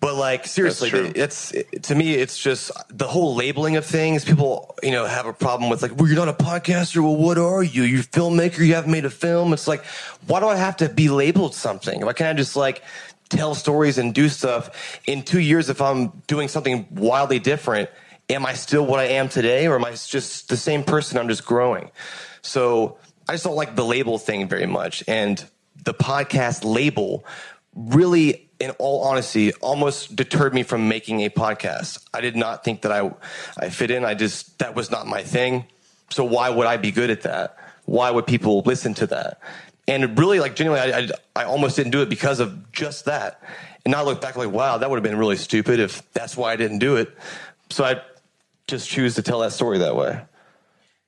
But 0.00 0.14
like 0.14 0.46
seriously, 0.46 0.90
it's 0.92 1.52
to 1.82 1.94
me, 1.94 2.14
it's 2.14 2.38
just 2.38 2.70
the 2.88 3.08
whole 3.08 3.34
labeling 3.34 3.76
of 3.76 3.84
things. 3.84 4.24
People, 4.24 4.76
you 4.80 4.92
know, 4.92 5.06
have 5.06 5.26
a 5.26 5.32
problem 5.32 5.70
with 5.70 5.82
like, 5.82 5.96
well, 5.96 6.06
you're 6.06 6.16
not 6.16 6.28
a 6.28 6.32
podcaster. 6.32 7.02
Well, 7.02 7.16
what 7.16 7.36
are 7.36 7.64
you? 7.64 7.82
You're 7.82 8.02
a 8.02 8.04
filmmaker. 8.04 8.58
You 8.58 8.74
haven't 8.74 8.92
made 8.92 9.04
a 9.04 9.10
film. 9.10 9.52
It's 9.52 9.66
like, 9.66 9.84
why 10.26 10.38
do 10.38 10.46
I 10.46 10.54
have 10.54 10.76
to 10.78 10.88
be 10.88 11.08
labeled 11.08 11.54
something? 11.54 12.04
Why 12.06 12.12
can't 12.12 12.30
I 12.30 12.38
just 12.38 12.54
like 12.54 12.82
tell 13.28 13.56
stories 13.56 13.98
and 13.98 14.14
do 14.14 14.28
stuff? 14.28 15.00
In 15.08 15.24
two 15.24 15.40
years, 15.40 15.68
if 15.68 15.82
I'm 15.82 16.08
doing 16.28 16.46
something 16.46 16.86
wildly 16.92 17.40
different, 17.40 17.90
am 18.30 18.46
I 18.46 18.54
still 18.54 18.86
what 18.86 19.00
I 19.00 19.06
am 19.06 19.28
today, 19.28 19.66
or 19.66 19.74
am 19.74 19.84
I 19.84 19.90
just 19.92 20.48
the 20.48 20.56
same 20.56 20.84
person? 20.84 21.18
I'm 21.18 21.28
just 21.28 21.44
growing. 21.44 21.90
So 22.42 22.98
I 23.28 23.32
just 23.32 23.42
don't 23.42 23.56
like 23.56 23.74
the 23.74 23.84
label 23.84 24.16
thing 24.18 24.48
very 24.48 24.66
much, 24.66 25.02
and 25.08 25.44
the 25.84 25.94
podcast 25.94 26.64
label 26.64 27.24
really 27.74 28.47
in 28.60 28.70
all 28.72 29.02
honesty, 29.04 29.52
almost 29.54 30.16
deterred 30.16 30.54
me 30.54 30.62
from 30.62 30.88
making 30.88 31.20
a 31.20 31.30
podcast. 31.30 32.04
I 32.12 32.20
did 32.20 32.36
not 32.36 32.64
think 32.64 32.82
that 32.82 32.92
I, 32.92 33.12
I 33.56 33.70
fit 33.70 33.90
in. 33.90 34.04
I 34.04 34.14
just, 34.14 34.58
that 34.58 34.74
was 34.74 34.90
not 34.90 35.06
my 35.06 35.22
thing. 35.22 35.64
So 36.10 36.24
why 36.24 36.50
would 36.50 36.66
I 36.66 36.76
be 36.76 36.90
good 36.90 37.10
at 37.10 37.22
that? 37.22 37.56
Why 37.84 38.10
would 38.10 38.26
people 38.26 38.62
listen 38.66 38.94
to 38.94 39.06
that? 39.08 39.40
And 39.86 40.18
really, 40.18 40.40
like, 40.40 40.54
genuinely, 40.54 40.92
I, 40.92 40.98
I, 40.98 41.08
I 41.36 41.44
almost 41.44 41.76
didn't 41.76 41.92
do 41.92 42.02
it 42.02 42.08
because 42.08 42.40
of 42.40 42.72
just 42.72 43.06
that. 43.06 43.42
And 43.84 43.92
now 43.92 44.00
I 44.00 44.04
look 44.04 44.20
back 44.20 44.36
like, 44.36 44.50
wow, 44.50 44.78
that 44.78 44.90
would 44.90 44.96
have 44.96 45.02
been 45.02 45.18
really 45.18 45.36
stupid 45.36 45.80
if 45.80 46.10
that's 46.12 46.36
why 46.36 46.52
I 46.52 46.56
didn't 46.56 46.78
do 46.78 46.96
it. 46.96 47.16
So 47.70 47.84
I 47.84 48.02
just 48.66 48.88
choose 48.88 49.14
to 49.14 49.22
tell 49.22 49.40
that 49.40 49.52
story 49.52 49.78
that 49.78 49.96
way. 49.96 50.20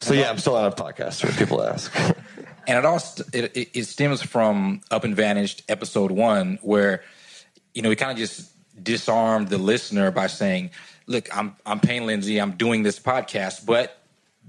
So 0.01 0.15
yeah, 0.15 0.31
I'm 0.31 0.39
still 0.39 0.55
not 0.55 0.79
a 0.79 0.83
podcast 0.83 1.23
podcaster. 1.23 1.39
People 1.39 1.63
ask. 1.63 1.95
and 2.67 2.79
it 2.79 2.85
all 2.85 3.03
it, 3.35 3.71
it 3.75 3.85
stems 3.85 4.23
from 4.23 4.81
Up 4.91 5.05
and 5.05 5.15
Vanished 5.15 5.63
episode 5.69 6.11
one, 6.11 6.59
where 6.63 7.03
you 7.75 7.83
know, 7.83 7.89
we 7.89 7.97
kind 7.97 8.13
of 8.13 8.19
just 8.19 8.51
disarmed 8.83 9.49
the 9.49 9.59
listener 9.59 10.11
by 10.11 10.27
saying, 10.27 10.71
look, 11.07 11.35
I'm 11.37 11.57
I'm 11.67 11.81
Payne 11.81 12.07
Lindsay, 12.07 12.41
I'm 12.41 12.53
doing 12.53 12.83
this 12.83 12.99
podcast, 12.99 13.67
but 13.67 14.01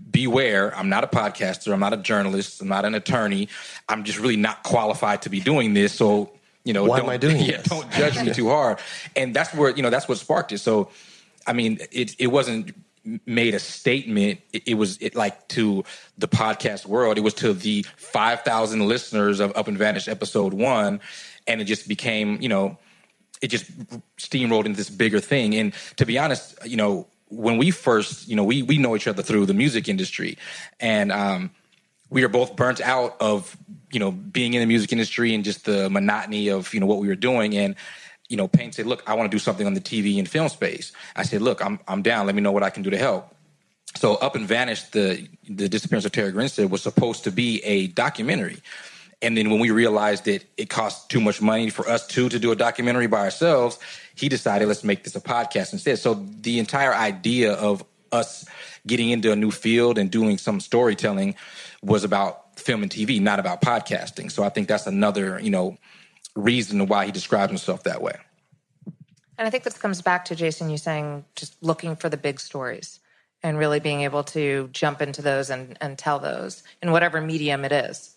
beware, 0.10 0.76
I'm 0.76 0.90
not 0.90 1.04
a 1.04 1.08
podcaster, 1.08 1.74
I'm 1.74 1.80
not 1.80 1.94
a 1.94 1.98
journalist, 1.98 2.62
I'm 2.62 2.68
not 2.68 2.86
an 2.86 2.96
attorney. 2.96 3.50
I'm 3.88 4.04
just 4.04 4.20
really 4.20 4.38
not 4.38 4.64
qualified 4.64 5.24
to 5.24 5.30
be 5.30 5.40
doing 5.40 5.74
this. 5.74 5.94
So, 5.94 6.32
you 6.64 6.74
know, 6.74 6.86
why 6.86 7.00
am 7.00 7.10
I 7.10 7.18
doing 7.18 7.38
yeah, 7.40 7.58
this? 7.58 7.68
Don't 7.68 7.92
judge 7.92 8.22
me 8.24 8.34
too 8.34 8.50
hard. 8.50 8.80
And 9.16 9.34
that's 9.34 9.54
where, 9.54 9.76
you 9.76 9.84
know, 9.84 9.90
that's 9.90 10.08
what 10.08 10.18
sparked 10.18 10.52
it. 10.52 10.60
So, 10.60 10.90
I 11.46 11.54
mean, 11.54 11.80
it 11.92 12.16
it 12.20 12.28
wasn't 12.28 12.74
made 13.26 13.56
a 13.56 13.60
statement 13.60 14.40
it, 14.54 14.62
it 14.68 14.74
was 14.76 15.00
it 15.02 15.16
like 15.16 15.48
to 15.48 15.84
the 16.20 16.28
podcast 16.28 16.86
world 16.86 17.18
it 17.18 17.22
was 17.22 17.34
to 17.34 17.52
the 17.52 17.84
5000 17.98 18.88
listeners 18.88 19.40
of 19.40 19.52
up 19.58 19.68
and 19.68 19.76
vanished 19.76 20.08
episode 20.08 20.54
1 20.54 21.00
and 21.48 21.62
it 21.62 21.64
just 21.64 21.88
became 21.88 22.40
you 22.42 22.48
know 22.48 22.78
it 23.42 23.48
just 23.48 23.72
steamrolled 24.18 24.66
into 24.66 24.78
this 24.78 24.90
bigger 24.90 25.20
thing. 25.20 25.56
And 25.56 25.74
to 25.98 26.06
be 26.06 26.18
honest, 26.18 26.58
you 26.66 26.78
know, 26.78 27.08
when 27.30 27.58
we 27.58 27.72
first, 27.72 28.28
you 28.28 28.36
know, 28.36 28.44
we 28.44 28.62
we 28.62 28.78
know 28.78 28.96
each 28.96 29.08
other 29.08 29.24
through 29.24 29.46
the 29.46 29.54
music 29.54 29.88
industry, 29.88 30.38
and 30.80 31.12
um, 31.12 31.52
we 32.10 32.24
are 32.24 32.30
both 32.30 32.56
burnt 32.56 32.82
out 32.82 33.16
of 33.20 33.58
you 33.92 34.00
know 34.00 34.12
being 34.12 34.54
in 34.54 34.60
the 34.60 34.66
music 34.66 34.92
industry 34.92 35.34
and 35.34 35.44
just 35.44 35.66
the 35.66 35.90
monotony 35.90 36.50
of 36.50 36.74
you 36.74 36.80
know 36.80 36.86
what 36.86 37.00
we 37.00 37.08
were 37.08 37.16
doing. 37.16 37.56
And 37.58 37.76
you 38.30 38.38
know 38.38 38.48
payne 38.48 38.72
said 38.72 38.86
look 38.86 39.04
i 39.10 39.14
want 39.14 39.30
to 39.30 39.36
do 39.36 39.40
something 39.40 39.68
on 39.68 39.74
the 39.74 39.82
tv 39.82 40.18
and 40.18 40.28
film 40.28 40.50
space. 40.50 40.94
I 41.16 41.24
said 41.24 41.42
look 41.42 41.64
i'm, 41.64 41.80
I'm 41.88 42.02
down. 42.02 42.26
Let 42.26 42.36
me 42.36 42.42
know 42.42 42.54
what 42.54 42.64
i 42.64 42.70
can 42.70 42.84
do 42.84 42.90
to 42.90 42.98
help. 42.98 43.36
So 43.96 44.16
up 44.16 44.36
and 44.36 44.48
vanished 44.48 44.94
the 44.94 45.28
the 45.50 45.68
disappearance 45.68 46.06
of 46.06 46.14
Tara 46.14 46.32
Grinstead 46.32 46.72
was 46.72 46.82
supposed 46.82 47.26
to 47.26 47.32
be 47.32 47.62
a 47.64 47.88
documentary 47.88 48.62
and 49.22 49.38
then 49.38 49.50
when 49.50 49.60
we 49.60 49.72
realized 49.72 50.26
that 50.26 50.44
it 50.58 50.70
cost 50.70 51.10
too 51.10 51.22
much 51.22 51.42
money 51.42 51.70
for 51.70 51.88
us 51.88 52.08
two 52.08 52.30
to 52.30 52.40
do 52.40 52.52
a 52.52 52.56
documentary 52.56 53.08
by 53.08 53.20
ourselves 53.20 53.80
he 54.16 54.30
decided 54.30 54.68
let's 54.68 54.84
make 54.84 55.04
this 55.04 55.16
a 55.16 55.22
podcast 55.22 55.74
instead 55.74 55.98
so 55.98 56.26
the 56.42 56.60
entire 56.60 56.94
idea 56.94 57.54
of 57.54 57.84
us 58.12 58.46
getting 58.86 59.10
into 59.10 59.32
a 59.32 59.36
new 59.36 59.52
field 59.52 59.98
and 59.98 60.12
doing 60.12 60.38
some 60.38 60.60
storytelling 60.60 61.36
was 61.82 62.04
about 62.04 62.60
film 62.60 62.84
and 62.84 62.92
TV, 62.92 63.20
not 63.20 63.40
about 63.40 63.62
podcasting. 63.62 64.32
So 64.32 64.44
I 64.44 64.50
think 64.50 64.68
that's 64.68 64.88
another, 64.88 65.40
you 65.40 65.50
know, 65.50 65.78
reason 66.36 66.86
why 66.88 67.06
he 67.06 67.12
describes 67.12 67.50
himself 67.50 67.84
that 67.84 68.02
way. 68.02 68.16
And 69.38 69.48
I 69.48 69.50
think 69.50 69.64
this 69.64 69.78
comes 69.78 70.02
back 70.02 70.26
to 70.26 70.36
Jason, 70.36 70.70
you 70.70 70.78
saying 70.78 71.26
just 71.36 71.62
looking 71.64 71.96
for 71.96 72.10
the 72.10 72.18
big 72.18 72.40
stories 72.40 73.00
and 73.44 73.58
really 73.58 73.80
being 73.80 74.02
able 74.02 74.24
to 74.24 74.70
jump 74.72 75.02
into 75.02 75.22
those 75.22 75.50
and, 75.50 75.78
and 75.82 75.98
tell 75.98 76.20
those 76.20 76.64
in 76.82 76.92
whatever 76.92 77.20
medium 77.20 77.66
it 77.66 77.72
is. 77.72 78.16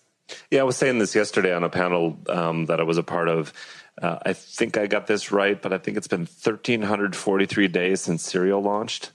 Yeah, 0.50 0.60
I 0.60 0.64
was 0.64 0.76
saying 0.76 0.98
this 0.98 1.14
yesterday 1.14 1.52
on 1.54 1.64
a 1.64 1.68
panel 1.68 2.18
um, 2.28 2.66
that 2.66 2.80
I 2.80 2.82
was 2.82 2.98
a 2.98 3.02
part 3.02 3.28
of. 3.28 3.52
Uh, 4.00 4.18
I 4.24 4.32
think 4.32 4.76
I 4.76 4.86
got 4.86 5.06
this 5.06 5.30
right, 5.30 5.60
but 5.60 5.72
I 5.72 5.78
think 5.78 5.96
it's 5.96 6.08
been 6.08 6.20
1,343 6.20 7.68
days 7.68 8.00
since 8.00 8.22
Serial 8.22 8.60
launched. 8.60 9.12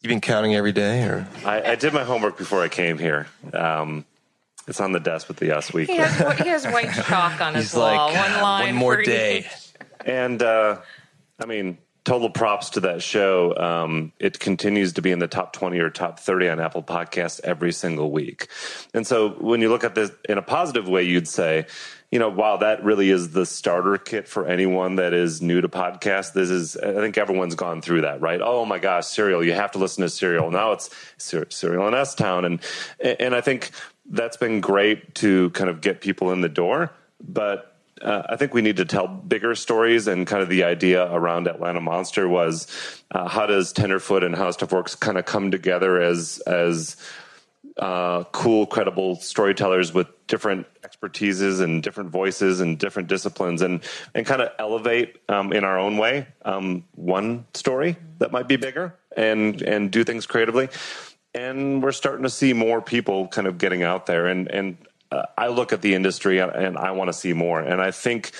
You've 0.00 0.08
been 0.08 0.20
counting 0.20 0.54
every 0.56 0.72
day, 0.72 1.04
or 1.04 1.28
I, 1.44 1.62
I 1.62 1.74
did 1.76 1.92
my 1.92 2.02
homework 2.02 2.36
before 2.36 2.60
I 2.62 2.68
came 2.68 2.98
here. 2.98 3.28
Um, 3.52 4.04
it's 4.66 4.80
on 4.80 4.90
the 4.92 4.98
desk 4.98 5.28
with 5.28 5.36
the 5.36 5.56
Us 5.56 5.72
Week. 5.72 5.88
He 5.88 5.96
has, 5.96 6.38
he 6.38 6.48
has 6.48 6.66
white 6.66 6.92
chalk 7.06 7.40
on 7.40 7.54
his 7.54 7.72
wall. 7.74 8.08
one 8.12 8.42
line. 8.42 8.66
one 8.66 8.74
more 8.74 8.96
for 8.96 9.02
day. 9.02 9.40
each. 9.40 9.46
And 10.04 10.42
uh, 10.42 10.80
I 11.40 11.46
mean, 11.46 11.78
total 12.04 12.30
props 12.30 12.70
to 12.70 12.80
that 12.80 13.02
show. 13.02 13.56
Um, 13.56 14.12
it 14.18 14.40
continues 14.40 14.92
to 14.94 15.02
be 15.02 15.12
in 15.12 15.20
the 15.20 15.28
top 15.28 15.52
20 15.52 15.78
or 15.78 15.90
top 15.90 16.18
30 16.18 16.48
on 16.48 16.60
Apple 16.60 16.82
Podcasts 16.82 17.40
every 17.44 17.72
single 17.72 18.10
week. 18.10 18.48
And 18.92 19.06
so 19.06 19.30
when 19.30 19.60
you 19.60 19.68
look 19.68 19.84
at 19.84 19.94
this 19.94 20.10
in 20.28 20.36
a 20.36 20.42
positive 20.42 20.88
way, 20.88 21.04
you'd 21.04 21.28
say, 21.28 21.66
you 22.10 22.18
know, 22.18 22.28
wow, 22.28 22.58
that 22.58 22.84
really 22.84 23.10
is 23.10 23.30
the 23.30 23.46
starter 23.46 23.96
kit 23.96 24.28
for 24.28 24.46
anyone 24.46 24.96
that 24.96 25.14
is 25.14 25.40
new 25.40 25.60
to 25.60 25.68
podcasts. 25.68 26.32
This 26.32 26.50
is, 26.50 26.76
I 26.76 26.92
think 26.92 27.16
everyone's 27.16 27.54
gone 27.54 27.80
through 27.80 28.02
that, 28.02 28.20
right? 28.20 28.40
Oh 28.42 28.66
my 28.66 28.78
gosh, 28.78 29.06
Serial, 29.06 29.44
you 29.44 29.52
have 29.52 29.70
to 29.72 29.78
listen 29.78 30.02
to 30.02 30.10
Serial. 30.10 30.50
Now 30.50 30.72
it's 30.72 30.90
Ser- 31.16 31.50
Serial 31.50 31.88
in 31.88 31.94
S 31.94 32.14
Town. 32.14 32.44
And, 32.44 32.60
and 33.00 33.34
I 33.34 33.40
think 33.40 33.70
that's 34.10 34.36
been 34.36 34.60
great 34.60 35.14
to 35.16 35.50
kind 35.50 35.70
of 35.70 35.80
get 35.80 36.00
people 36.00 36.32
in 36.32 36.42
the 36.42 36.48
door. 36.48 36.92
But 37.26 37.71
uh, 38.02 38.22
I 38.28 38.36
think 38.36 38.54
we 38.54 38.62
need 38.62 38.76
to 38.76 38.84
tell 38.84 39.06
bigger 39.06 39.54
stories, 39.54 40.08
and 40.08 40.26
kind 40.26 40.42
of 40.42 40.48
the 40.48 40.64
idea 40.64 41.10
around 41.10 41.46
Atlanta 41.46 41.80
Monster 41.80 42.28
was 42.28 42.66
uh, 43.10 43.28
how 43.28 43.46
does 43.46 43.72
Tenderfoot 43.72 44.24
and 44.24 44.34
How 44.34 44.50
Stuff 44.50 44.72
Works 44.72 44.94
kind 44.94 45.18
of 45.18 45.24
come 45.24 45.50
together 45.50 46.00
as 46.00 46.38
as 46.46 46.96
uh, 47.78 48.24
cool, 48.32 48.66
credible 48.66 49.16
storytellers 49.16 49.94
with 49.94 50.08
different 50.26 50.66
expertises 50.82 51.60
and 51.60 51.82
different 51.82 52.10
voices 52.10 52.60
and 52.60 52.78
different 52.78 53.08
disciplines, 53.08 53.62
and 53.62 53.82
and 54.14 54.26
kind 54.26 54.42
of 54.42 54.50
elevate 54.58 55.16
um, 55.28 55.52
in 55.52 55.64
our 55.64 55.78
own 55.78 55.96
way 55.96 56.26
um, 56.44 56.84
one 56.94 57.46
story 57.54 57.96
that 58.18 58.32
might 58.32 58.48
be 58.48 58.56
bigger 58.56 58.94
and 59.16 59.62
and 59.62 59.90
do 59.90 60.04
things 60.04 60.26
creatively. 60.26 60.68
And 61.34 61.82
we're 61.82 61.92
starting 61.92 62.24
to 62.24 62.30
see 62.30 62.52
more 62.52 62.82
people 62.82 63.28
kind 63.28 63.46
of 63.46 63.56
getting 63.58 63.82
out 63.82 64.06
there, 64.06 64.26
and 64.26 64.48
and 64.50 64.76
uh, 65.12 65.26
I 65.36 65.48
look 65.48 65.72
at 65.72 65.82
the 65.82 65.94
industry 65.94 66.38
and, 66.38 66.50
and 66.52 66.78
I 66.78 66.92
want 66.92 67.08
to 67.08 67.12
see 67.12 67.32
more, 67.32 67.60
and 67.60 67.80
I 67.80 67.90
think 67.90 68.32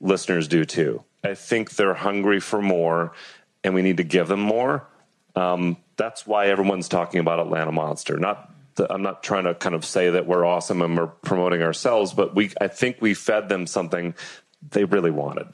listeners 0.00 0.46
do 0.48 0.64
too. 0.64 1.02
I 1.24 1.34
think 1.34 1.72
they're 1.72 1.94
hungry 1.94 2.40
for 2.40 2.62
more, 2.62 3.12
and 3.64 3.74
we 3.74 3.82
need 3.82 3.96
to 3.96 4.04
give 4.04 4.28
them 4.28 4.40
more. 4.40 4.86
Um, 5.34 5.76
that's 5.96 6.26
why 6.26 6.46
everyone's 6.46 6.88
talking 6.88 7.20
about 7.20 7.40
Atlanta 7.40 7.72
Monster. 7.72 8.16
Not 8.18 8.50
that 8.76 8.92
I'm 8.92 9.02
not 9.02 9.22
trying 9.22 9.44
to 9.44 9.54
kind 9.54 9.74
of 9.74 9.84
say 9.84 10.10
that 10.10 10.26
we're 10.26 10.44
awesome 10.44 10.82
and 10.82 10.96
we're 10.96 11.08
promoting 11.08 11.62
ourselves, 11.62 12.14
but 12.14 12.34
we 12.34 12.52
I 12.60 12.68
think 12.68 12.98
we 13.00 13.14
fed 13.14 13.48
them 13.48 13.66
something 13.66 14.14
they 14.70 14.84
really 14.84 15.10
wanted. 15.10 15.48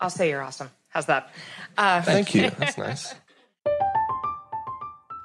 I'll 0.00 0.10
say 0.10 0.30
you're 0.30 0.42
awesome. 0.42 0.70
How's 0.88 1.06
that? 1.06 1.30
Uh, 1.76 2.00
Thank 2.02 2.34
you. 2.34 2.50
That's 2.58 2.78
nice. 2.78 3.14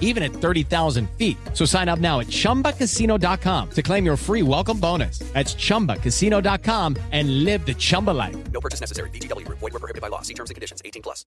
even 0.00 0.22
at 0.22 0.30
30,000 0.32 1.10
feet. 1.18 1.36
So 1.52 1.66
sign 1.66 1.88
up 1.90 1.98
now 1.98 2.20
at 2.20 2.28
chumbacasino.com 2.28 3.70
to 3.70 3.82
claim 3.82 4.06
your 4.06 4.16
free 4.16 4.42
welcome 4.42 4.78
bonus. 4.78 5.18
That's 5.34 5.54
chumbacasino.com 5.54 6.96
and 7.12 7.44
live 7.44 7.66
the 7.66 7.74
Chumba 7.74 8.12
life. 8.12 8.36
No 8.52 8.60
purchase 8.60 8.80
necessary. 8.80 9.10
VGW 9.10 9.44
Group. 9.44 9.58
Void 9.58 9.72
were 9.72 9.80
prohibited 9.80 10.00
by 10.00 10.08
law. 10.08 10.22
See 10.22 10.34
terms 10.34 10.50
and 10.50 10.54
conditions. 10.54 10.80
18 10.84 11.02
plus. 11.02 11.26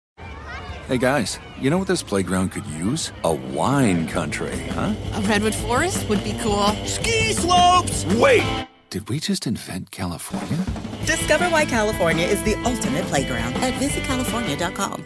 Hey 0.88 0.98
guys, 0.98 1.38
you 1.60 1.70
know 1.70 1.78
what 1.78 1.90
this 1.90 2.02
playground 2.02 2.54
could 2.54 2.66
use? 2.68 3.12
A 3.26 3.34
wine 3.34 4.08
country, 4.08 4.58
huh? 4.70 4.96
A 5.16 5.22
redwood 5.24 5.54
forest 5.54 6.08
would 6.08 6.24
be 6.24 6.34
cool. 6.42 6.68
Ski 6.86 7.34
slopes! 7.34 8.06
Wait! 8.16 8.68
Did 8.90 9.10
we 9.10 9.20
just 9.20 9.46
invent 9.48 9.92
California? 9.92 10.64
Discover 11.06 11.50
why 11.50 11.66
California 11.66 12.26
is 12.26 12.42
the 12.44 12.56
ultimate 12.64 13.04
playground 13.06 13.56
at 13.56 13.74
visitcalifornia.com. 13.74 15.06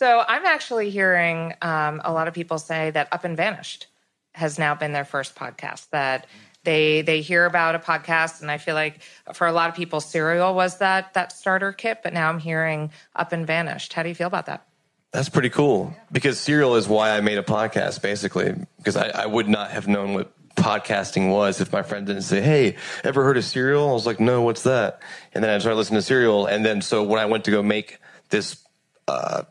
So 0.00 0.24
I'm 0.26 0.46
actually 0.46 0.88
hearing 0.88 1.52
um, 1.60 2.00
a 2.02 2.10
lot 2.10 2.26
of 2.26 2.32
people 2.32 2.58
say 2.58 2.90
that 2.92 3.08
Up 3.12 3.24
and 3.24 3.36
Vanished 3.36 3.86
has 4.32 4.58
now 4.58 4.74
been 4.74 4.92
their 4.94 5.04
first 5.04 5.34
podcast. 5.34 5.90
That 5.90 6.26
they 6.64 7.02
they 7.02 7.20
hear 7.20 7.44
about 7.44 7.74
a 7.74 7.78
podcast, 7.78 8.40
and 8.40 8.50
I 8.50 8.56
feel 8.56 8.74
like 8.74 9.02
for 9.34 9.46
a 9.46 9.52
lot 9.52 9.68
of 9.68 9.76
people, 9.76 10.00
Serial 10.00 10.54
was 10.54 10.78
that 10.78 11.12
that 11.12 11.32
starter 11.32 11.74
kit. 11.74 11.98
But 12.02 12.14
now 12.14 12.30
I'm 12.30 12.38
hearing 12.38 12.92
Up 13.14 13.32
and 13.32 13.46
Vanished. 13.46 13.92
How 13.92 14.02
do 14.02 14.08
you 14.08 14.14
feel 14.14 14.26
about 14.26 14.46
that? 14.46 14.66
That's 15.12 15.28
pretty 15.28 15.50
cool 15.50 15.94
because 16.10 16.40
Serial 16.40 16.76
is 16.76 16.88
why 16.88 17.10
I 17.10 17.20
made 17.20 17.36
a 17.36 17.42
podcast, 17.42 18.00
basically, 18.00 18.54
because 18.78 18.96
I, 18.96 19.10
I 19.10 19.26
would 19.26 19.50
not 19.50 19.70
have 19.70 19.86
known 19.86 20.14
what 20.14 20.32
podcasting 20.54 21.30
was 21.30 21.60
if 21.60 21.74
my 21.74 21.82
friend 21.82 22.06
didn't 22.06 22.22
say, 22.22 22.40
Hey, 22.40 22.76
ever 23.04 23.22
heard 23.22 23.36
of 23.36 23.44
Serial? 23.44 23.90
I 23.90 23.92
was 23.92 24.06
like, 24.06 24.18
No, 24.18 24.40
what's 24.40 24.62
that? 24.62 25.02
And 25.34 25.44
then 25.44 25.50
I 25.50 25.58
started 25.58 25.76
listening 25.76 25.98
to 25.98 26.06
Serial. 26.06 26.46
And 26.46 26.64
then 26.64 26.80
so 26.80 27.04
when 27.04 27.20
I 27.20 27.26
went 27.26 27.44
to 27.44 27.50
go 27.50 27.62
make 27.62 27.98
this 28.30 28.64
uh, 29.06 29.42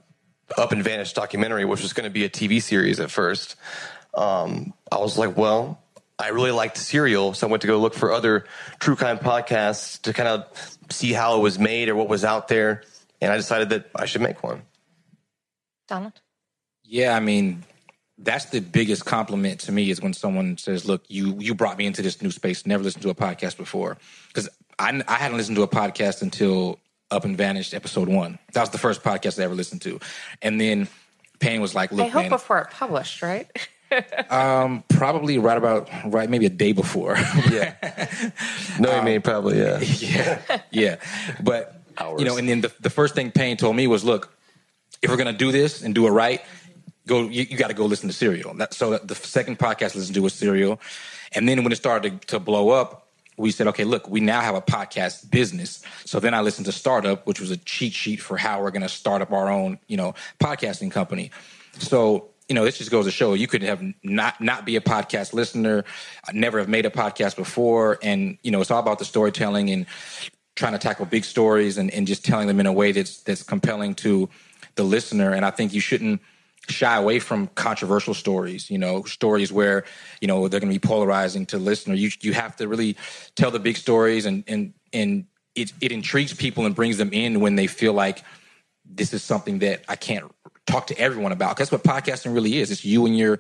Up 0.58 0.72
and 0.72 0.84
Vanished 0.84 1.16
documentary, 1.16 1.66
which 1.66 1.82
was 1.82 1.94
going 1.94 2.06
to 2.06 2.14
be 2.14 2.26
a 2.26 2.30
TV 2.30 2.62
series 2.62 3.00
at 3.00 3.12
first, 3.12 3.56
um, 4.14 4.74
I 4.92 4.98
was 4.98 5.18
like, 5.18 5.38
Well, 5.38 5.82
I 6.20 6.30
really 6.30 6.52
liked 6.52 6.78
Serial. 6.78 7.34
So 7.34 7.48
I 7.48 7.50
went 7.50 7.62
to 7.62 7.68
go 7.68 7.80
look 7.80 7.94
for 7.94 8.12
other 8.12 8.46
true 8.80 8.98
crime 8.98 9.20
podcasts 9.20 10.02
to 10.02 10.14
kind 10.14 10.28
of 10.28 10.78
see 10.90 11.14
how 11.14 11.38
it 11.38 11.40
was 11.40 11.58
made 11.58 11.88
or 11.88 11.96
what 11.96 12.10
was 12.10 12.26
out 12.26 12.50
there. 12.50 12.84
And 13.22 13.32
I 13.32 13.38
decided 13.38 13.70
that 13.70 13.90
I 13.96 14.06
should 14.06 14.22
make 14.22 14.44
one. 14.44 14.64
Donald? 15.88 16.22
Yeah, 16.84 17.16
I 17.16 17.20
mean, 17.22 17.64
that's 18.18 18.46
the 18.46 18.60
biggest 18.60 19.06
compliment 19.06 19.62
to 19.62 19.72
me 19.72 19.90
is 19.90 20.02
when 20.02 20.14
someone 20.14 20.58
says, 20.58 20.86
"Look, 20.86 21.04
you 21.08 21.38
you 21.40 21.56
brought 21.56 21.78
me 21.78 21.86
into 21.86 22.02
this 22.02 22.22
new 22.22 22.32
space. 22.32 22.66
Never 22.66 22.84
listened 22.84 23.04
to 23.04 23.10
a 23.10 23.16
podcast 23.16 23.58
before." 23.58 23.98
Because 24.28 24.50
I 24.78 25.02
I 25.08 25.16
hadn't 25.16 25.38
listened 25.38 25.56
to 25.58 25.64
a 25.64 25.68
podcast 25.68 26.22
until 26.22 26.80
Up 27.12 27.26
and 27.26 27.38
Vanished 27.38 27.74
episode 27.74 28.08
one. 28.08 28.40
That 28.54 28.62
was 28.62 28.70
the 28.70 28.78
first 28.78 29.04
podcast 29.04 29.40
I 29.40 29.44
ever 29.44 29.56
listened 29.56 29.82
to, 29.84 30.00
and 30.42 30.60
then 30.60 30.88
Payne 31.40 31.62
was 31.62 31.74
like, 31.74 31.92
"Look, 31.92 32.06
I 32.06 32.10
hope 32.10 32.24
man, 32.24 32.30
before 32.30 32.60
it 32.60 32.70
published, 32.72 33.22
right? 33.22 33.48
um, 34.30 34.84
probably 34.90 35.38
right 35.38 35.58
about 35.58 35.90
right, 36.06 36.30
maybe 36.30 36.46
a 36.46 36.50
day 36.50 36.72
before. 36.72 37.18
yeah. 37.50 37.76
No, 38.80 38.92
I 38.92 39.04
mean 39.04 39.22
probably 39.22 39.58
yeah. 39.60 39.80
yeah, 39.82 40.62
yeah. 40.72 40.96
But 41.44 41.82
you 42.18 42.24
know, 42.24 42.38
and 42.38 42.48
then 42.48 42.62
the, 42.62 42.72
the 42.80 42.90
first 42.90 43.14
thing 43.14 43.32
Payne 43.32 43.58
told 43.58 43.76
me 43.76 43.88
was, 43.88 44.06
"Look, 44.06 44.34
if 45.02 45.10
we're 45.10 45.18
gonna 45.18 45.34
do 45.34 45.52
this 45.52 45.82
and 45.82 45.94
do 45.94 46.08
it 46.08 46.12
right, 46.12 46.42
go. 47.08 47.24
You, 47.24 47.44
you 47.44 47.58
got 47.58 47.68
to 47.68 47.74
go 47.74 47.86
listen 47.86 48.08
to 48.08 48.14
Serial." 48.14 48.54
That, 48.54 48.74
so 48.74 48.98
the 48.98 49.16
second 49.16 49.60
podcast 49.60 49.96
I 49.96 50.00
listened 50.00 50.16
to 50.16 50.22
was 50.22 50.34
Serial, 50.34 50.80
and 51.34 51.50
then 51.50 51.62
when 51.64 51.74
it 51.74 51.76
started 51.76 52.22
to, 52.22 52.28
to 52.28 52.40
blow 52.40 52.70
up, 52.70 53.09
we 53.40 53.52
said, 53.52 53.68
"Okay, 53.68 53.84
look, 53.84 54.10
we 54.10 54.20
now 54.20 54.42
have 54.42 54.56
a 54.56 54.62
podcast 54.62 55.30
business." 55.32 55.82
So 56.06 56.20
then 56.20 56.34
I 56.34 56.42
listened 56.42 56.66
to 56.66 56.72
Startup, 56.72 57.26
which 57.26 57.40
was 57.40 57.52
a 57.52 57.58
cheat 57.58 57.94
sheet 57.94 58.22
for 58.22 58.38
how 58.38 58.62
we're 58.62 58.72
gonna 58.72 58.90
start 58.90 59.22
up 59.22 59.32
our 59.32 59.50
own, 59.50 59.80
you 59.88 59.98
know, 59.98 60.14
podcasting 60.40 60.92
company. 60.92 61.32
So 61.78 62.30
you 62.50 62.56
know, 62.56 62.66
this 62.66 62.80
just 62.80 62.90
goes 62.90 63.06
to 63.06 63.12
show 63.12 63.36
you 63.36 63.48
could 63.48 63.62
have 63.62 63.82
not 64.04 64.42
not 64.42 64.66
be 64.66 64.76
a 64.76 64.82
podcast 64.82 65.34
listener, 65.34 65.86
never 66.34 66.58
have 66.58 66.68
made 66.68 66.86
a 66.86 66.90
podcast 66.90 67.36
before, 67.36 68.00
and 68.02 68.38
you 68.42 68.52
know, 68.52 68.60
it's 68.60 68.72
all 68.72 68.80
about 68.80 68.98
the 68.98 69.06
storytelling 69.06 69.70
and 69.70 69.86
trying 70.56 70.74
to 70.74 70.80
tackle 70.80 71.06
big 71.06 71.24
stories 71.24 71.78
and, 71.78 71.92
and 71.92 72.08
just 72.08 72.26
telling 72.26 72.48
them 72.48 72.60
in 72.60 72.66
a 72.66 72.74
way 72.74 72.92
that's 72.92 73.22
that's 73.22 73.44
compelling 73.44 73.94
to 73.96 74.28
the 74.76 74.84
listener. 74.84 75.32
And 75.32 75.46
I 75.46 75.52
think 75.52 75.74
you 75.74 75.80
shouldn't 75.80 76.22
shy 76.70 76.96
away 76.96 77.20
from 77.20 77.48
controversial 77.56 78.14
stories, 78.14 78.70
you 78.70 78.78
know, 78.78 79.04
stories 79.04 79.52
where, 79.52 79.86
you 80.22 80.28
know, 80.28 80.48
they're 80.48 80.60
gonna 80.60 80.72
be 80.72 80.80
polarizing 80.80 81.46
to 81.48 81.58
listener. 81.58 81.96
You 81.96 82.12
you 82.22 82.34
have 82.34 82.56
to 82.58 82.68
really 82.68 82.96
tell 83.36 83.52
the 83.52 83.60
big 83.60 83.78
stories 83.78 84.26
and 84.26 84.44
and 84.48 84.74
and 84.94 85.26
it 85.56 85.74
it 85.82 85.92
intrigues 85.92 86.34
people 86.34 86.66
and 86.66 86.76
brings 86.76 86.98
them 86.98 87.10
in 87.12 87.40
when 87.40 87.56
they 87.56 87.68
feel 87.68 87.94
like 87.94 88.24
this 88.86 89.14
is 89.14 89.24
something 89.24 89.60
that 89.60 89.84
I 89.88 89.96
can't 89.96 90.32
talk 90.66 90.88
to 90.88 90.98
everyone 90.98 91.32
about. 91.32 91.58
That's 91.58 91.72
what 91.72 91.84
podcasting 91.84 92.34
really 92.34 92.58
is. 92.58 92.72
It's 92.72 92.86
you 92.86 93.06
and 93.06 93.18
your 93.18 93.40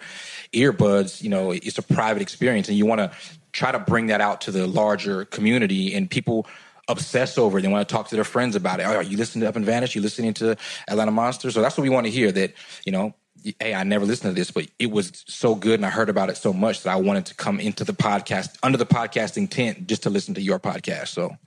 earbuds. 0.53 1.21
You 1.21 1.30
know, 1.30 1.51
it's 1.51 1.77
a 1.77 1.84
private 1.84 2.21
experience, 2.21 2.67
and 2.67 2.77
you 2.77 2.86
want 2.86 2.99
to 2.99 3.11
try 3.51 3.71
to 3.71 3.80
bring 3.80 4.07
that 4.07 4.21
out 4.21 4.41
to 4.41 4.51
the 4.51 4.67
larger 4.67 5.25
community. 5.25 5.93
And 5.95 6.09
people 6.09 6.45
obsess 6.89 7.37
over 7.37 7.59
it. 7.59 7.61
They 7.61 7.67
want 7.69 7.87
to 7.87 7.93
talk 7.93 8.09
to 8.09 8.15
their 8.15 8.25
friends 8.25 8.55
about 8.55 8.79
it. 8.79 8.83
Oh, 8.83 8.95
are 8.95 9.03
you 9.03 9.15
listening 9.15 9.41
to 9.43 9.49
Up 9.49 9.55
and 9.55 9.65
Vanish? 9.65 9.95
You 9.95 10.01
listening 10.01 10.33
to 10.35 10.57
Atlanta 10.89 11.11
Monsters? 11.11 11.53
So 11.53 11.61
that's 11.61 11.77
what 11.77 11.83
we 11.83 11.89
want 11.89 12.07
to 12.07 12.11
hear. 12.11 12.31
That 12.31 12.53
you 12.85 12.91
know. 12.91 13.15
Hey, 13.61 13.73
I 13.73 13.83
never 13.85 14.05
listened 14.05 14.35
to 14.35 14.37
this, 14.37 14.51
but 14.51 14.67
it 14.79 14.91
was 14.91 15.23
so 15.25 15.55
good 15.55 15.79
and 15.79 15.85
I 15.85 15.89
heard 15.89 16.09
about 16.09 16.29
it 16.29 16.35
so 16.35 16.51
much 16.51 16.83
that 16.83 16.91
I 16.91 16.97
wanted 16.97 17.25
to 17.27 17.35
come 17.35 17.61
into 17.61 17.85
the 17.85 17.93
podcast 17.93 18.57
under 18.63 18.77
the 18.77 18.85
podcasting 18.85 19.49
tent 19.49 19.87
just 19.87 20.03
to 20.03 20.09
listen 20.09 20.33
to 20.33 20.41
your 20.41 20.59
podcast. 20.59 21.07
So, 21.07 21.37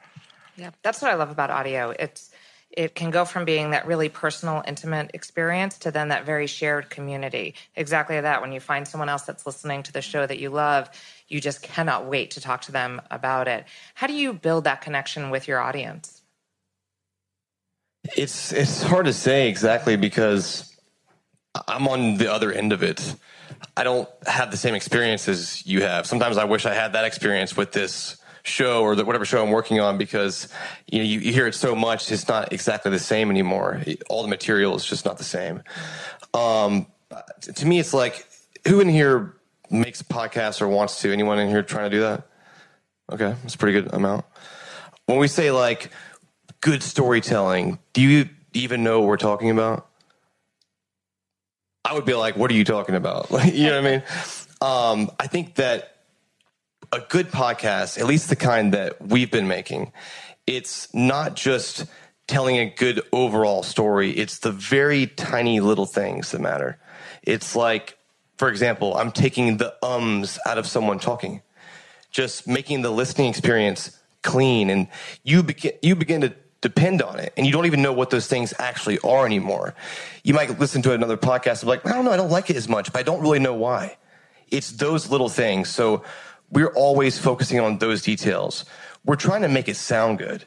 Yeah, 0.56 0.70
that's 0.82 1.02
what 1.02 1.10
I 1.10 1.16
love 1.16 1.30
about 1.30 1.50
audio. 1.50 1.90
It's 1.90 2.30
it 2.72 2.94
can 2.94 3.10
go 3.10 3.24
from 3.24 3.44
being 3.44 3.70
that 3.70 3.86
really 3.86 4.08
personal, 4.08 4.62
intimate 4.66 5.10
experience 5.14 5.78
to 5.78 5.90
then 5.90 6.08
that 6.08 6.24
very 6.24 6.46
shared 6.46 6.90
community. 6.90 7.54
Exactly 7.76 8.20
that. 8.20 8.40
When 8.40 8.52
you 8.52 8.60
find 8.60 8.88
someone 8.88 9.08
else 9.08 9.22
that's 9.22 9.46
listening 9.46 9.82
to 9.84 9.92
the 9.92 10.02
show 10.02 10.26
that 10.26 10.38
you 10.38 10.50
love, 10.50 10.88
you 11.28 11.40
just 11.40 11.62
cannot 11.62 12.06
wait 12.06 12.32
to 12.32 12.40
talk 12.40 12.62
to 12.62 12.72
them 12.72 13.02
about 13.10 13.48
it. 13.48 13.64
How 13.94 14.06
do 14.06 14.14
you 14.14 14.32
build 14.32 14.64
that 14.64 14.80
connection 14.80 15.30
with 15.30 15.48
your 15.48 15.60
audience? 15.60 16.22
It's 18.16 18.52
it's 18.52 18.82
hard 18.82 19.06
to 19.06 19.12
say 19.12 19.48
exactly 19.48 19.96
because 19.96 20.74
I'm 21.68 21.86
on 21.86 22.16
the 22.16 22.32
other 22.32 22.50
end 22.50 22.72
of 22.72 22.82
it. 22.82 23.14
I 23.76 23.84
don't 23.84 24.08
have 24.26 24.50
the 24.50 24.56
same 24.56 24.74
experience 24.74 25.28
as 25.28 25.64
you 25.66 25.82
have. 25.82 26.06
Sometimes 26.06 26.36
I 26.36 26.44
wish 26.44 26.66
I 26.66 26.74
had 26.74 26.94
that 26.94 27.04
experience 27.04 27.56
with 27.56 27.72
this 27.72 28.16
show 28.44 28.82
or 28.82 28.96
the, 28.96 29.04
whatever 29.04 29.24
show 29.24 29.42
I'm 29.42 29.50
working 29.50 29.80
on 29.80 29.98
because 29.98 30.48
you 30.90 30.98
know 30.98 31.04
you, 31.04 31.20
you, 31.20 31.32
hear 31.32 31.46
it 31.46 31.54
so 31.54 31.74
much 31.74 32.10
it's 32.10 32.26
not 32.26 32.52
exactly 32.52 32.90
the 32.90 32.98
same 32.98 33.30
anymore. 33.30 33.82
All 34.08 34.22
the 34.22 34.28
material 34.28 34.74
is 34.74 34.84
just 34.84 35.04
not 35.04 35.18
the 35.18 35.24
same. 35.24 35.62
Um, 36.34 36.86
to 37.42 37.66
me, 37.66 37.78
it's 37.78 37.94
like 37.94 38.26
who 38.66 38.80
in 38.80 38.88
here 38.88 39.36
makes 39.70 40.02
podcasts 40.02 40.60
or 40.60 40.68
wants 40.68 41.00
to? 41.02 41.12
Anyone 41.12 41.38
in 41.38 41.48
here 41.48 41.62
trying 41.62 41.90
to 41.90 41.96
do 41.96 42.02
that? 42.02 42.26
Okay, 43.12 43.34
that's 43.42 43.54
a 43.54 43.58
pretty 43.58 43.80
good 43.80 43.92
amount. 43.94 44.24
When 45.06 45.18
we 45.18 45.28
say 45.28 45.50
like 45.50 45.90
good 46.60 46.82
storytelling, 46.82 47.78
do 47.92 48.00
you 48.00 48.28
even 48.54 48.82
know 48.82 49.00
what 49.00 49.08
we're 49.08 49.16
talking 49.16 49.50
about? 49.50 49.88
I 51.84 51.94
would 51.94 52.04
be 52.04 52.14
like, 52.14 52.36
what 52.36 52.50
are 52.50 52.54
you 52.54 52.64
talking 52.64 52.94
about? 52.94 53.28
you 53.52 53.66
know 53.66 53.80
what 53.80 53.86
I 53.86 53.90
mean? 53.90 54.02
Um, 54.60 55.10
I 55.18 55.26
think 55.26 55.56
that 55.56 55.91
a 56.92 57.00
good 57.08 57.30
podcast, 57.30 57.98
at 57.98 58.06
least 58.06 58.28
the 58.28 58.36
kind 58.36 58.74
that 58.74 59.00
we've 59.00 59.30
been 59.30 59.48
making, 59.48 59.92
it's 60.46 60.92
not 60.92 61.34
just 61.34 61.86
telling 62.26 62.58
a 62.58 62.66
good 62.66 63.02
overall 63.12 63.62
story. 63.62 64.10
It's 64.10 64.38
the 64.38 64.52
very 64.52 65.06
tiny 65.06 65.60
little 65.60 65.86
things 65.86 66.30
that 66.32 66.40
matter. 66.40 66.78
It's 67.22 67.56
like, 67.56 67.98
for 68.36 68.48
example, 68.48 68.94
I'm 68.96 69.10
taking 69.10 69.56
the 69.56 69.74
ums 69.82 70.38
out 70.46 70.58
of 70.58 70.66
someone 70.66 70.98
talking, 70.98 71.40
just 72.10 72.46
making 72.46 72.82
the 72.82 72.90
listening 72.90 73.30
experience 73.30 73.98
clean, 74.22 74.68
and 74.68 74.88
you 75.24 75.42
begin 75.42 75.72
you 75.82 75.96
begin 75.96 76.20
to 76.20 76.34
depend 76.60 77.02
on 77.02 77.18
it, 77.18 77.32
and 77.36 77.46
you 77.46 77.52
don't 77.52 77.66
even 77.66 77.82
know 77.82 77.92
what 77.92 78.10
those 78.10 78.26
things 78.26 78.52
actually 78.58 78.98
are 79.00 79.24
anymore. 79.24 79.74
You 80.22 80.34
might 80.34 80.58
listen 80.60 80.82
to 80.82 80.92
another 80.92 81.16
podcast 81.16 81.62
and 81.62 81.62
be 81.62 81.66
like, 81.68 81.86
I 81.86 81.92
don't 81.92 82.04
know, 82.04 82.12
I 82.12 82.16
don't 82.16 82.30
like 82.30 82.50
it 82.50 82.56
as 82.56 82.68
much, 82.68 82.92
but 82.92 82.98
I 83.00 83.02
don't 83.02 83.20
really 83.20 83.38
know 83.38 83.54
why. 83.54 83.96
It's 84.48 84.72
those 84.72 85.10
little 85.10 85.30
things. 85.30 85.70
So 85.70 86.04
we're 86.52 86.72
always 86.74 87.18
focusing 87.18 87.58
on 87.58 87.78
those 87.78 88.02
details. 88.02 88.64
We're 89.04 89.16
trying 89.16 89.42
to 89.42 89.48
make 89.48 89.68
it 89.68 89.76
sound 89.76 90.18
good. 90.18 90.44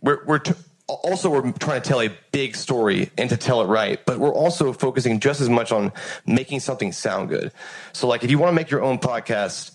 We're, 0.00 0.24
we're 0.24 0.38
t- 0.38 0.54
also 0.88 1.30
we're 1.30 1.52
trying 1.52 1.80
to 1.80 1.88
tell 1.88 2.00
a 2.00 2.10
big 2.32 2.56
story 2.56 3.10
and 3.16 3.30
to 3.30 3.36
tell 3.36 3.62
it 3.62 3.66
right, 3.66 4.04
but 4.04 4.18
we're 4.18 4.34
also 4.34 4.72
focusing 4.72 5.20
just 5.20 5.40
as 5.40 5.48
much 5.48 5.70
on 5.70 5.92
making 6.26 6.60
something 6.60 6.90
sound 6.90 7.28
good. 7.28 7.52
So, 7.92 8.08
like, 8.08 8.24
if 8.24 8.30
you 8.30 8.38
want 8.38 8.50
to 8.50 8.54
make 8.54 8.70
your 8.70 8.82
own 8.82 8.98
podcast, 8.98 9.72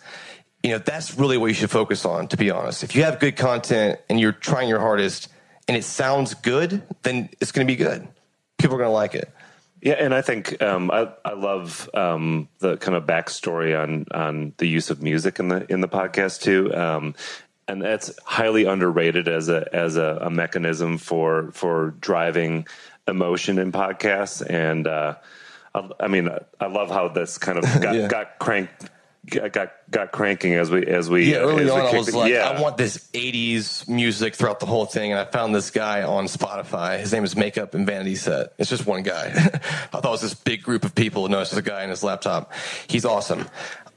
you 0.64 0.72
know 0.72 0.80
that's 0.80 1.18
really 1.18 1.38
what 1.38 1.48
you 1.48 1.54
should 1.54 1.72
focus 1.72 2.04
on. 2.06 2.28
To 2.30 2.38
be 2.38 2.52
honest, 2.52 2.84
if 2.84 2.96
you 2.96 3.04
have 3.04 3.20
good 3.20 3.38
content 3.38 4.00
and 4.10 4.20
you're 4.20 4.34
trying 4.34 4.68
your 4.68 4.80
hardest 4.80 5.30
and 5.68 5.78
it 5.78 5.84
sounds 5.84 6.34
good, 6.34 6.82
then 7.04 7.30
it's 7.40 7.52
going 7.52 7.66
to 7.66 7.72
be 7.72 7.78
good. 7.78 8.08
People 8.58 8.76
are 8.76 8.80
going 8.80 8.90
to 8.90 8.94
like 8.94 9.16
it. 9.16 9.32
Yeah, 9.82 9.94
and 9.94 10.14
I 10.14 10.22
think 10.22 10.62
um, 10.62 10.90
I 10.92 11.10
I 11.24 11.34
love 11.34 11.90
um, 11.94 12.50
the 12.60 12.78
kind 12.78 12.96
of 12.96 13.06
backstory 13.06 13.80
on 13.80 14.06
on 14.12 14.54
the 14.58 14.68
use 14.68 14.90
of 14.90 15.04
music 15.04 15.40
in 15.40 15.50
the 15.50 15.72
in 15.72 15.82
the 15.82 15.88
podcast 15.88 16.42
too. 16.42 16.74
Um, 16.74 17.16
and 17.68 17.82
that's 17.82 18.12
highly 18.24 18.66
underrated 18.66 19.28
as 19.28 19.50
a 19.50 19.68
as 19.74 19.98
a, 19.98 20.20
a, 20.22 20.30
mechanism 20.30 20.98
for 20.98 21.52
for 21.52 21.92
driving 22.00 22.66
emotion 23.08 23.60
in 23.60 23.72
podcasts. 23.72 24.46
And 24.48 24.88
uh, 24.88 25.16
I, 25.76 25.90
I, 26.00 26.08
mean, 26.08 26.30
I 26.60 26.68
love 26.68 26.90
how 26.90 27.10
this 27.10 27.38
kind 27.38 27.58
of 27.58 27.64
got, 27.82 27.96
yeah. 27.96 28.08
got 28.08 28.40
cranked 28.40 28.90
got 29.28 29.72
got 29.92 30.12
cranking 30.12 30.54
as 30.54 30.72
we 30.72 30.86
as 30.86 31.10
we 31.10 31.32
yeah 31.32 31.38
early 31.38 31.70
on 31.70 31.82
I 31.82 31.98
was 31.98 32.16
like 32.16 32.32
yeah. 32.32 32.50
I 32.50 32.62
want 32.62 32.78
this 32.78 33.10
80s 33.14 33.88
music 33.88 34.36
throughout 34.36 34.60
the 34.60 34.66
whole 34.66 34.86
thing 34.86 35.12
and 35.12 35.20
I 35.20 35.26
found 35.26 35.54
this 35.54 35.70
guy 35.70 36.04
on 36.04 36.26
Spotify. 36.26 37.00
His 37.00 37.12
name 37.12 37.24
is 37.24 37.36
Makeup 37.36 37.74
and 37.74 37.86
Vanity 37.86 38.16
Set. 38.16 38.54
It's 38.58 38.70
just 38.70 38.86
one 38.86 39.04
guy. 39.04 39.26
I 39.36 39.40
thought 40.00 40.06
it 40.06 40.10
was 40.10 40.22
this 40.22 40.34
big 40.34 40.64
group 40.64 40.86
of 40.86 40.96
people 40.96 41.28
no 41.28 41.42
it's 41.42 41.50
just 41.50 41.60
a 41.60 41.70
guy 41.70 41.84
in 41.84 41.90
his 41.90 42.04
laptop. 42.04 42.54
He's 42.88 43.06
awesome. 43.06 43.46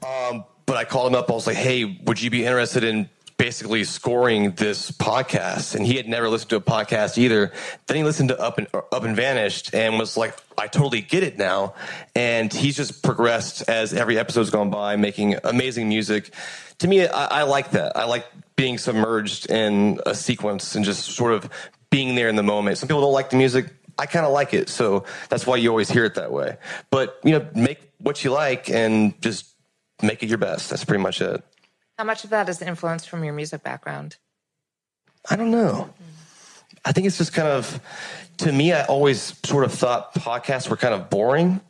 Um, 0.05 0.43
but 0.65 0.77
I 0.77 0.83
called 0.83 1.07
him 1.07 1.15
up. 1.15 1.29
I 1.31 1.33
was 1.33 1.47
like 1.47 1.57
hey 1.57 1.85
would 2.05 2.21
you 2.21 2.29
be 2.29 2.45
interested 2.45 2.83
in 2.83 3.09
basically 3.41 3.83
scoring 3.83 4.51
this 4.51 4.91
podcast 4.91 5.73
and 5.73 5.83
he 5.83 5.95
had 5.95 6.07
never 6.07 6.29
listened 6.29 6.51
to 6.51 6.57
a 6.57 6.61
podcast 6.61 7.17
either. 7.17 7.51
Then 7.87 7.97
he 7.97 8.03
listened 8.03 8.29
to 8.29 8.39
up 8.39 8.59
and 8.59 8.67
up 8.75 9.03
and 9.03 9.15
vanished 9.15 9.73
and 9.73 9.97
was 9.97 10.15
like 10.15 10.37
i 10.59 10.67
totally 10.67 11.01
get 11.01 11.23
it 11.23 11.39
now. 11.39 11.73
And 12.13 12.53
he's 12.53 12.75
just 12.75 13.01
progressed 13.01 13.67
as 13.67 13.95
every 13.95 14.19
episode's 14.19 14.51
gone 14.51 14.69
by 14.69 14.95
making 14.95 15.37
amazing 15.43 15.89
music. 15.89 16.29
To 16.79 16.87
me 16.87 17.07
I, 17.07 17.39
I 17.39 17.43
like 17.43 17.71
that. 17.71 17.97
I 17.97 18.05
like 18.05 18.27
being 18.55 18.77
submerged 18.77 19.49
in 19.49 19.99
a 20.05 20.13
sequence 20.13 20.75
and 20.75 20.85
just 20.85 21.05
sort 21.05 21.33
of 21.33 21.49
being 21.89 22.13
there 22.13 22.29
in 22.29 22.35
the 22.35 22.43
moment. 22.43 22.77
Some 22.77 22.89
people 22.89 23.01
don't 23.01 23.11
like 23.11 23.31
the 23.31 23.37
music. 23.37 23.73
I 23.97 24.05
kind 24.05 24.23
of 24.23 24.33
like 24.33 24.53
it 24.53 24.69
so 24.69 25.05
that's 25.29 25.47
why 25.47 25.55
you 25.55 25.69
always 25.69 25.89
hear 25.89 26.05
it 26.05 26.13
that 26.13 26.31
way. 26.31 26.57
But 26.91 27.19
you 27.23 27.31
know 27.31 27.47
make 27.55 27.79
what 27.97 28.23
you 28.23 28.29
like 28.29 28.69
and 28.69 29.19
just 29.19 29.47
make 30.03 30.21
it 30.21 30.29
your 30.29 30.37
best. 30.37 30.69
That's 30.69 30.85
pretty 30.85 31.01
much 31.01 31.21
it 31.21 31.43
how 32.01 32.05
much 32.05 32.23
of 32.23 32.31
that 32.31 32.49
is 32.49 32.63
influenced 32.63 33.07
from 33.07 33.23
your 33.23 33.31
music 33.31 33.61
background? 33.61 34.17
I 35.29 35.35
don't 35.35 35.51
know. 35.51 35.93
I 36.83 36.93
think 36.93 37.05
it's 37.05 37.19
just 37.19 37.31
kind 37.31 37.47
of, 37.47 37.79
to 38.37 38.51
me, 38.51 38.73
I 38.73 38.85
always 38.85 39.37
sort 39.43 39.65
of 39.65 39.71
thought 39.71 40.15
podcasts 40.15 40.67
were 40.67 40.77
kind 40.77 40.95
of 40.95 41.11
boring. 41.11 41.61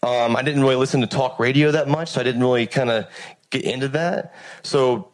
Um, 0.00 0.36
I 0.36 0.42
didn't 0.42 0.62
really 0.62 0.76
listen 0.76 1.00
to 1.00 1.08
talk 1.08 1.40
radio 1.40 1.72
that 1.72 1.88
much, 1.88 2.10
so 2.10 2.20
I 2.20 2.22
didn't 2.22 2.42
really 2.42 2.68
kind 2.68 2.88
of 2.88 3.08
get 3.50 3.64
into 3.64 3.88
that. 3.88 4.32
So 4.62 5.08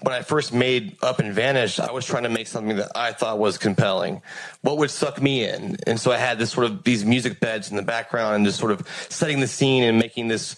when 0.00 0.12
I 0.12 0.22
first 0.22 0.52
made 0.52 0.96
Up 1.04 1.20
and 1.20 1.32
Vanish, 1.32 1.78
I 1.78 1.92
was 1.92 2.04
trying 2.04 2.24
to 2.24 2.30
make 2.30 2.48
something 2.48 2.78
that 2.78 2.90
I 2.96 3.12
thought 3.12 3.38
was 3.38 3.58
compelling. 3.58 4.22
What 4.62 4.78
would 4.78 4.90
suck 4.90 5.22
me 5.22 5.44
in? 5.48 5.76
And 5.86 6.00
so 6.00 6.10
I 6.10 6.16
had 6.16 6.40
this 6.40 6.50
sort 6.50 6.66
of 6.66 6.82
these 6.82 7.04
music 7.04 7.38
beds 7.38 7.70
in 7.70 7.76
the 7.76 7.82
background 7.84 8.34
and 8.34 8.44
just 8.44 8.58
sort 8.58 8.72
of 8.72 8.88
setting 9.08 9.38
the 9.38 9.46
scene 9.46 9.84
and 9.84 10.00
making 10.00 10.26
this 10.26 10.56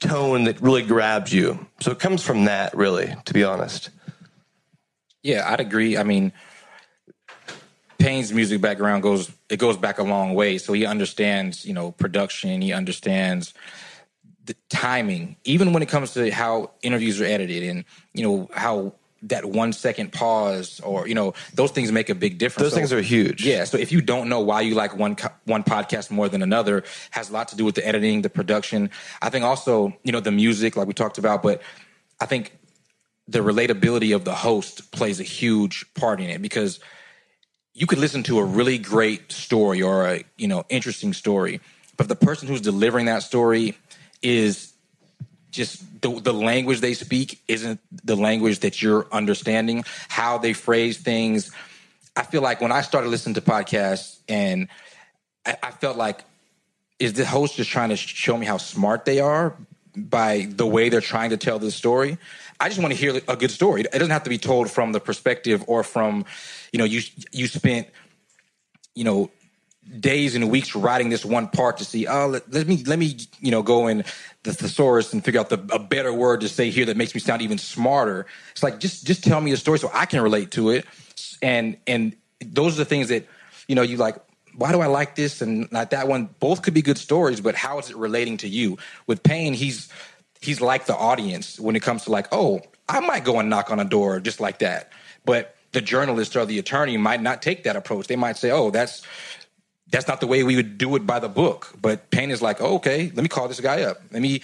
tone 0.00 0.44
that 0.44 0.60
really 0.60 0.82
grabs 0.82 1.32
you. 1.32 1.66
So 1.80 1.90
it 1.90 1.98
comes 1.98 2.22
from 2.22 2.44
that, 2.44 2.76
really, 2.76 3.14
to 3.24 3.34
be 3.34 3.44
honest. 3.44 3.90
Yeah, 5.22 5.50
I'd 5.50 5.60
agree. 5.60 5.96
I 5.96 6.02
mean, 6.02 6.32
Payne's 7.98 8.32
music 8.32 8.60
background 8.60 9.02
goes 9.02 9.30
it 9.48 9.58
goes 9.58 9.76
back 9.76 9.98
a 9.98 10.04
long 10.04 10.34
way, 10.34 10.58
so 10.58 10.72
he 10.72 10.86
understands 10.86 11.64
you 11.64 11.74
know 11.74 11.90
production. 11.90 12.62
He 12.62 12.72
understands 12.72 13.54
the 14.44 14.54
timing, 14.70 15.36
even 15.44 15.72
when 15.72 15.82
it 15.82 15.88
comes 15.88 16.14
to 16.14 16.30
how 16.30 16.70
interviews 16.80 17.20
are 17.20 17.24
edited, 17.24 17.64
and 17.64 17.84
you 18.14 18.22
know 18.22 18.50
how 18.54 18.94
that 19.22 19.44
one 19.44 19.72
second 19.72 20.12
pause 20.12 20.80
or 20.80 21.08
you 21.08 21.14
know 21.14 21.34
those 21.54 21.70
things 21.70 21.90
make 21.90 22.08
a 22.08 22.14
big 22.14 22.38
difference. 22.38 22.70
Those 22.70 22.74
things 22.74 22.92
are 22.92 23.00
huge. 23.00 23.44
Yeah. 23.44 23.64
So 23.64 23.76
if 23.76 23.90
you 23.90 24.00
don't 24.00 24.28
know 24.28 24.40
why 24.40 24.60
you 24.60 24.74
like 24.74 24.96
one 24.96 25.16
one 25.44 25.64
podcast 25.64 26.10
more 26.10 26.28
than 26.28 26.42
another, 26.42 26.84
has 27.10 27.30
a 27.30 27.32
lot 27.32 27.48
to 27.48 27.56
do 27.56 27.64
with 27.64 27.74
the 27.74 27.86
editing, 27.86 28.22
the 28.22 28.30
production. 28.30 28.90
I 29.20 29.30
think 29.30 29.44
also 29.44 29.96
you 30.04 30.12
know 30.12 30.20
the 30.20 30.30
music, 30.30 30.76
like 30.76 30.86
we 30.86 30.94
talked 30.94 31.18
about, 31.18 31.42
but 31.42 31.62
I 32.20 32.26
think 32.26 32.56
the 33.26 33.40
relatability 33.40 34.14
of 34.14 34.24
the 34.24 34.34
host 34.34 34.90
plays 34.90 35.20
a 35.20 35.24
huge 35.24 35.84
part 35.94 36.20
in 36.20 36.30
it 36.30 36.40
because 36.40 36.80
you 37.74 37.86
could 37.86 37.98
listen 37.98 38.22
to 38.24 38.38
a 38.38 38.44
really 38.44 38.78
great 38.78 39.30
story 39.32 39.82
or 39.82 40.06
a 40.06 40.24
you 40.36 40.48
know 40.48 40.64
interesting 40.68 41.12
story, 41.12 41.60
but 41.96 42.08
the 42.08 42.16
person 42.16 42.48
who's 42.48 42.60
delivering 42.60 43.06
that 43.06 43.22
story 43.22 43.76
is 44.22 44.72
just 45.50 46.00
the, 46.00 46.20
the 46.20 46.32
language 46.32 46.80
they 46.80 46.94
speak 46.94 47.40
isn't 47.48 47.80
the 48.04 48.16
language 48.16 48.60
that 48.60 48.82
you're 48.82 49.06
understanding, 49.12 49.84
how 50.08 50.38
they 50.38 50.52
phrase 50.52 50.98
things. 50.98 51.50
I 52.16 52.22
feel 52.22 52.42
like 52.42 52.60
when 52.60 52.72
I 52.72 52.82
started 52.82 53.08
listening 53.08 53.34
to 53.34 53.40
podcasts 53.40 54.18
and 54.28 54.68
I, 55.46 55.56
I 55.62 55.70
felt 55.70 55.96
like, 55.96 56.24
is 56.98 57.12
the 57.12 57.24
host 57.24 57.56
just 57.56 57.70
trying 57.70 57.90
to 57.90 57.96
show 57.96 58.36
me 58.36 58.44
how 58.44 58.56
smart 58.56 59.04
they 59.04 59.20
are 59.20 59.54
by 59.96 60.48
the 60.50 60.66
way 60.66 60.88
they're 60.88 61.00
trying 61.00 61.30
to 61.30 61.36
tell 61.36 61.58
the 61.58 61.70
story? 61.70 62.18
I 62.60 62.68
just 62.68 62.80
want 62.80 62.92
to 62.92 62.98
hear 62.98 63.20
a 63.28 63.36
good 63.36 63.52
story. 63.52 63.82
It 63.82 63.92
doesn't 63.92 64.10
have 64.10 64.24
to 64.24 64.30
be 64.30 64.38
told 64.38 64.68
from 64.68 64.90
the 64.90 64.98
perspective 64.98 65.62
or 65.68 65.84
from, 65.84 66.24
you 66.72 66.78
know, 66.78 66.84
you 66.84 67.02
you 67.30 67.46
spent, 67.46 67.86
you 68.96 69.04
know, 69.04 69.30
days 70.00 70.34
and 70.34 70.50
weeks 70.50 70.74
writing 70.74 71.08
this 71.08 71.24
one 71.24 71.48
part 71.48 71.78
to 71.78 71.84
see 71.84 72.06
oh 72.06 72.26
let, 72.26 72.52
let, 72.52 72.66
me 72.68 72.82
let 72.84 72.98
me 72.98 73.16
you 73.40 73.50
know 73.50 73.62
go 73.62 73.86
in 73.86 74.04
the 74.42 74.52
thesaurus 74.52 75.12
and 75.12 75.24
figure 75.24 75.40
out 75.40 75.48
the, 75.48 75.60
a 75.72 75.78
better 75.78 76.12
word 76.12 76.40
to 76.40 76.48
say 76.48 76.70
here 76.70 76.84
that 76.84 76.96
makes 76.96 77.14
me 77.14 77.20
sound 77.20 77.42
even 77.42 77.58
smarter. 77.58 78.26
It's 78.52 78.62
like 78.62 78.80
just 78.80 79.06
just 79.06 79.24
tell 79.24 79.40
me 79.40 79.52
a 79.52 79.56
story 79.56 79.78
so 79.78 79.90
i 79.92 80.06
can 80.06 80.20
relate 80.22 80.50
to 80.52 80.70
it. 80.70 80.86
And 81.42 81.76
and 81.86 82.14
those 82.44 82.74
are 82.74 82.78
the 82.78 82.84
things 82.84 83.08
that 83.08 83.26
you 83.66 83.74
know 83.74 83.82
you 83.82 83.96
like 83.96 84.16
why 84.56 84.72
do 84.72 84.80
i 84.80 84.86
like 84.86 85.14
this 85.14 85.40
and 85.40 85.70
not 85.70 85.90
that 85.90 86.08
one? 86.08 86.28
Both 86.40 86.62
could 86.62 86.74
be 86.74 86.82
good 86.82 86.98
stories 86.98 87.40
but 87.40 87.54
how 87.54 87.78
is 87.78 87.90
it 87.90 87.96
relating 87.96 88.36
to 88.38 88.48
you? 88.48 88.78
With 89.06 89.22
Payne 89.22 89.54
he's 89.54 89.88
he's 90.40 90.60
like 90.60 90.86
the 90.86 90.96
audience 90.96 91.58
when 91.58 91.76
it 91.76 91.82
comes 91.82 92.04
to 92.04 92.10
like 92.10 92.28
oh 92.32 92.60
i 92.88 93.00
might 93.00 93.24
go 93.24 93.38
and 93.38 93.50
knock 93.50 93.70
on 93.70 93.80
a 93.80 93.84
door 93.84 94.20
just 94.20 94.40
like 94.40 94.58
that. 94.60 94.92
But 95.24 95.56
the 95.72 95.80
journalist 95.82 96.34
or 96.36 96.46
the 96.46 96.58
attorney 96.58 96.96
might 96.96 97.20
not 97.20 97.42
take 97.42 97.64
that 97.64 97.76
approach. 97.76 98.06
They 98.06 98.16
might 98.16 98.36
say 98.36 98.50
oh 98.50 98.70
that's 98.70 99.02
that's 99.90 100.08
not 100.08 100.20
the 100.20 100.26
way 100.26 100.42
we 100.42 100.56
would 100.56 100.78
do 100.78 100.94
it 100.96 101.06
by 101.06 101.18
the 101.18 101.28
book. 101.28 101.72
But 101.80 102.10
Payne 102.10 102.30
is 102.30 102.42
like, 102.42 102.60
oh, 102.60 102.76
okay, 102.76 103.10
let 103.14 103.22
me 103.22 103.28
call 103.28 103.48
this 103.48 103.60
guy 103.60 103.82
up. 103.82 103.98
Let 104.12 104.22
me 104.22 104.42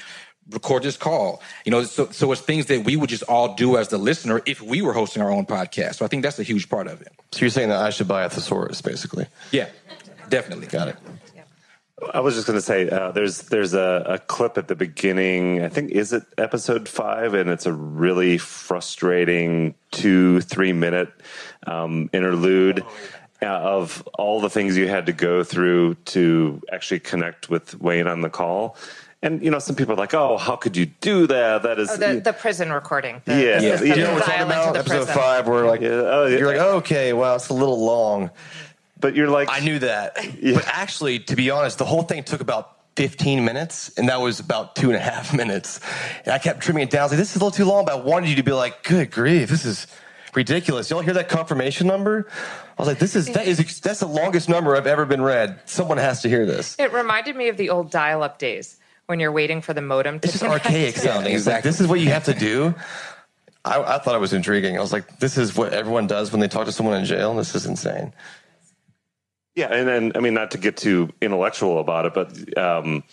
record 0.51 0.83
this 0.83 0.97
call. 0.97 1.43
You 1.65 1.73
know, 1.73 1.85
so, 1.85 2.11
so 2.11 2.31
it's 2.33 2.41
things 2.41 2.67
that 2.67 2.85
we 2.85 2.97
would 2.97 3.11
just 3.11 3.23
all 3.25 3.55
do 3.55 3.77
as 3.77 3.89
the 3.89 3.99
listener 3.99 4.43
if 4.47 4.61
we 4.61 4.83
were 4.83 4.93
hosting 4.93 5.23
our 5.23 5.31
own 5.31 5.47
podcast. 5.47 5.97
So 5.97 6.05
I 6.05 6.09
think 6.09 6.23
that's 6.23 6.39
a 6.39 6.43
huge 6.43 6.69
part 6.69 6.87
of 6.87 7.01
it. 7.03 7.13
So 7.33 7.41
you're 7.41 7.51
saying 7.51 7.69
that 7.69 7.81
I 7.81 7.91
should 7.91 8.09
buy 8.09 8.25
a 8.25 8.31
thesaurus, 8.31 8.81
basically? 8.83 9.27
Yeah, 9.53 9.69
definitely. 10.29 10.67
Got 10.67 10.89
it. 10.89 10.97
I 12.13 12.21
was 12.21 12.35
just 12.35 12.47
going 12.47 12.59
to 12.59 12.63
say 12.65 12.91
uh, 12.91 13.13
there's 13.13 13.43
there's 13.43 13.73
a, 13.73 14.05
a, 14.07 14.19
clip 14.19 14.59
at 14.59 14.67
the 14.67 14.75
beginning. 14.75 15.63
I 15.63 15.69
think 15.69 15.93
is 15.93 16.13
it 16.13 16.25
episode 16.37 16.89
five, 16.89 17.35
and 17.35 17.49
it's 17.49 17.67
a 17.67 17.73
really 17.73 18.37
frustrating 18.37 19.75
two 19.93 20.41
three 20.41 20.73
minute 20.73 21.13
um, 21.67 22.11
interlude. 22.13 22.83
Oh, 22.85 22.93
yeah 23.13 23.24
of 23.53 24.07
all 24.19 24.41
the 24.41 24.51
things 24.51 24.77
you 24.77 24.89
had 24.89 25.07
to 25.07 25.13
go 25.13 25.45
through 25.45 25.95
to 26.07 26.63
actually 26.73 27.01
connect 27.01 27.49
with 27.49 27.81
Wayne 27.81 28.07
on 28.07 28.21
the 28.21 28.31
call. 28.31 28.77
And 29.23 29.43
you 29.43 29.51
know, 29.51 29.59
some 29.59 29.75
people 29.75 29.95
are 29.95 29.97
like, 29.97 30.13
"Oh, 30.13 30.37
how 30.37 30.55
could 30.57 30.77
you 30.77 30.85
do 30.85 31.27
that? 31.29 31.63
That 31.63 31.79
is 31.79 31.91
oh, 31.91 31.97
the, 31.97 32.21
the, 32.21 32.33
prison 32.35 32.71
recording." 32.71 33.23
The, 33.25 33.33
yeah, 33.33 33.59
the 33.59 33.89
yeah. 33.89 33.95
you 33.95 34.03
know, 34.03 34.15
we're 34.15 34.21
talking 34.21 34.43
about 34.43 34.77
episode 34.77 34.97
prison. 34.97 35.15
five, 35.15 35.49
where 35.49 35.65
like, 35.65 35.81
yeah. 35.81 35.89
oh, 35.89 36.27
you're 36.27 36.47
like, 36.47 36.61
oh, 36.61 36.77
okay, 36.77 37.15
well, 37.15 37.35
it's 37.37 37.49
a 37.49 37.55
little 37.55 37.83
long, 37.83 38.31
but 39.01 39.15
you're 39.15 39.31
like, 39.31 39.49
I 39.51 39.61
knew 39.61 39.79
that, 39.79 40.19
yeah. 40.43 40.57
but 40.57 40.69
actually, 40.69 41.21
to 41.21 41.37
be 41.37 41.49
honest, 41.49 41.79
the 41.79 41.87
whole 41.87 42.03
thing 42.03 42.23
took 42.23 42.43
about 42.43 42.77
15 42.97 43.45
minutes, 43.47 43.93
and 43.97 44.11
that 44.11 44.21
was 44.21 44.41
about 44.41 44.77
two 44.77 44.89
and 44.89 44.97
a 44.97 45.01
half 45.01 45.35
minutes. 45.37 45.81
And 46.25 46.35
I 46.35 46.39
kept 46.39 46.61
trimming 46.61 46.83
it 46.83 46.91
down. 46.91 47.01
I 47.01 47.05
was 47.05 47.13
like, 47.13 47.19
this 47.19 47.31
is 47.31 47.37
a 47.37 47.39
little 47.39 47.51
too 47.51 47.65
long, 47.65 47.87
but 47.87 47.95
I 47.95 48.01
wanted 48.03 48.29
you 48.29 48.37
to 48.37 48.43
be 48.43 48.53
like, 48.53 48.83
good 48.83 49.11
grief, 49.11 49.49
this 49.49 49.65
is 49.65 49.87
ridiculous. 50.37 50.91
Y'all 50.91 51.01
hear 51.01 51.15
that 51.15 51.29
confirmation 51.29 51.87
number? 51.87 52.27
I 52.31 52.83
was 52.83 52.89
like, 52.89 52.99
this 52.99 53.15
is 53.17 53.27
that 53.33 53.47
is 53.47 53.81
that's 53.81 54.01
the 54.01 54.07
longest 54.07 54.49
number 54.49 54.77
I've 54.77 54.87
ever 54.87 55.07
been 55.07 55.23
read. 55.23 55.61
Someone 55.65 55.99
has 55.99 56.23
to 56.23 56.29
hear 56.29 56.47
this. 56.47 56.77
It 56.79 56.93
reminded 56.93 57.37
me 57.37 57.49
of 57.49 57.57
the 57.57 57.71
old 57.71 57.91
dial-up 57.91 58.39
days 58.39 58.79
when 59.07 59.21
you're 59.21 59.33
waiting 59.33 59.61
for 59.61 59.75
the 59.75 59.83
modem 59.83 60.21
to. 60.21 60.29
It's 60.29 60.41
just 60.41 60.45
archaic 60.45 60.97
sounding. 60.97 61.33
Exactly. 61.33 61.57
Like, 61.57 61.63
this 61.65 61.81
is 61.81 61.87
what 61.87 62.01
you 62.01 62.11
have 62.11 62.25
to 62.25 62.35
do. 62.35 62.75
I, 63.65 63.81
I 63.81 63.99
thought 63.99 64.15
it 64.15 64.21
was 64.21 64.33
intriguing. 64.33 64.77
I 64.77 64.81
was 64.81 64.93
like, 64.93 65.19
this 65.19 65.39
is 65.39 65.57
what 65.57 65.73
everyone 65.73 66.07
does 66.07 66.31
when 66.33 66.41
they 66.41 66.49
talk 66.49 66.67
to 66.67 66.73
someone 66.73 66.99
in 66.99 67.05
jail. 67.07 67.35
This 67.35 67.55
is 67.55 67.65
insane. 67.65 68.13
Yeah, 69.55 69.73
and 69.73 69.89
then 69.89 70.13
I 70.17 70.21
mean, 70.21 70.35
not 70.35 70.51
to 70.51 70.59
get 70.59 70.77
too 70.77 71.11
intellectual 71.21 71.79
about 71.79 72.07
it, 72.07 72.15
but 72.15 72.59
um, 72.59 73.05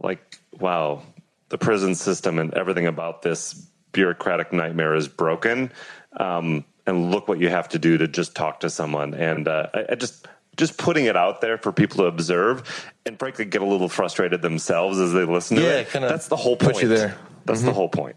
like, 0.00 0.38
wow, 0.58 1.02
the 1.50 1.58
prison 1.58 1.94
system 1.94 2.38
and 2.38 2.52
everything 2.54 2.86
about 2.86 3.22
this 3.22 3.54
bureaucratic 3.92 4.52
nightmare 4.52 4.94
is 4.94 5.06
broken. 5.06 5.70
Um, 6.16 6.64
and 6.86 7.10
look 7.10 7.28
what 7.28 7.40
you 7.40 7.48
have 7.48 7.68
to 7.70 7.78
do 7.78 7.98
to 7.98 8.08
just 8.08 8.34
talk 8.34 8.60
to 8.60 8.70
someone. 8.70 9.14
And 9.14 9.46
uh, 9.48 9.68
I, 9.72 9.86
I 9.90 9.94
just 9.94 10.26
just 10.56 10.76
putting 10.76 11.06
it 11.06 11.16
out 11.16 11.40
there 11.40 11.56
for 11.56 11.72
people 11.72 11.98
to 11.98 12.04
observe 12.04 12.92
and 13.06 13.18
frankly 13.18 13.44
get 13.44 13.62
a 13.62 13.66
little 13.66 13.88
frustrated 13.88 14.42
themselves 14.42 14.98
as 14.98 15.12
they 15.12 15.24
listen 15.24 15.56
to 15.56 15.62
yeah, 15.62 15.78
it. 15.78 15.88
That's 15.92 16.28
the 16.28 16.36
whole 16.36 16.56
point. 16.56 16.74
Put 16.74 16.82
you 16.82 16.88
there. 16.88 17.16
That's 17.44 17.60
mm-hmm. 17.60 17.68
the 17.68 17.72
whole 17.72 17.88
point. 17.88 18.16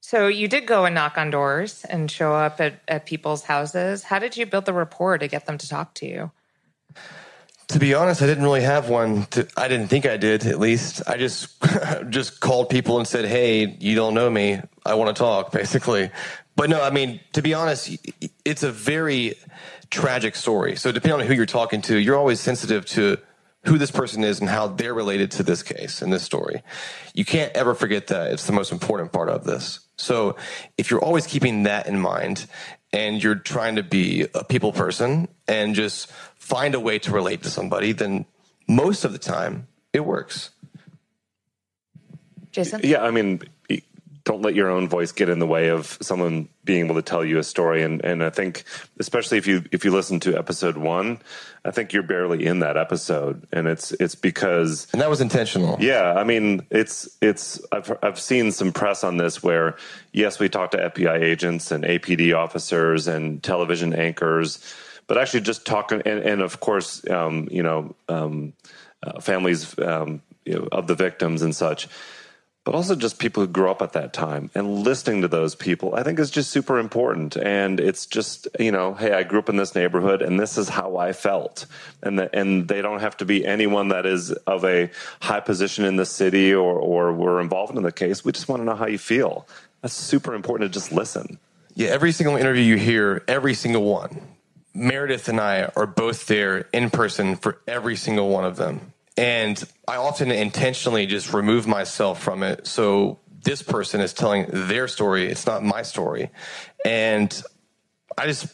So 0.00 0.28
you 0.28 0.48
did 0.48 0.66
go 0.66 0.84
and 0.84 0.94
knock 0.94 1.16
on 1.16 1.30
doors 1.30 1.84
and 1.86 2.10
show 2.10 2.34
up 2.34 2.60
at, 2.60 2.74
at 2.86 3.06
people's 3.06 3.44
houses. 3.44 4.04
How 4.04 4.18
did 4.18 4.36
you 4.36 4.44
build 4.44 4.66
the 4.66 4.72
rapport 4.72 5.18
to 5.18 5.26
get 5.26 5.46
them 5.46 5.56
to 5.58 5.68
talk 5.68 5.94
to 5.94 6.06
you? 6.06 6.30
To 7.68 7.78
be 7.78 7.94
honest, 7.94 8.20
I 8.20 8.26
didn't 8.26 8.44
really 8.44 8.60
have 8.60 8.90
one. 8.90 9.24
To, 9.30 9.48
I 9.56 9.66
didn't 9.66 9.88
think 9.88 10.04
I 10.04 10.18
did. 10.18 10.44
At 10.44 10.60
least 10.60 11.02
I 11.08 11.16
just 11.16 11.54
just 12.10 12.40
called 12.40 12.68
people 12.68 12.98
and 12.98 13.08
said, 13.08 13.24
"Hey, 13.24 13.66
you 13.80 13.96
don't 13.96 14.12
know 14.12 14.28
me. 14.28 14.60
I 14.84 14.94
want 14.94 15.16
to 15.16 15.18
talk." 15.18 15.50
Basically, 15.52 16.10
but 16.56 16.70
no, 16.70 16.82
I 16.82 16.90
mean, 16.90 17.20
to 17.32 17.42
be 17.42 17.54
honest, 17.54 17.96
it's 18.44 18.62
a 18.62 18.70
very 18.70 19.34
tragic 19.90 20.36
story. 20.36 20.76
So 20.76 20.92
depending 20.92 21.20
on 21.20 21.26
who 21.26 21.34
you're 21.34 21.46
talking 21.46 21.82
to, 21.82 21.96
you're 21.96 22.16
always 22.16 22.40
sensitive 22.40 22.84
to 22.86 23.18
who 23.64 23.78
this 23.78 23.90
person 23.90 24.22
is 24.24 24.40
and 24.40 24.48
how 24.48 24.68
they're 24.68 24.94
related 24.94 25.30
to 25.32 25.42
this 25.42 25.62
case 25.62 26.02
and 26.02 26.12
this 26.12 26.22
story. 26.22 26.62
You 27.14 27.24
can't 27.24 27.52
ever 27.56 27.74
forget 27.74 28.08
that. 28.08 28.32
It's 28.32 28.46
the 28.46 28.52
most 28.52 28.72
important 28.72 29.12
part 29.12 29.28
of 29.28 29.44
this. 29.44 29.80
So 29.96 30.36
if 30.76 30.90
you're 30.90 31.02
always 31.02 31.26
keeping 31.26 31.62
that 31.62 31.86
in 31.86 31.98
mind 31.98 32.46
and 32.92 33.22
you're 33.22 33.36
trying 33.36 33.76
to 33.76 33.82
be 33.82 34.26
a 34.34 34.44
people 34.44 34.72
person 34.72 35.28
and 35.48 35.74
just 35.74 36.10
find 36.36 36.74
a 36.74 36.80
way 36.80 36.98
to 37.00 37.10
relate 37.10 37.42
to 37.44 37.50
somebody, 37.50 37.92
then 37.92 38.26
most 38.68 39.04
of 39.04 39.12
the 39.12 39.18
time 39.18 39.66
it 39.92 40.04
works. 40.04 40.50
Jason? 42.52 42.80
Yeah, 42.84 43.02
I 43.02 43.10
mean, 43.10 43.40
don't 44.24 44.40
let 44.40 44.54
your 44.54 44.70
own 44.70 44.88
voice 44.88 45.12
get 45.12 45.28
in 45.28 45.38
the 45.38 45.46
way 45.46 45.68
of 45.68 45.98
someone 46.00 46.48
being 46.64 46.86
able 46.86 46.94
to 46.94 47.02
tell 47.02 47.24
you 47.24 47.38
a 47.38 47.42
story. 47.42 47.82
And 47.82 48.02
and 48.04 48.24
I 48.24 48.30
think 48.30 48.64
especially 48.98 49.38
if 49.38 49.46
you 49.46 49.64
if 49.70 49.84
you 49.84 49.90
listen 49.90 50.18
to 50.20 50.36
episode 50.36 50.76
1 50.76 51.18
I 51.66 51.70
think 51.70 51.92
you're 51.92 52.02
barely 52.02 52.44
in 52.44 52.58
that 52.60 52.76
episode. 52.76 53.46
And 53.52 53.68
it's 53.68 53.92
it's 53.92 54.14
because 54.14 54.86
and 54.92 55.02
that 55.02 55.10
was 55.10 55.20
intentional. 55.20 55.76
Yeah 55.78 56.14
I 56.14 56.24
mean 56.24 56.66
it's 56.70 57.08
it's 57.20 57.60
I've 57.70 57.96
I've 58.02 58.18
seen 58.18 58.50
some 58.50 58.72
press 58.72 59.04
on 59.04 59.18
this 59.18 59.42
where 59.42 59.76
yes 60.12 60.38
we 60.38 60.48
talked 60.48 60.72
to 60.72 60.90
FBI 60.90 61.20
agents 61.20 61.70
and 61.70 61.84
APD 61.84 62.34
officers 62.34 63.06
and 63.06 63.42
television 63.42 63.92
anchors 63.92 64.58
but 65.06 65.18
actually 65.18 65.42
just 65.42 65.66
talking 65.66 66.00
and, 66.06 66.20
and 66.20 66.40
of 66.40 66.60
course 66.60 67.06
um, 67.10 67.46
you 67.50 67.62
know 67.62 67.94
um, 68.08 68.54
uh, 69.02 69.20
families 69.20 69.78
um, 69.80 70.22
you 70.46 70.54
know, 70.54 70.68
of 70.72 70.86
the 70.86 70.94
victims 70.94 71.42
and 71.42 71.54
such 71.54 71.88
but 72.64 72.74
also 72.74 72.96
just 72.96 73.18
people 73.18 73.42
who 73.42 73.46
grew 73.46 73.70
up 73.70 73.82
at 73.82 73.92
that 73.92 74.14
time 74.14 74.50
and 74.54 74.82
listening 74.82 75.20
to 75.20 75.28
those 75.28 75.54
people, 75.54 75.94
I 75.94 76.02
think 76.02 76.18
is 76.18 76.30
just 76.30 76.50
super 76.50 76.78
important. 76.78 77.36
And 77.36 77.78
it's 77.78 78.06
just, 78.06 78.48
you 78.58 78.72
know, 78.72 78.94
hey, 78.94 79.12
I 79.12 79.22
grew 79.22 79.38
up 79.38 79.50
in 79.50 79.56
this 79.56 79.74
neighborhood 79.74 80.22
and 80.22 80.40
this 80.40 80.56
is 80.56 80.70
how 80.70 80.96
I 80.96 81.12
felt. 81.12 81.66
And 82.02 82.18
the, 82.18 82.34
and 82.34 82.66
they 82.66 82.80
don't 82.80 83.00
have 83.00 83.18
to 83.18 83.26
be 83.26 83.44
anyone 83.44 83.88
that 83.88 84.06
is 84.06 84.32
of 84.32 84.64
a 84.64 84.90
high 85.20 85.40
position 85.40 85.84
in 85.84 85.96
the 85.96 86.06
city 86.06 86.54
or, 86.54 86.78
or 86.78 87.12
were 87.12 87.38
involved 87.38 87.76
in 87.76 87.82
the 87.82 87.92
case. 87.92 88.24
We 88.24 88.32
just 88.32 88.48
want 88.48 88.60
to 88.60 88.64
know 88.64 88.76
how 88.76 88.86
you 88.86 88.98
feel. 88.98 89.46
That's 89.82 89.94
super 89.94 90.34
important 90.34 90.72
to 90.72 90.74
just 90.74 90.90
listen. 90.90 91.38
Yeah, 91.74 91.88
every 91.88 92.12
single 92.12 92.36
interview 92.36 92.62
you 92.62 92.76
hear, 92.76 93.22
every 93.28 93.52
single 93.52 93.84
one. 93.84 94.22
Meredith 94.72 95.28
and 95.28 95.38
I 95.38 95.70
are 95.76 95.86
both 95.86 96.26
there 96.26 96.66
in 96.72 96.88
person 96.88 97.36
for 97.36 97.58
every 97.68 97.94
single 97.94 98.30
one 98.30 98.44
of 98.44 98.56
them. 98.56 98.93
And 99.16 99.62
I 99.86 99.96
often 99.96 100.30
intentionally 100.30 101.06
just 101.06 101.32
remove 101.32 101.66
myself 101.66 102.22
from 102.22 102.42
it. 102.42 102.66
So 102.66 103.20
this 103.44 103.62
person 103.62 104.00
is 104.00 104.12
telling 104.12 104.46
their 104.48 104.88
story. 104.88 105.26
It's 105.26 105.46
not 105.46 105.62
my 105.62 105.82
story. 105.82 106.30
And 106.84 107.42
I 108.18 108.26
just 108.26 108.46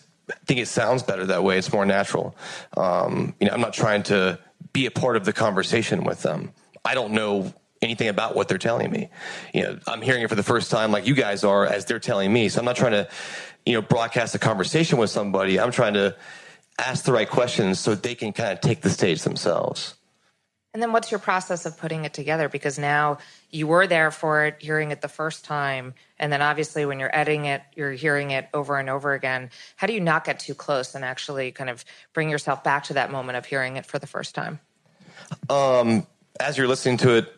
think 0.47 0.61
it 0.61 0.69
sounds 0.69 1.03
better 1.03 1.27
that 1.27 1.43
way. 1.43 1.59
It's 1.59 1.73
more 1.73 1.87
natural. 1.87 2.37
Um, 2.77 3.35
you 3.41 3.47
know, 3.47 3.55
I'm 3.55 3.61
not 3.61 3.73
trying 3.73 4.03
to 4.05 4.39
be 4.73 4.87
a 4.87 4.91
part 4.91 5.17
of 5.17 5.25
the 5.25 5.33
conversation 5.33 6.05
with 6.05 6.23
them. 6.23 6.53
I 6.85 6.95
don't 6.95 7.13
know 7.13 7.53
anything 7.83 8.09
about 8.09 8.35
what 8.35 8.49
they're 8.49 8.59
telling 8.59 8.91
me. 8.91 9.09
You 9.55 9.63
know, 9.63 9.79
I'm 9.87 10.03
hearing 10.03 10.23
it 10.23 10.29
for 10.29 10.35
the 10.35 10.43
first 10.43 10.71
time, 10.71 10.93
like 10.93 11.07
you 11.07 11.15
guys 11.15 11.45
are, 11.45 11.67
as 11.67 11.87
they're 11.87 11.99
telling 11.99 12.33
me. 12.33 12.49
So 12.49 12.59
I'm 12.59 12.65
not 12.65 12.77
trying 12.77 12.93
to, 12.93 13.09
you 13.65 13.75
know, 13.75 13.83
broadcast 13.83 14.35
a 14.35 14.39
conversation 14.39 14.99
with 14.99 15.11
somebody. 15.11 15.59
I'm 15.59 15.73
trying 15.73 15.95
to 15.95 16.17
ask 16.79 17.05
the 17.05 17.13
right 17.13 17.29
questions 17.29 17.79
so 17.79 17.95
they 17.95 18.15
can 18.15 18.33
kind 18.33 18.53
of 18.53 18.61
take 18.61 18.83
the 18.83 18.91
stage 18.91 19.23
themselves. 19.23 19.95
And 20.73 20.81
then 20.81 20.93
what's 20.93 21.11
your 21.11 21.19
process 21.19 21.67
of 21.67 21.77
putting 21.79 22.05
it 22.05 22.15
together? 22.15 22.49
Because 22.49 22.79
now 22.79 23.19
you 23.51 23.67
were 23.67 23.89
there 23.89 24.13
for 24.13 24.45
it, 24.45 24.57
hearing 24.61 24.93
it 24.93 25.01
the 25.01 25.09
first 25.09 25.45
time. 25.45 25.95
And 26.19 26.33
then 26.33 26.43
obviously 26.43 26.87
when 26.87 27.01
you're 27.01 27.15
editing 27.15 27.47
it, 27.47 27.63
you're 27.75 27.93
hearing 27.93 28.31
it 28.31 28.49
over 28.55 28.79
and 28.79 28.89
over 28.89 29.13
again. 29.13 29.51
How 29.75 29.89
do 29.89 29.93
you 29.93 30.01
not 30.01 30.25
get 30.25 30.39
too 30.39 30.55
close 30.55 30.95
and 30.95 31.05
actually 31.05 31.51
kind 31.51 31.71
of 31.71 31.85
bring 32.13 32.31
yourself 32.31 32.63
back 32.63 32.85
to 32.85 32.95
that 32.95 33.11
moment 33.11 33.37
of 33.37 33.47
hearing 33.47 33.77
it 33.77 33.85
for 33.85 33.99
the 33.99 34.07
first 34.07 34.35
time? 34.35 34.61
Um, 35.49 36.07
as 36.39 36.57
you're 36.57 36.69
listening 36.69 36.99
to 36.99 37.17
it, 37.17 37.33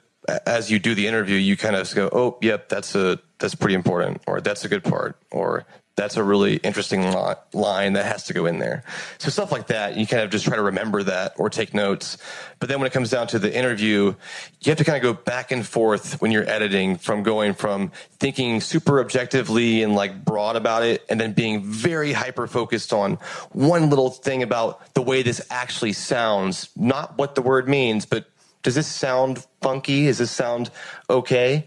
as 0.47 0.71
you 0.71 0.79
do 0.79 0.95
the 0.95 1.07
interview, 1.07 1.37
you 1.37 1.57
kind 1.57 1.75
of 1.75 1.93
go, 1.95 2.09
"Oh, 2.13 2.39
yep, 2.41 2.69
that's 2.69 2.95
a 2.95 3.19
that's 3.39 3.55
pretty 3.55 3.75
important," 3.75 4.23
or 4.27 4.41
"That's 4.41 4.65
a 4.65 4.69
good 4.69 4.85
part," 4.85 5.17
or 5.33 5.67
"That's 5.97 6.17
a 6.17 6.25
really 6.25 6.57
interesting 6.57 7.13
line 7.53 7.93
that 7.93 8.07
has 8.07 8.25
to 8.25 8.33
go 8.33 8.47
in 8.47 8.59
there." 8.59 8.85
So 9.19 9.31
stuff 9.31 9.53
like 9.53 9.69
that, 9.69 9.97
you 9.97 10.07
kind 10.07 10.23
of 10.23 10.31
just 10.31 10.45
try 10.45 10.57
to 10.57 10.63
remember 10.63 11.03
that 11.03 11.35
or 11.37 11.51
take 11.51 11.75
notes. 11.75 12.19
But 12.59 12.69
then 12.69 12.79
when 12.79 12.87
it 12.87 12.93
comes 12.93 13.11
down 13.11 13.27
to 13.29 13.39
the 13.39 13.53
interview, 13.53 14.15
you 14.61 14.71
have 14.71 14.79
to 14.79 14.85
kind 14.85 14.97
of 14.97 15.03
go 15.03 15.13
back 15.13 15.51
and 15.51 15.67
forth 15.67 16.21
when 16.21 16.31
you're 16.31 16.49
editing 16.49 16.97
from 16.97 17.23
going 17.23 17.55
from 17.55 17.91
thinking 18.19 18.61
super 18.61 19.01
objectively 19.01 19.83
and 19.83 19.95
like 19.95 20.25
broad 20.25 20.57
about 20.57 20.83
it, 20.83 21.05
and 21.09 21.21
then 21.21 21.33
being 21.33 21.63
very 21.63 22.13
hyper 22.13 22.47
focused 22.47 22.93
on 22.93 23.19
one 23.51 23.91
little 23.91 24.11
thing 24.11 24.43
about 24.43 24.95
the 24.95 25.03
way 25.03 25.23
this 25.23 25.41
actually 25.51 25.93
sounds, 25.93 26.69
not 26.77 27.19
what 27.19 27.35
the 27.35 27.43
word 27.43 27.69
means, 27.69 28.07
but 28.07 28.27
does 28.63 28.77
this 28.77 28.87
sound 28.87 29.45
funky? 29.61 30.07
Does 30.07 30.19
this 30.19 30.31
sound 30.31 30.71
okay? 31.11 31.67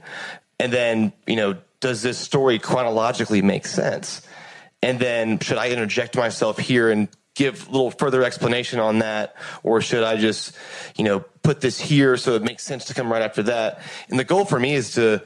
And 0.60 0.72
then, 0.72 1.12
you 1.28 1.36
know, 1.36 1.58
does 1.86 2.02
this 2.02 2.18
story 2.18 2.58
chronologically 2.58 3.44
make 3.44 3.68
sense? 3.68 4.24
And 4.82 5.00
then 5.00 5.38
should 5.38 5.60
I 5.60 5.70
interject 5.70 6.18
myself 6.18 6.58
here 6.58 6.90
and 6.90 7.08
give 7.36 7.68
a 7.68 7.72
little 7.72 7.92
further 7.92 8.24
explanation 8.24 8.80
on 8.80 9.00
that? 9.00 9.36
Or 9.62 9.82
should 9.82 10.04
I 10.04 10.18
just, 10.18 10.58
you 10.96 11.04
know, 11.04 11.20
put 11.44 11.62
this 11.62 11.80
here 11.80 12.18
so 12.18 12.34
it 12.34 12.42
makes 12.42 12.64
sense 12.64 12.86
to 12.86 12.96
come 12.96 13.12
right 13.12 13.22
after 13.22 13.44
that? 13.44 13.82
And 14.10 14.18
the 14.18 14.24
goal 14.24 14.46
for 14.46 14.60
me 14.60 14.74
is 14.74 14.96
to, 14.96 15.22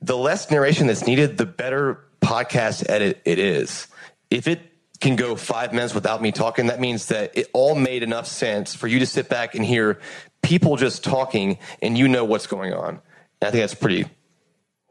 the 0.00 0.16
less 0.16 0.52
narration 0.52 0.86
that's 0.86 1.04
needed, 1.04 1.36
the 1.36 1.46
better 1.46 2.04
podcast 2.20 2.88
edit 2.88 3.20
it 3.24 3.40
is. 3.40 3.88
If 4.30 4.46
it 4.46 4.60
can 5.00 5.16
go 5.16 5.34
five 5.34 5.72
minutes 5.72 5.96
without 5.96 6.22
me 6.22 6.30
talking, 6.30 6.68
that 6.68 6.78
means 6.78 7.06
that 7.06 7.36
it 7.36 7.48
all 7.52 7.74
made 7.74 8.04
enough 8.04 8.28
sense 8.28 8.72
for 8.72 8.86
you 8.86 9.00
to 9.00 9.06
sit 9.06 9.28
back 9.28 9.56
and 9.56 9.64
hear 9.64 9.98
people 10.42 10.76
just 10.76 11.02
talking 11.02 11.58
and 11.82 11.98
you 11.98 12.06
know 12.06 12.24
what's 12.24 12.46
going 12.46 12.72
on. 12.72 13.00
And 13.40 13.48
I 13.48 13.50
think 13.50 13.62
that's 13.62 13.74
pretty 13.74 14.06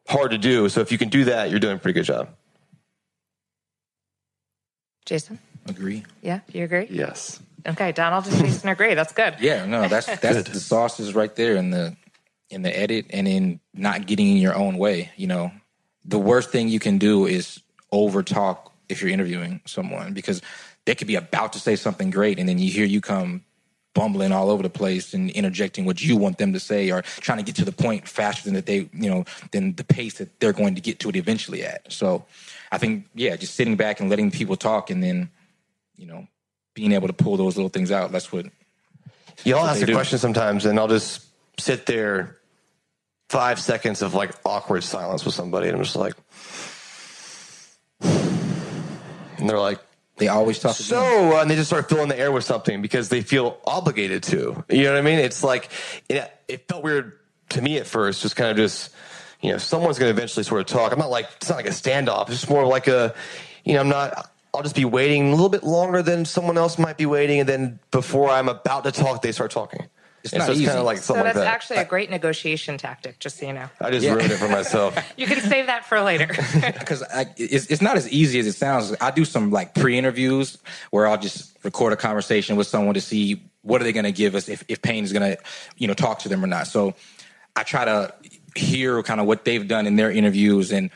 hard 0.07 0.31
to 0.31 0.37
do. 0.37 0.69
So 0.69 0.81
if 0.81 0.91
you 0.91 0.97
can 0.97 1.09
do 1.09 1.25
that, 1.25 1.49
you're 1.49 1.59
doing 1.59 1.75
a 1.75 1.79
pretty 1.79 1.99
good 1.99 2.05
job. 2.05 2.29
Jason? 5.05 5.39
Agree. 5.67 6.03
Yeah, 6.21 6.41
you 6.51 6.63
agree? 6.63 6.87
Yes. 6.89 7.39
Okay, 7.65 7.91
Donald 7.91 8.27
and 8.27 8.37
Jason 8.37 8.69
agree. 8.69 8.93
That's 8.93 9.13
good. 9.13 9.35
Yeah, 9.39 9.65
no, 9.65 9.87
that's 9.87 10.05
that's 10.05 10.49
the 10.49 10.59
sauce 10.59 10.99
is 10.99 11.13
right 11.13 11.33
there 11.35 11.55
in 11.55 11.69
the 11.69 11.95
in 12.49 12.61
the 12.61 12.77
edit 12.77 13.07
and 13.09 13.27
in 13.27 13.59
not 13.73 14.05
getting 14.05 14.27
in 14.27 14.37
your 14.37 14.55
own 14.55 14.77
way. 14.77 15.11
You 15.17 15.27
know, 15.27 15.51
the 16.05 16.19
worst 16.19 16.49
thing 16.49 16.69
you 16.69 16.79
can 16.79 16.97
do 16.97 17.25
is 17.25 17.59
over 17.91 18.23
talk 18.23 18.73
if 18.89 19.01
you're 19.01 19.11
interviewing 19.11 19.61
someone 19.65 20.13
because 20.13 20.41
they 20.85 20.95
could 20.95 21.07
be 21.07 21.15
about 21.15 21.53
to 21.53 21.59
say 21.59 21.75
something 21.75 22.09
great 22.09 22.39
and 22.39 22.47
then 22.47 22.57
you 22.57 22.71
hear 22.71 22.85
you 22.85 23.01
come 23.01 23.43
bumbling 23.97 24.31
all 24.31 24.51
over 24.51 24.61
the 24.61 24.69
place 24.69 25.15
and 25.15 25.31
interjecting 25.31 25.83
what 25.83 25.99
you 25.99 26.15
want 26.15 26.37
them 26.37 26.53
to 26.53 26.59
say 26.59 26.91
or 26.91 27.01
trying 27.01 27.39
to 27.39 27.43
get 27.43 27.55
to 27.55 27.65
the 27.65 27.71
point 27.71 28.07
faster 28.07 28.43
than 28.45 28.53
that 28.53 28.67
they 28.67 28.87
you 28.93 29.09
know 29.09 29.25
than 29.51 29.73
the 29.73 29.83
pace 29.83 30.19
that 30.19 30.39
they're 30.39 30.53
going 30.53 30.75
to 30.75 30.81
get 30.81 30.99
to 30.99 31.09
it 31.09 31.15
eventually 31.15 31.63
at 31.63 31.91
so 31.91 32.23
i 32.71 32.77
think 32.77 33.07
yeah 33.15 33.35
just 33.35 33.55
sitting 33.55 33.75
back 33.75 33.99
and 33.99 34.07
letting 34.07 34.29
people 34.29 34.55
talk 34.55 34.91
and 34.91 35.01
then 35.01 35.31
you 35.95 36.05
know 36.05 36.27
being 36.75 36.91
able 36.91 37.07
to 37.07 37.13
pull 37.13 37.37
those 37.37 37.57
little 37.57 37.69
things 37.69 37.91
out 37.91 38.11
that's 38.11 38.31
what 38.31 38.45
what 39.61 39.71
ask 39.71 39.81
a 39.81 39.87
do. 39.87 39.93
question 39.93 40.19
sometimes 40.19 40.65
and 40.65 40.79
I'll 40.79 40.87
just 40.87 41.25
sit 41.59 41.87
there 41.87 42.37
five 43.29 43.59
seconds 43.59 44.01
of 44.01 44.13
like 44.13 44.31
awkward 44.45 44.83
silence 44.83 45.25
with 45.25 45.33
somebody 45.33 45.67
and 45.67 45.77
I'm 45.77 45.83
just 45.83 45.95
like, 45.95 46.13
and 48.01 49.49
they're 49.49 49.59
like, 49.59 49.79
they 50.17 50.27
always 50.27 50.59
talk. 50.59 50.75
So, 50.75 51.37
uh, 51.37 51.41
and 51.41 51.49
they 51.49 51.55
just 51.55 51.69
start 51.69 51.89
filling 51.89 52.09
the 52.09 52.19
air 52.19 52.31
with 52.31 52.43
something 52.43 52.81
because 52.81 53.09
they 53.09 53.21
feel 53.21 53.59
obligated 53.65 54.23
to. 54.23 54.63
You 54.69 54.83
know 54.83 54.93
what 54.93 54.99
I 54.99 55.01
mean? 55.01 55.19
It's 55.19 55.43
like 55.43 55.69
it, 56.09 56.31
it 56.47 56.67
felt 56.67 56.83
weird 56.83 57.19
to 57.49 57.61
me 57.61 57.77
at 57.77 57.87
first, 57.87 58.21
just 58.21 58.35
kind 58.35 58.51
of 58.51 58.57
just 58.57 58.93
you 59.41 59.51
know, 59.51 59.57
someone's 59.57 59.99
going 59.99 60.13
to 60.13 60.17
eventually 60.17 60.43
sort 60.43 60.61
of 60.61 60.67
talk. 60.67 60.91
I'm 60.91 60.99
not 60.99 61.09
like 61.09 61.29
it's 61.37 61.49
not 61.49 61.57
like 61.57 61.67
a 61.67 61.69
standoff. 61.69 62.23
It's 62.29 62.41
just 62.41 62.49
more 62.49 62.65
like 62.65 62.87
a, 62.87 63.13
you 63.63 63.73
know, 63.73 63.81
I'm 63.81 63.89
not. 63.89 64.31
I'll 64.53 64.63
just 64.63 64.75
be 64.75 64.85
waiting 64.85 65.27
a 65.27 65.31
little 65.31 65.49
bit 65.49 65.63
longer 65.63 66.01
than 66.01 66.25
someone 66.25 66.57
else 66.57 66.79
might 66.79 66.97
be 66.97 67.05
waiting, 67.05 67.39
and 67.41 67.49
then 67.49 67.79
before 67.91 68.29
I'm 68.29 68.49
about 68.49 68.85
to 68.85 68.91
talk, 68.91 69.21
they 69.21 69.31
start 69.31 69.51
talking. 69.51 69.85
It's 70.27 70.33
And 70.33 70.39
not 70.39 70.45
so 70.47 70.51
it's 70.51 70.61
easy. 70.61 70.67
kind 70.67 70.79
of 70.79 70.85
like 70.85 70.97
So 70.99 71.03
something 71.13 71.23
like 71.25 71.33
that's 71.33 71.45
that. 71.45 71.53
actually 71.53 71.77
a 71.77 71.85
great 71.85 72.09
negotiation 72.09 72.77
tactic, 72.77 73.19
just 73.19 73.37
so 73.39 73.47
you 73.47 73.53
know. 73.53 73.69
I 73.81 73.91
just 73.91 74.05
ruined 74.07 74.31
it 74.31 74.37
for 74.37 74.47
myself. 74.47 74.95
You 75.17 75.25
can 75.25 75.39
save 75.41 75.65
that 75.67 75.85
for 75.85 75.99
later. 76.01 76.27
because 76.79 77.03
it's, 77.37 77.67
it's 77.67 77.81
not 77.81 77.97
as 77.97 78.07
easy 78.11 78.39
as 78.39 78.47
it 78.47 78.53
sounds. 78.53 78.95
I 79.01 79.11
do 79.11 79.25
some 79.25 79.51
like 79.51 79.73
pre-interviews 79.73 80.57
where 80.91 81.07
I'll 81.07 81.17
just 81.17 81.57
record 81.63 81.93
a 81.93 81.95
conversation 81.97 82.55
with 82.55 82.67
someone 82.67 82.93
to 82.93 83.01
see 83.01 83.41
what 83.63 83.81
are 83.81 83.83
they 83.83 83.93
going 83.93 84.03
to 84.05 84.11
give 84.11 84.35
us 84.35 84.47
if, 84.47 84.63
if 84.67 84.81
Payne 84.81 85.03
is 85.03 85.11
going 85.11 85.35
to, 85.35 85.41
you 85.77 85.87
know, 85.87 85.93
talk 85.93 86.19
to 86.19 86.29
them 86.29 86.43
or 86.43 86.47
not. 86.47 86.67
So 86.67 86.93
I 87.55 87.63
try 87.63 87.85
to 87.85 88.13
hear 88.55 89.01
kind 89.03 89.19
of 89.19 89.27
what 89.27 89.43
they've 89.45 89.67
done 89.67 89.87
in 89.87 89.95
their 89.95 90.11
interviews 90.11 90.71
and 90.71 90.89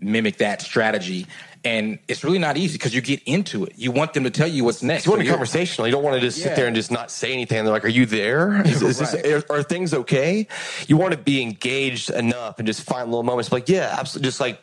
mimic 0.00 0.38
that 0.38 0.60
strategy. 0.62 1.26
And 1.64 1.98
it's 2.08 2.22
really 2.22 2.38
not 2.38 2.56
easy 2.56 2.78
because 2.78 2.94
you 2.94 3.00
get 3.00 3.22
into 3.24 3.64
it. 3.64 3.72
You 3.76 3.90
want 3.90 4.14
them 4.14 4.24
to 4.24 4.30
tell 4.30 4.46
you 4.46 4.64
what's 4.64 4.82
next. 4.82 5.06
You 5.06 5.10
want 5.10 5.20
to 5.20 5.24
be 5.24 5.26
you're- 5.26 5.34
conversational. 5.36 5.88
You 5.88 5.92
don't 5.92 6.04
want 6.04 6.14
to 6.14 6.20
just 6.20 6.40
sit 6.40 6.54
there 6.56 6.66
and 6.66 6.76
just 6.76 6.90
not 6.90 7.10
say 7.10 7.32
anything. 7.32 7.64
They're 7.64 7.72
like, 7.72 7.84
"Are 7.84 7.88
you 7.88 8.06
there? 8.06 8.62
Is, 8.66 8.82
is 8.82 8.98
this, 8.98 9.14
are, 9.14 9.42
are 9.50 9.62
things 9.62 9.92
okay?" 9.92 10.46
You 10.86 10.96
want 10.96 11.12
to 11.12 11.18
be 11.18 11.42
engaged 11.42 12.10
enough 12.10 12.58
and 12.58 12.66
just 12.66 12.82
find 12.82 13.10
little 13.10 13.22
moments. 13.24 13.50
Like, 13.50 13.68
yeah, 13.68 13.96
absolutely. 13.98 14.28
Just 14.28 14.40
like 14.40 14.60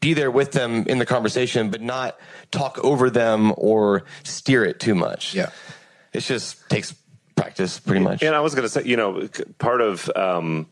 be 0.00 0.12
there 0.14 0.30
with 0.30 0.52
them 0.52 0.84
in 0.86 0.98
the 0.98 1.06
conversation, 1.06 1.70
but 1.70 1.80
not 1.80 2.18
talk 2.50 2.78
over 2.84 3.08
them 3.08 3.54
or 3.56 4.04
steer 4.22 4.64
it 4.64 4.78
too 4.80 4.94
much. 4.94 5.34
Yeah, 5.34 5.50
it 6.12 6.20
just 6.20 6.68
takes 6.68 6.94
practice, 7.34 7.80
pretty 7.80 8.00
much. 8.04 8.22
And 8.22 8.34
I 8.34 8.40
was 8.40 8.54
going 8.54 8.64
to 8.64 8.68
say, 8.68 8.82
you 8.84 8.96
know, 8.96 9.28
part 9.58 9.80
of 9.80 10.10
um, 10.14 10.66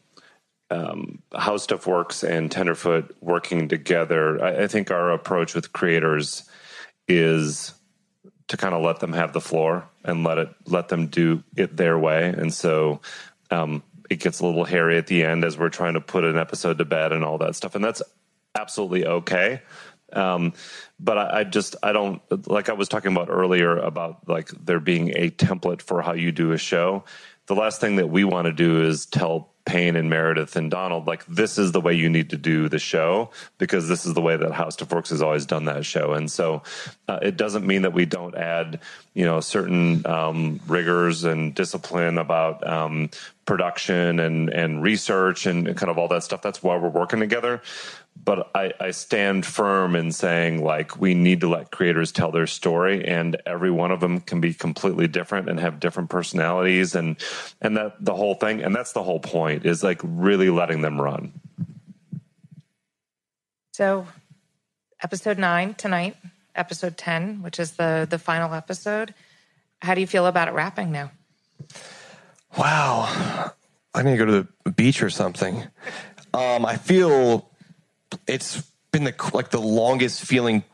um, 0.70 1.22
how 1.36 1.56
stuff 1.56 1.86
works 1.86 2.22
and 2.22 2.50
Tenderfoot 2.50 3.16
working 3.20 3.68
together, 3.68 4.42
I, 4.42 4.64
I 4.64 4.66
think 4.68 4.90
our 4.90 5.10
approach 5.10 5.54
with 5.54 5.72
creators 5.72 6.48
is 7.08 7.74
to 8.48 8.56
kind 8.56 8.74
of 8.74 8.82
let 8.82 9.00
them 9.00 9.12
have 9.12 9.32
the 9.32 9.40
floor 9.40 9.88
and 10.04 10.24
let 10.24 10.38
it 10.38 10.48
let 10.66 10.88
them 10.88 11.06
do 11.06 11.42
it 11.56 11.76
their 11.76 11.98
way. 11.98 12.28
And 12.28 12.52
so 12.52 13.00
um, 13.50 13.82
it 14.08 14.20
gets 14.20 14.40
a 14.40 14.46
little 14.46 14.64
hairy 14.64 14.96
at 14.96 15.06
the 15.06 15.24
end 15.24 15.44
as 15.44 15.58
we're 15.58 15.68
trying 15.68 15.94
to 15.94 16.00
put 16.00 16.24
an 16.24 16.38
episode 16.38 16.78
to 16.78 16.84
bed 16.84 17.12
and 17.12 17.24
all 17.24 17.38
that 17.38 17.56
stuff, 17.56 17.74
and 17.74 17.84
that's 17.84 18.02
absolutely 18.54 19.06
okay. 19.06 19.62
Um, 20.12 20.52
but 20.98 21.18
I, 21.18 21.40
I 21.40 21.44
just 21.44 21.76
I 21.82 21.92
don't 21.92 22.20
like 22.48 22.68
I 22.68 22.72
was 22.72 22.88
talking 22.88 23.12
about 23.12 23.28
earlier 23.30 23.76
about 23.76 24.28
like 24.28 24.48
there 24.48 24.80
being 24.80 25.10
a 25.16 25.30
template 25.30 25.82
for 25.82 26.02
how 26.02 26.12
you 26.12 26.32
do 26.32 26.52
a 26.52 26.58
show. 26.58 27.04
The 27.46 27.54
last 27.54 27.80
thing 27.80 27.96
that 27.96 28.10
we 28.10 28.24
want 28.24 28.46
to 28.46 28.52
do 28.52 28.82
is 28.82 29.06
tell 29.06 29.49
Payne 29.64 29.96
and 29.96 30.08
Meredith 30.10 30.56
and 30.56 30.70
Donald 30.70 31.06
like 31.06 31.24
this 31.26 31.58
is 31.58 31.72
the 31.72 31.80
way 31.80 31.94
you 31.94 32.08
need 32.08 32.30
to 32.30 32.36
do 32.36 32.68
the 32.68 32.78
show 32.78 33.30
because 33.58 33.88
this 33.88 34.06
is 34.06 34.14
the 34.14 34.20
way 34.20 34.36
that 34.36 34.52
How 34.52 34.70
Stuff 34.70 34.92
Works 34.92 35.10
has 35.10 35.22
always 35.22 35.46
done 35.46 35.66
that 35.66 35.84
show. 35.84 36.12
And 36.12 36.30
so 36.30 36.62
uh, 37.08 37.18
it 37.22 37.36
doesn't 37.36 37.66
mean 37.66 37.82
that 37.82 37.92
we 37.92 38.06
don't 38.06 38.34
add 38.34 38.80
you 39.14 39.24
know 39.24 39.40
certain 39.40 40.06
um, 40.06 40.60
rigors 40.66 41.24
and 41.24 41.54
discipline 41.54 42.18
about 42.18 42.66
um, 42.66 43.10
production 43.50 44.20
and 44.20 44.48
and 44.50 44.82
research 44.82 45.46
and 45.46 45.76
kind 45.76 45.90
of 45.90 45.98
all 45.98 46.08
that 46.08 46.22
stuff. 46.22 46.40
That's 46.40 46.62
why 46.62 46.76
we're 46.76 46.88
working 46.88 47.20
together 47.20 47.60
but 48.22 48.50
I, 48.54 48.72
I 48.78 48.90
stand 48.90 49.46
firm 49.46 49.96
in 49.96 50.12
saying 50.12 50.62
like 50.62 51.00
we 51.00 51.14
need 51.14 51.40
to 51.40 51.48
let 51.48 51.70
creators 51.70 52.12
tell 52.12 52.30
their 52.30 52.46
story 52.46 53.06
and 53.06 53.36
every 53.46 53.70
one 53.70 53.90
of 53.90 54.00
them 54.00 54.20
can 54.20 54.40
be 54.40 54.52
completely 54.52 55.06
different 55.06 55.48
and 55.48 55.58
have 55.58 55.80
different 55.80 56.10
personalities 56.10 56.94
and 56.94 57.16
and 57.62 57.76
that 57.76 58.04
the 58.04 58.14
whole 58.14 58.34
thing 58.34 58.62
and 58.62 58.74
that's 58.74 58.92
the 58.92 59.02
whole 59.02 59.20
point 59.20 59.64
is 59.64 59.82
like 59.82 60.00
really 60.04 60.50
letting 60.50 60.82
them 60.82 61.00
run 61.00 61.32
So, 63.72 64.06
episode 65.02 65.38
nine 65.38 65.72
tonight, 65.72 66.14
episode 66.54 66.98
10, 66.98 67.42
which 67.42 67.58
is 67.58 67.72
the, 67.72 68.06
the 68.10 68.18
final 68.18 68.52
episode. 68.52 69.14
How 69.80 69.94
do 69.94 70.02
you 70.02 70.06
feel 70.06 70.26
about 70.26 70.48
it 70.48 70.50
wrapping 70.54 70.92
now? 70.92 71.12
Wow. 72.58 73.52
I 73.94 74.02
need 74.02 74.12
to 74.12 74.16
go 74.16 74.24
to 74.26 74.48
the 74.64 74.70
beach 74.70 75.02
or 75.02 75.10
something. 75.10 75.64
Um, 76.32 76.64
I 76.64 76.76
feel 76.76 77.48
it's 78.26 78.62
been 78.92 79.04
the 79.04 79.30
like 79.32 79.50
the 79.50 79.60
longest 79.60 80.24
feeling 80.24 80.64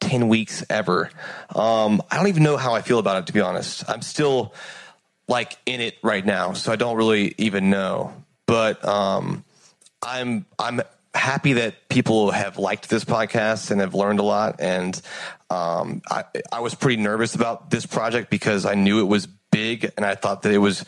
10 0.00 0.28
weeks 0.28 0.64
ever. 0.68 1.10
Um, 1.54 2.02
I 2.10 2.16
don't 2.16 2.28
even 2.28 2.42
know 2.42 2.56
how 2.56 2.74
I 2.74 2.82
feel 2.82 2.98
about 2.98 3.22
it, 3.22 3.26
to 3.26 3.32
be 3.32 3.40
honest. 3.40 3.88
I'm 3.88 4.02
still 4.02 4.54
like 5.28 5.56
in 5.66 5.80
it 5.80 5.96
right 6.02 6.24
now, 6.24 6.52
so 6.52 6.72
I 6.72 6.76
don't 6.76 6.96
really 6.96 7.34
even 7.38 7.70
know. 7.70 8.12
But 8.46 8.84
um, 8.86 9.44
I'm 10.02 10.46
I'm 10.58 10.80
happy 11.14 11.54
that 11.54 11.88
people 11.88 12.30
have 12.30 12.58
liked 12.58 12.88
this 12.90 13.04
podcast 13.04 13.70
and 13.70 13.80
have 13.80 13.94
learned 13.94 14.20
a 14.20 14.22
lot. 14.22 14.56
And 14.60 15.00
um, 15.48 16.02
I, 16.08 16.24
I 16.52 16.60
was 16.60 16.74
pretty 16.74 17.02
nervous 17.02 17.34
about 17.34 17.70
this 17.70 17.86
project 17.86 18.30
because 18.30 18.66
I 18.66 18.74
knew 18.74 19.00
it 19.00 19.08
was 19.08 19.26
big, 19.50 19.90
and 19.96 20.04
I 20.04 20.14
thought 20.14 20.42
that 20.42 20.52
it 20.52 20.58
was 20.58 20.84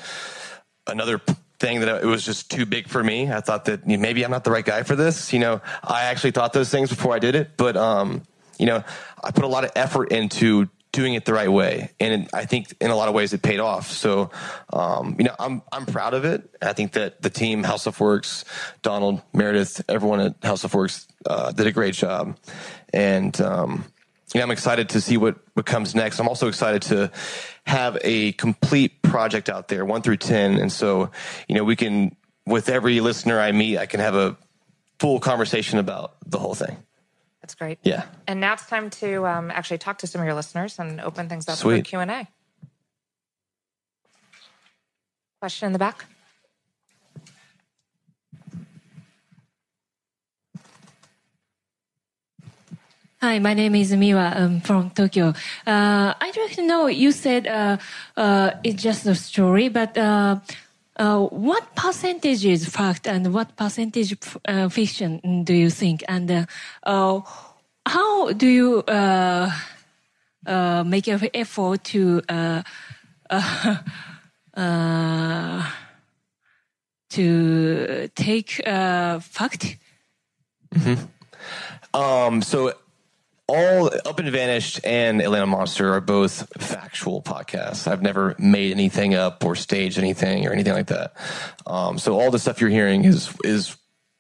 another 0.88 1.20
thing 1.58 1.80
that 1.80 2.02
it 2.02 2.06
was 2.06 2.24
just 2.24 2.50
too 2.50 2.66
big 2.66 2.88
for 2.88 3.02
me. 3.02 3.30
I 3.30 3.40
thought 3.40 3.64
that 3.66 3.86
maybe 3.86 4.24
I'm 4.24 4.30
not 4.30 4.44
the 4.44 4.50
right 4.50 4.64
guy 4.64 4.82
for 4.82 4.96
this. 4.96 5.32
You 5.32 5.40
know, 5.40 5.60
I 5.82 6.04
actually 6.04 6.30
thought 6.30 6.52
those 6.52 6.70
things 6.70 6.90
before 6.90 7.14
I 7.14 7.18
did 7.18 7.34
it, 7.34 7.50
but 7.56 7.76
um, 7.76 8.22
you 8.58 8.66
know, 8.66 8.84
I 9.22 9.30
put 9.30 9.44
a 9.44 9.48
lot 9.48 9.64
of 9.64 9.72
effort 9.74 10.12
into 10.12 10.68
doing 10.92 11.14
it 11.14 11.24
the 11.24 11.34
right 11.34 11.50
way, 11.50 11.90
and 12.00 12.28
I 12.32 12.44
think 12.44 12.74
in 12.80 12.90
a 12.90 12.96
lot 12.96 13.08
of 13.08 13.14
ways 13.14 13.32
it 13.32 13.42
paid 13.42 13.60
off. 13.60 13.90
So, 13.90 14.30
um, 14.72 15.16
you 15.18 15.24
know, 15.24 15.34
I'm 15.38 15.62
I'm 15.70 15.86
proud 15.86 16.14
of 16.14 16.24
it. 16.24 16.48
I 16.62 16.72
think 16.72 16.92
that 16.92 17.22
the 17.22 17.30
team, 17.30 17.62
How 17.62 17.76
Stuff 17.76 18.00
Works, 18.00 18.44
Donald, 18.82 19.22
Meredith, 19.32 19.82
everyone 19.88 20.20
at 20.20 20.34
How 20.42 20.54
Stuff 20.54 20.74
Works 20.74 21.06
uh, 21.26 21.52
did 21.52 21.66
a 21.66 21.72
great 21.72 21.94
job, 21.94 22.36
and 22.92 23.38
um, 23.40 23.84
you 24.34 24.40
know, 24.40 24.44
I'm 24.44 24.50
excited 24.50 24.90
to 24.90 25.00
see 25.00 25.16
what 25.16 25.36
what 25.54 25.66
comes 25.66 25.94
next. 25.94 26.18
I'm 26.18 26.28
also 26.28 26.48
excited 26.48 26.82
to 26.82 27.10
have 27.64 27.98
a 28.02 28.32
complete 28.32 29.02
project 29.02 29.48
out 29.48 29.68
there, 29.68 29.84
one 29.84 30.02
through 30.02 30.18
ten, 30.18 30.58
and 30.58 30.70
so 30.70 31.10
you 31.48 31.54
know, 31.54 31.64
we 31.64 31.76
can 31.76 32.14
with 32.46 32.68
every 32.68 33.00
listener 33.00 33.40
I 33.40 33.52
meet, 33.52 33.78
I 33.78 33.86
can 33.86 34.00
have 34.00 34.14
a 34.14 34.36
full 34.98 35.20
conversation 35.20 35.78
about 35.78 36.16
the 36.26 36.38
whole 36.38 36.54
thing. 36.54 36.76
That's 37.42 37.54
great. 37.54 37.78
Yeah. 37.82 38.04
And 38.26 38.40
now 38.40 38.54
it's 38.54 38.66
time 38.66 38.90
to 38.90 39.26
um, 39.26 39.50
actually 39.50 39.78
talk 39.78 39.98
to 39.98 40.06
some 40.06 40.20
of 40.20 40.26
your 40.26 40.34
listeners 40.34 40.78
and 40.78 41.00
open 41.00 41.28
things 41.28 41.48
up 41.48 41.56
for 41.56 41.62
Sweet. 41.62 41.84
Q&A. 41.84 42.26
Question 45.40 45.66
in 45.66 45.72
the 45.72 45.78
back? 45.78 46.04
Hi, 53.20 53.40
my 53.40 53.52
name 53.52 53.74
is 53.74 53.90
Miwa 53.90 54.36
um, 54.36 54.60
from 54.60 54.90
Tokyo. 54.90 55.34
Uh, 55.66 56.14
I'd 56.20 56.36
like 56.36 56.52
to 56.52 56.62
know, 56.62 56.86
you 56.86 57.10
said 57.10 57.48
uh, 57.48 57.78
uh, 58.16 58.52
it's 58.62 58.80
just 58.80 59.06
a 59.06 59.16
story, 59.16 59.68
but 59.68 59.98
uh, 59.98 60.36
uh, 60.94 61.24
what 61.26 61.74
percentage 61.74 62.46
is 62.46 62.68
fact 62.68 63.08
and 63.08 63.34
what 63.34 63.56
percentage 63.56 64.16
uh, 64.46 64.68
fiction 64.68 65.42
do 65.42 65.52
you 65.52 65.68
think? 65.68 66.04
And 66.06 66.46
how 66.84 68.32
do 68.36 68.46
you 68.46 68.84
make 70.84 71.08
an 71.08 71.28
effort 71.34 71.82
to 71.84 72.22
to 77.10 78.08
take 78.14 78.50
fact? 79.20 79.76
Um, 81.92 82.42
so 82.42 82.74
all 83.48 83.90
Up 84.06 84.18
and 84.18 84.30
Vanished 84.30 84.80
and 84.84 85.22
Atlanta 85.22 85.46
Monster 85.46 85.94
are 85.94 86.00
both 86.00 86.46
factual 86.62 87.22
podcasts. 87.22 87.88
I've 87.88 88.02
never 88.02 88.36
made 88.38 88.72
anything 88.72 89.14
up 89.14 89.44
or 89.44 89.56
staged 89.56 89.98
anything 89.98 90.46
or 90.46 90.52
anything 90.52 90.74
like 90.74 90.88
that. 90.88 91.14
Um, 91.66 91.98
so 91.98 92.20
all 92.20 92.30
the 92.30 92.38
stuff 92.38 92.60
you're 92.60 92.70
hearing 92.70 93.04
is 93.04 93.34
is 93.42 93.76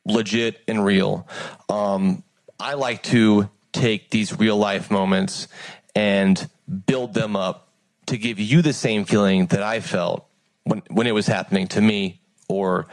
legit 0.06 0.60
and 0.66 0.84
real. 0.84 1.28
Um, 1.68 2.24
I 2.58 2.74
like 2.74 3.02
to 3.04 3.50
take 3.72 4.10
these 4.10 4.38
real 4.38 4.56
life 4.56 4.90
moments 4.90 5.46
and 5.94 6.48
build 6.86 7.12
them 7.12 7.36
up 7.36 7.68
to 8.06 8.16
give 8.16 8.40
you 8.40 8.62
the 8.62 8.72
same 8.72 9.04
feeling 9.04 9.46
that 9.46 9.62
I 9.62 9.80
felt 9.80 10.26
when 10.64 10.82
when 10.88 11.06
it 11.06 11.12
was 11.12 11.26
happening 11.26 11.68
to 11.68 11.80
me 11.82 12.20
or 12.48 12.86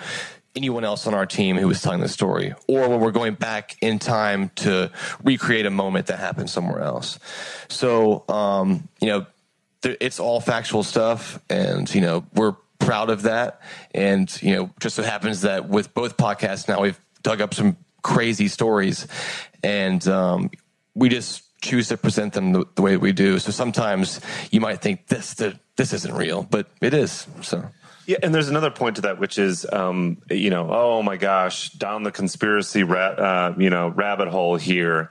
anyone 0.56 0.84
else 0.86 1.06
on 1.08 1.14
our 1.14 1.26
team 1.26 1.58
who 1.58 1.68
was 1.68 1.82
telling 1.82 1.99
the 1.99 2.08
story, 2.08 2.53
or 2.68 2.89
when 2.89 2.99
we're 2.99 3.12
going 3.12 3.34
back 3.34 3.76
in 3.82 3.99
time 3.99 4.49
to 4.56 4.91
recreate 5.24 5.66
a 5.66 5.70
moment 5.70 6.08
that 6.08 6.20
happened 6.20 6.49
somewhere 6.49 6.82
else. 6.82 7.20
So, 7.68 8.24
um, 8.30 8.88
you 9.01 9.08
know, 9.08 9.26
there, 9.82 9.97
it's 9.99 10.20
all 10.20 10.39
factual 10.39 10.84
stuff, 10.84 11.39
and 11.49 11.93
you 11.93 12.01
know, 12.01 12.26
we're 12.34 12.56
proud 12.80 13.10
of 13.10 13.24
that. 13.24 13.62
And 13.93 14.32
you 14.41 14.56
know, 14.56 14.70
just 14.80 14.95
so 14.95 15.03
happens 15.03 15.41
that 15.41 15.70
with 15.70 15.93
both 15.93 16.18
podcasts 16.18 16.68
now, 16.68 16.82
we've 16.82 16.99
dug 17.24 17.41
up 17.41 17.53
some 17.53 17.78
crazy 18.01 18.47
stories, 18.47 19.08
and 19.64 20.08
um, 20.08 20.51
we 20.93 21.10
just 21.10 21.43
choose 21.62 21.88
to 21.88 21.97
present 21.97 22.34
them 22.34 22.53
the, 22.53 22.66
the 22.76 22.82
way 22.82 22.95
we 22.95 23.12
do. 23.12 23.39
So 23.39 23.51
sometimes 23.51 24.22
you 24.51 24.62
might 24.62 24.82
think 24.82 25.08
this 25.08 25.34
this 25.34 25.93
isn't 25.93 26.14
real, 26.14 26.43
but 26.43 26.68
it 26.82 26.93
is. 26.93 27.28
So. 27.41 27.70
Yeah, 28.06 28.18
and 28.22 28.34
there's 28.34 28.49
another 28.49 28.72
point 28.72 28.97
to 28.97 29.03
that, 29.03 29.20
which 29.20 29.38
is, 29.38 29.66
um, 29.72 30.22
you 30.30 30.49
know, 30.49 30.70
oh 30.72 31.01
my 31.01 31.18
gosh, 31.18 31.70
down 31.72 32.03
the 32.03 32.12
conspiracy, 32.12 32.84
ra- 32.84 32.99
uh, 33.08 33.56
you 33.58 33.70
know, 33.70 33.89
rabbit 33.89 34.28
hole 34.28 34.56
here. 34.56 35.10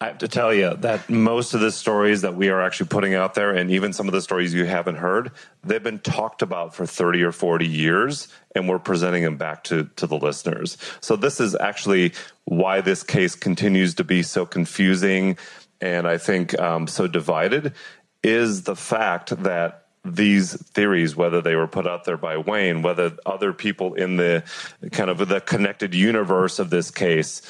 I 0.00 0.08
have 0.08 0.18
to 0.18 0.28
tell 0.28 0.52
you 0.52 0.74
that 0.80 1.08
most 1.08 1.54
of 1.54 1.60
the 1.60 1.72
stories 1.72 2.20
that 2.20 2.36
we 2.36 2.50
are 2.50 2.60
actually 2.60 2.88
putting 2.88 3.14
out 3.14 3.34
there, 3.34 3.52
and 3.54 3.70
even 3.70 3.94
some 3.94 4.06
of 4.06 4.12
the 4.12 4.20
stories 4.20 4.52
you 4.52 4.66
haven't 4.66 4.96
heard, 4.96 5.32
they've 5.64 5.82
been 5.82 6.00
talked 6.00 6.42
about 6.42 6.74
for 6.74 6.84
30 6.84 7.22
or 7.22 7.32
40 7.32 7.66
years, 7.66 8.28
and 8.54 8.68
we're 8.68 8.78
presenting 8.78 9.24
them 9.24 9.38
back 9.38 9.64
to, 9.64 9.88
to 9.96 10.06
the 10.06 10.18
listeners. 10.18 10.76
So, 11.00 11.16
this 11.16 11.40
is 11.40 11.56
actually 11.56 12.12
why 12.44 12.82
this 12.82 13.02
case 13.02 13.34
continues 13.34 13.94
to 13.94 14.04
be 14.04 14.22
so 14.22 14.44
confusing 14.44 15.38
and 15.80 16.06
I 16.06 16.18
think 16.18 16.58
um, 16.58 16.86
so 16.86 17.06
divided 17.06 17.74
is 18.22 18.62
the 18.62 18.76
fact 18.76 19.42
that 19.42 19.85
these 20.14 20.54
theories, 20.70 21.16
whether 21.16 21.40
they 21.40 21.56
were 21.56 21.66
put 21.66 21.86
out 21.86 22.04
there 22.04 22.16
by 22.16 22.36
Wayne, 22.36 22.82
whether 22.82 23.12
other 23.26 23.52
people 23.52 23.94
in 23.94 24.16
the 24.16 24.44
kind 24.92 25.10
of 25.10 25.26
the 25.28 25.40
connected 25.40 25.94
universe 25.94 26.58
of 26.58 26.70
this 26.70 26.90
case, 26.90 27.42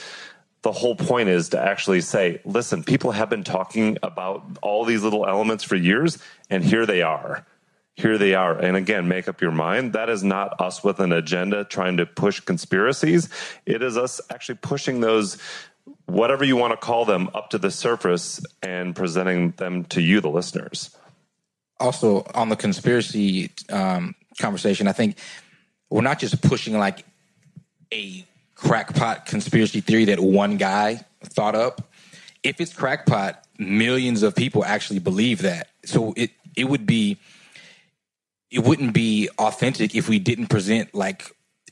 the 0.63 0.73
whole 0.73 0.97
point 0.97 1.29
is 1.29 1.51
to 1.51 1.61
actually 1.61 2.01
say, 2.01 2.41
listen, 2.45 2.83
people 2.83 3.13
have 3.13 3.31
been 3.31 3.45
talking 3.45 3.99
about 4.03 4.45
all 4.63 4.85
these 4.85 5.03
little 5.03 5.27
elements 5.27 5.63
for 5.63 5.77
years, 5.77 6.19
and 6.51 6.65
here 6.65 6.87
they 6.87 7.03
are. 7.03 7.47
Here 7.95 8.19
they 8.19 8.35
are. 8.35 8.59
And 8.59 8.77
again, 8.77 9.09
make 9.09 9.29
up 9.29 9.41
your 9.41 9.53
mind. 9.53 9.93
That 9.93 10.11
is 10.11 10.23
not 10.23 10.61
us 10.61 10.85
with 10.85 11.01
an 11.01 11.13
agenda 11.13 11.65
trying 11.65 11.97
to 11.99 12.05
push 12.05 12.41
conspiracies. 12.41 13.29
It 13.65 13.83
is 13.83 13.97
us 13.97 14.21
actually 14.29 14.59
pushing 14.61 15.01
those, 15.01 15.39
whatever 16.05 16.45
you 16.45 16.57
want 16.57 16.73
to 16.73 16.77
call 16.77 17.05
them, 17.05 17.31
up 17.35 17.51
to 17.51 17.59
the 17.59 17.71
surface 17.71 18.41
and 18.63 18.95
presenting 18.95 19.53
them 19.53 19.85
to 19.85 20.03
you, 20.03 20.21
the 20.21 20.29
listeners 20.29 20.97
also 21.79 22.27
on 22.35 22.49
the 22.49 22.57
conspiracy 22.57 23.51
um, 23.70 24.14
conversation, 24.39 24.89
I 24.89 24.93
think 24.93 25.18
we're 25.91 26.03
not 26.03 26.18
just 26.18 26.43
pushing 26.43 26.79
like 26.79 27.05
a 27.93 28.24
crackpot 28.55 29.27
conspiracy 29.27 29.81
theory 29.81 30.07
that 30.07 30.20
one 30.20 30.57
guy 30.57 31.05
thought 31.22 31.55
up. 31.55 31.93
If 32.43 32.61
it's 32.61 32.72
crackpot, 32.72 33.45
millions 33.59 34.22
of 34.22 34.35
people 34.35 34.64
actually 34.64 34.99
believe 34.99 35.43
that. 35.43 35.68
So 35.85 36.14
it 36.16 36.31
it 36.57 36.64
would 36.64 36.87
be 36.87 37.18
it 38.51 38.61
wouldn't 38.61 38.95
be 38.95 39.29
authentic 39.39 39.95
if 39.95 40.09
we 40.09 40.18
didn't 40.18 40.47
present 40.47 40.95
like 40.95 41.31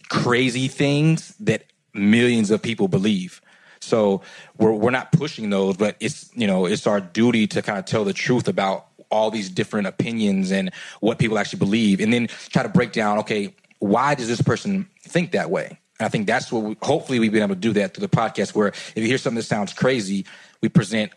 crazy 0.09 0.69
things 0.69 1.35
that 1.41 1.65
millions 1.95 2.51
of 2.51 2.63
people 2.63 2.89
believe. 2.89 3.41
So 3.81 4.23
we're 4.59 4.73
we're 4.73 4.91
not 4.91 5.13
pushing 5.13 5.51
those, 5.51 5.77
but 5.77 5.97
it's 6.01 6.31
you 6.35 6.47
know 6.47 6.67
it's 6.67 6.87
our 6.87 7.01
duty 7.01 7.47
to 7.49 7.63
kind 7.63 7.79
of 7.79 7.85
tell 7.85 8.05
the 8.05 8.13
truth 8.13 8.49
about 8.49 8.87
all 9.15 9.31
these 9.31 9.49
different 9.49 9.87
opinions 9.87 10.53
and 10.53 10.73
what 11.01 11.19
people 11.19 11.39
actually 11.39 11.61
believe, 11.61 12.01
and 12.01 12.13
then 12.13 12.27
try 12.51 12.63
to 12.63 12.69
break 12.69 12.93
down, 12.93 13.19
okay, 13.19 13.55
why 13.79 14.15
does 14.15 14.29
this 14.29 14.43
person 14.43 14.89
think 15.03 15.33
that 15.33 15.51
way? 15.51 15.79
And 15.99 16.07
I 16.07 16.09
think 16.09 16.27
that's 16.27 16.51
what 16.51 16.63
we, 16.65 16.77
hopefully 16.83 17.19
we've 17.21 17.33
been 17.33 17.43
able 17.43 17.55
to 17.55 17.61
do 17.61 17.73
that 17.75 17.95
through 17.95 18.07
the 18.07 18.17
podcast. 18.17 18.55
Where 18.55 18.69
if 18.69 18.97
you 18.97 19.07
hear 19.07 19.19
something 19.19 19.37
that 19.37 19.45
sounds 19.45 19.73
crazy, 19.73 20.27
we 20.61 20.69
present 20.69 21.13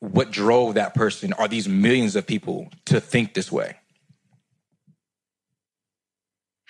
what 0.00 0.30
drove 0.30 0.74
that 0.74 0.94
person 0.94 1.32
or 1.38 1.48
these 1.48 1.68
millions 1.68 2.14
of 2.14 2.26
people 2.26 2.68
to 2.86 3.00
think 3.00 3.34
this 3.34 3.50
way. 3.50 3.76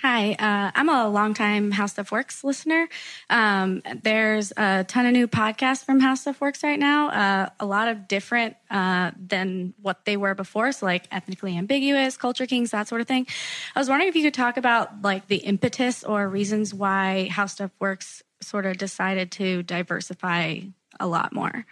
Hi, 0.06 0.32
uh, 0.32 0.70
I'm 0.74 0.90
a 0.90 1.08
longtime 1.08 1.70
How 1.70 1.86
Stuff 1.86 2.12
Works 2.12 2.44
listener. 2.44 2.90
Um, 3.30 3.80
there's 4.02 4.52
a 4.54 4.84
ton 4.86 5.06
of 5.06 5.14
new 5.14 5.26
podcasts 5.26 5.82
from 5.82 5.98
How 5.98 6.14
Stuff 6.14 6.42
Works 6.42 6.62
right 6.62 6.78
now, 6.78 7.08
uh, 7.08 7.48
a 7.58 7.64
lot 7.64 7.88
of 7.88 8.06
different 8.06 8.54
uh, 8.70 9.12
than 9.16 9.72
what 9.80 10.04
they 10.04 10.18
were 10.18 10.34
before. 10.34 10.72
So, 10.72 10.84
like 10.84 11.06
ethnically 11.10 11.56
ambiguous, 11.56 12.18
culture 12.18 12.44
kings, 12.44 12.72
that 12.72 12.86
sort 12.86 13.00
of 13.00 13.06
thing. 13.06 13.26
I 13.74 13.80
was 13.80 13.88
wondering 13.88 14.10
if 14.10 14.14
you 14.14 14.22
could 14.24 14.34
talk 14.34 14.58
about 14.58 15.00
like 15.00 15.26
the 15.28 15.38
impetus 15.38 16.04
or 16.04 16.28
reasons 16.28 16.74
why 16.74 17.30
How 17.30 17.46
Stuff 17.46 17.70
Works 17.80 18.22
sort 18.42 18.66
of 18.66 18.76
decided 18.76 19.30
to 19.30 19.62
diversify 19.62 20.58
a 21.00 21.06
lot 21.06 21.32
more? 21.32 21.64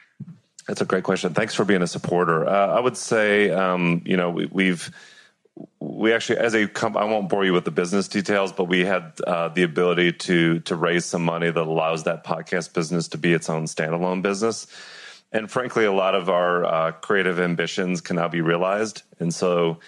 That's 0.67 0.81
a 0.81 0.87
great 0.87 1.05
question. 1.05 1.35
Thanks 1.35 1.55
for 1.55 1.67
being 1.67 1.83
a 1.83 1.87
supporter. 1.87 2.49
Uh, 2.49 2.69
I 2.69 2.81
would 2.81 2.97
say, 2.97 3.51
um, 3.51 4.01
you 4.07 4.17
know, 4.17 4.31
we, 4.31 4.47
we've 4.47 4.91
we 5.81 6.13
actually, 6.13 6.39
as 6.39 6.55
a 6.55 6.67
company, 6.67 7.05
I 7.05 7.09
won't 7.09 7.29
bore 7.29 7.45
you 7.45 7.53
with 7.53 7.65
the 7.65 7.71
business 7.71 8.09
details, 8.09 8.53
but 8.53 8.65
we 8.65 8.85
had 8.85 9.13
uh, 9.27 9.49
the 9.49 9.63
ability 9.63 10.13
to 10.13 10.61
to 10.61 10.77
raise 10.77 11.05
some 11.05 11.23
money 11.23 11.51
that 11.51 11.63
allows 11.63 12.05
that 12.05 12.25
podcast 12.25 12.73
business 12.73 13.09
to 13.09 13.19
be 13.19 13.33
its 13.33 13.51
own 13.51 13.65
standalone 13.65 14.23
business. 14.23 14.67
And 15.31 15.51
frankly, 15.51 15.85
a 15.85 15.93
lot 15.93 16.15
of 16.15 16.29
our 16.29 16.65
uh, 16.65 16.93
creative 16.93 17.41
ambitions 17.41 18.01
can 18.01 18.17
now 18.17 18.29
be 18.29 18.41
realized. 18.41 19.03
And 19.19 19.33
so, 19.33 19.81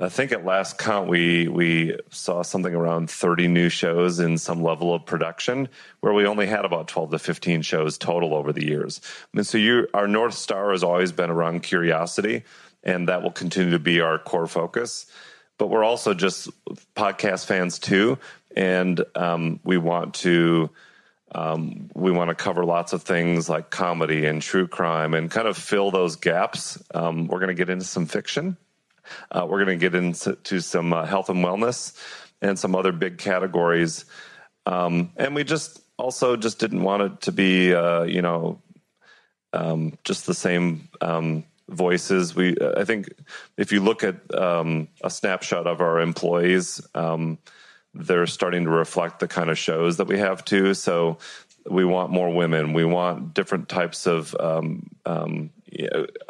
I 0.00 0.08
think 0.08 0.30
at 0.30 0.44
last 0.44 0.78
count, 0.78 1.08
we 1.08 1.48
we 1.48 1.98
saw 2.10 2.42
something 2.42 2.74
around 2.74 3.10
30 3.10 3.48
new 3.48 3.68
shows 3.68 4.20
in 4.20 4.38
some 4.38 4.62
level 4.62 4.94
of 4.94 5.06
production, 5.06 5.68
where 6.00 6.12
we 6.12 6.26
only 6.26 6.46
had 6.46 6.64
about 6.64 6.88
12 6.88 7.12
to 7.12 7.18
15 7.18 7.62
shows 7.62 7.98
total 7.98 8.34
over 8.34 8.52
the 8.52 8.64
years. 8.64 9.00
And 9.34 9.46
so, 9.46 9.58
you, 9.58 9.88
our 9.94 10.06
north 10.06 10.34
star 10.34 10.72
has 10.72 10.82
always 10.82 11.12
been 11.12 11.30
around 11.30 11.62
curiosity, 11.62 12.44
and 12.88 13.08
that 13.08 13.22
will 13.22 13.30
continue 13.30 13.72
to 13.72 13.78
be 13.78 14.00
our 14.00 14.18
core 14.18 14.46
focus. 14.46 15.06
But 15.58 15.68
we're 15.68 15.84
also 15.84 16.14
just 16.14 16.48
podcast 16.94 17.46
fans 17.46 17.78
too, 17.78 18.18
and 18.56 19.02
um, 19.14 19.60
we 19.64 19.78
want 19.78 20.14
to. 20.14 20.70
Um, 21.30 21.90
we 21.94 22.10
want 22.10 22.30
to 22.30 22.34
cover 22.34 22.64
lots 22.64 22.94
of 22.94 23.02
things 23.02 23.50
like 23.50 23.68
comedy 23.68 24.24
and 24.24 24.40
true 24.40 24.66
crime 24.66 25.12
and 25.12 25.30
kind 25.30 25.46
of 25.46 25.58
fill 25.58 25.90
those 25.90 26.16
gaps. 26.16 26.82
Um, 26.94 27.26
we're 27.26 27.38
going 27.38 27.48
to 27.48 27.54
get 27.54 27.68
into 27.68 27.84
some 27.84 28.06
fiction 28.06 28.56
uh, 29.30 29.46
we're 29.48 29.64
going 29.64 29.78
to 29.78 29.90
get 29.90 29.94
into 29.94 30.60
some 30.60 30.92
uh, 30.92 31.04
health 31.04 31.28
and 31.28 31.44
wellness 31.44 31.96
and 32.40 32.58
some 32.58 32.74
other 32.74 32.92
big 32.92 33.18
categories. 33.18 34.04
Um, 34.66 35.12
and 35.16 35.34
we 35.34 35.44
just 35.44 35.80
also 35.96 36.36
just 36.36 36.58
didn't 36.58 36.82
want 36.82 37.02
it 37.02 37.20
to 37.22 37.32
be, 37.32 37.74
uh, 37.74 38.02
you 38.02 38.22
know, 38.22 38.60
um, 39.52 39.98
just 40.04 40.26
the 40.26 40.34
same 40.34 40.88
um, 41.00 41.44
voices. 41.68 42.34
We, 42.34 42.56
I 42.76 42.84
think, 42.84 43.08
if 43.56 43.72
you 43.72 43.80
look 43.82 44.04
at 44.04 44.34
um, 44.34 44.88
a 45.02 45.10
snapshot 45.10 45.66
of 45.66 45.80
our 45.80 46.00
employees, 46.00 46.80
um, 46.94 47.38
they're 47.94 48.26
starting 48.26 48.64
to 48.64 48.70
reflect 48.70 49.20
the 49.20 49.28
kind 49.28 49.50
of 49.50 49.58
shows 49.58 49.96
that 49.96 50.06
we 50.06 50.18
have 50.18 50.44
too. 50.44 50.74
So 50.74 51.18
we 51.66 51.84
want 51.84 52.10
more 52.10 52.30
women. 52.30 52.72
We 52.72 52.84
want 52.84 53.34
different 53.34 53.68
types 53.68 54.06
of 54.06 54.34
um, 54.38 54.88
um, 55.04 55.50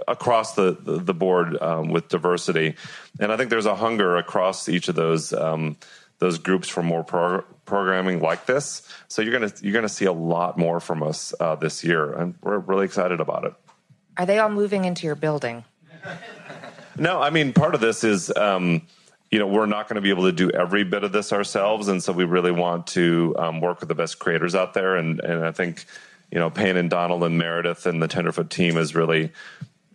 across 0.06 0.54
the 0.54 0.76
the 0.80 1.14
board 1.14 1.60
um, 1.60 1.90
with 1.90 2.08
diversity, 2.08 2.74
and 3.20 3.32
I 3.32 3.36
think 3.36 3.50
there's 3.50 3.66
a 3.66 3.76
hunger 3.76 4.16
across 4.16 4.68
each 4.68 4.88
of 4.88 4.94
those 4.94 5.32
um, 5.32 5.76
those 6.18 6.38
groups 6.38 6.68
for 6.68 6.82
more 6.82 7.04
pro- 7.04 7.42
programming 7.64 8.20
like 8.20 8.46
this. 8.46 8.82
So 9.08 9.22
you're 9.22 9.32
gonna 9.32 9.52
you're 9.60 9.74
gonna 9.74 9.88
see 9.88 10.06
a 10.06 10.12
lot 10.12 10.58
more 10.58 10.80
from 10.80 11.02
us 11.02 11.34
uh, 11.38 11.54
this 11.54 11.84
year, 11.84 12.12
and 12.12 12.34
we're 12.42 12.58
really 12.58 12.84
excited 12.84 13.20
about 13.20 13.44
it. 13.44 13.54
Are 14.18 14.26
they 14.26 14.38
all 14.38 14.50
moving 14.50 14.84
into 14.84 15.06
your 15.06 15.14
building? 15.14 15.64
no, 16.98 17.22
I 17.22 17.30
mean 17.30 17.52
part 17.52 17.74
of 17.74 17.80
this 17.80 18.04
is. 18.04 18.34
Um, 18.36 18.82
you 19.30 19.38
know, 19.38 19.46
we're 19.46 19.66
not 19.66 19.88
going 19.88 19.96
to 19.96 20.00
be 20.00 20.08
able 20.08 20.24
to 20.24 20.32
do 20.32 20.50
every 20.50 20.84
bit 20.84 21.04
of 21.04 21.12
this 21.12 21.34
ourselves, 21.34 21.88
and 21.88 22.02
so 22.02 22.14
we 22.14 22.24
really 22.24 22.50
want 22.50 22.86
to 22.86 23.36
um, 23.38 23.60
work 23.60 23.80
with 23.80 23.90
the 23.90 23.94
best 23.94 24.18
creators 24.18 24.54
out 24.54 24.72
there. 24.72 24.96
And 24.96 25.20
and 25.20 25.44
I 25.44 25.52
think 25.52 25.84
you 26.30 26.38
know, 26.38 26.50
Payne 26.50 26.76
and 26.76 26.90
Donald 26.90 27.24
and 27.24 27.38
Meredith 27.38 27.86
and 27.86 28.02
the 28.02 28.08
Tenderfoot 28.08 28.50
team 28.50 28.74
has 28.76 28.94
really 28.94 29.32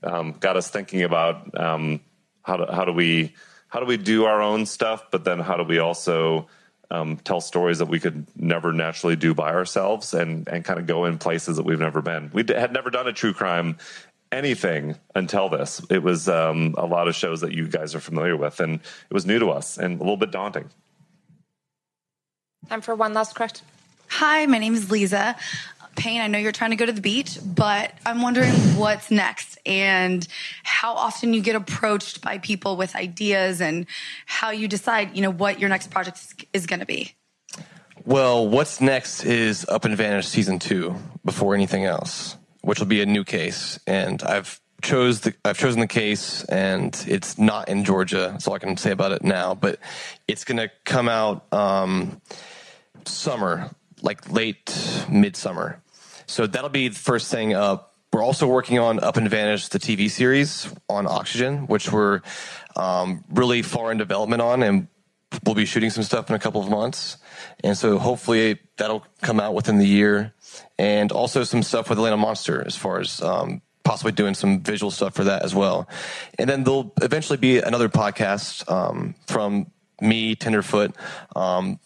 um, 0.02 0.34
got 0.34 0.58
us 0.58 0.70
thinking 0.70 1.04
about 1.04 1.60
um, 1.60 2.02
how 2.42 2.58
do 2.58 2.72
how 2.72 2.86
do 2.86 2.92
we 2.92 3.34
how 3.70 3.80
do 3.80 3.86
we 3.86 3.98
do 3.98 4.26
our 4.26 4.42
own 4.42 4.66
stuff, 4.66 5.06
but 5.12 5.24
then 5.24 5.40
how 5.40 5.58
do 5.58 5.64
we 5.64 5.80
also 5.80 6.48
um, 6.92 7.18
tell 7.18 7.42
stories 7.42 7.80
that 7.80 7.88
we 7.88 8.00
could 8.00 8.26
never 8.36 8.74
naturally 8.74 9.16
do 9.16 9.34
by 9.34 9.54
ourselves 9.54 10.14
and 10.14 10.48
and 10.48 10.66
kind 10.66 10.80
of 10.80 10.88
go 10.88 11.06
in 11.06 11.18
places 11.18 11.58
that 11.58 11.64
we've 11.64 11.80
never 11.80 12.02
been. 12.02 12.32
We 12.34 12.44
had 12.48 12.74
never 12.74 12.90
done 12.90 13.08
a 13.08 13.14
true 13.14 13.34
crime 13.34 13.78
anything 14.34 14.96
until 15.16 15.50
this. 15.50 15.82
It 15.90 16.04
was 16.04 16.28
um, 16.28 16.76
a 16.78 16.86
lot 16.86 17.08
of 17.08 17.16
shows 17.16 17.42
that 17.42 17.54
you 17.54 17.68
guys 17.68 17.96
are 17.96 18.00
familiar 18.00 18.36
with, 18.36 18.60
and 18.60 18.76
it 18.76 19.14
was 19.14 19.26
new 19.26 19.40
to 19.40 19.50
us 19.50 19.78
and 19.78 20.00
a 20.00 20.04
little 20.04 20.18
bit 20.18 20.32
daunting. 20.32 20.70
Time 22.70 22.82
for 22.82 22.96
one 22.96 23.14
last 23.14 23.36
question. 23.36 23.66
Hi, 24.10 24.46
my 24.46 24.58
name 24.58 24.74
is 24.74 24.92
Lisa. 24.92 25.36
Payne, 25.96 26.22
I 26.22 26.28
know 26.28 26.40
you're 26.40 26.52
trying 26.52 26.72
to 26.72 26.76
go 26.76 26.86
to 26.86 26.92
the 26.92 27.02
beach, 27.02 27.38
but 27.46 27.94
I'm 28.06 28.22
wondering 28.22 28.52
what's 28.78 29.12
next 29.12 29.60
and 29.66 30.28
how 30.64 30.94
often 30.94 31.34
you 31.34 31.42
get 31.42 31.56
approached 31.56 32.22
by 32.22 32.40
people 32.40 32.78
with 32.78 32.96
ideas 32.96 33.62
and 33.62 33.86
how 34.26 34.50
you 34.50 34.68
decide, 34.68 35.16
you 35.16 35.22
know, 35.22 35.30
what 35.30 35.60
your 35.60 35.70
next 35.70 35.92
project 35.92 36.46
is 36.52 36.66
going 36.66 36.80
to 36.80 36.86
be. 36.86 37.14
Well, 38.06 38.48
what's 38.48 38.82
next 38.82 39.24
is 39.24 39.66
Up 39.70 39.86
and 39.86 39.96
Vanished 39.96 40.30
season 40.30 40.60
two 40.60 40.96
before 41.24 41.54
anything 41.54 41.86
else, 41.86 42.38
which 42.64 42.80
will 42.80 42.88
be 42.88 43.02
a 43.02 43.06
new 43.06 43.24
case. 43.24 43.80
And 43.86 44.24
I've 44.24 44.60
chose 44.82 45.22
the 45.22 45.34
I've 45.46 45.58
chosen 45.58 45.80
the 45.80 45.88
case 45.88 46.44
and 46.46 46.94
it's 47.08 47.38
not 47.38 47.70
in 47.70 47.86
Georgia. 47.86 48.30
That's 48.32 48.48
all 48.48 48.56
I 48.56 48.60
can 48.60 48.76
say 48.78 48.92
about 48.92 49.12
it 49.12 49.24
now. 49.24 49.54
But 49.54 49.80
it's 50.28 50.44
gonna 50.44 50.70
come 50.86 51.08
out 51.08 51.46
um, 51.54 52.22
summer, 53.06 53.70
like 54.02 54.32
late 54.32 55.06
midsummer. 55.10 55.82
So 56.26 56.48
that'll 56.48 56.70
be 56.70 56.88
the 56.88 56.96
first 56.96 57.32
thing 57.32 57.54
up. 57.54 57.94
We're 58.12 58.24
also 58.24 58.48
working 58.48 58.78
on 58.78 59.00
Up 59.00 59.18
and 59.18 59.28
Vanished, 59.28 59.72
the 59.72 59.80
TV 59.80 60.10
series 60.10 60.72
on 60.88 61.08
Oxygen, 61.08 61.66
which 61.66 61.92
we're 61.92 62.22
um, 62.76 63.24
really 63.30 63.64
far 63.64 63.92
in 63.92 63.98
development 63.98 64.42
on, 64.42 64.62
and 64.62 64.88
we'll 65.46 65.56
be 65.56 65.66
shooting 65.66 65.90
some 65.90 66.04
stuff 66.04 66.30
in 66.30 66.36
a 66.36 66.40
couple 66.40 66.62
of 66.62 66.70
months. 66.70 67.18
And 67.64 67.78
so 67.78 67.98
hopefully 67.98 68.60
that'll 68.78 69.06
come 69.22 69.40
out 69.40 69.54
within 69.54 69.78
the 69.78 69.88
year. 69.88 70.34
And 70.78 71.12
also 71.12 71.44
some 71.44 71.64
stuff 71.64 71.90
with 71.90 71.98
Atlanta 71.98 72.18
Monster 72.18 72.64
as 72.66 72.76
far 72.76 73.00
as 73.00 73.22
um, 73.22 73.62
possibly 73.84 74.12
doing 74.12 74.34
some 74.34 74.62
visual 74.62 74.92
stuff 74.92 75.14
for 75.14 75.24
that 75.26 75.44
as 75.44 75.54
well. 75.54 75.88
And 76.38 76.50
then 76.50 76.64
there'll 76.64 76.94
eventually 77.02 77.38
be 77.38 77.60
another 77.60 77.90
podcast 77.90 78.70
um, 78.72 79.16
from 79.28 79.68
me, 80.02 80.36
Tenderfoot, 80.36 80.96
um, 81.36 81.80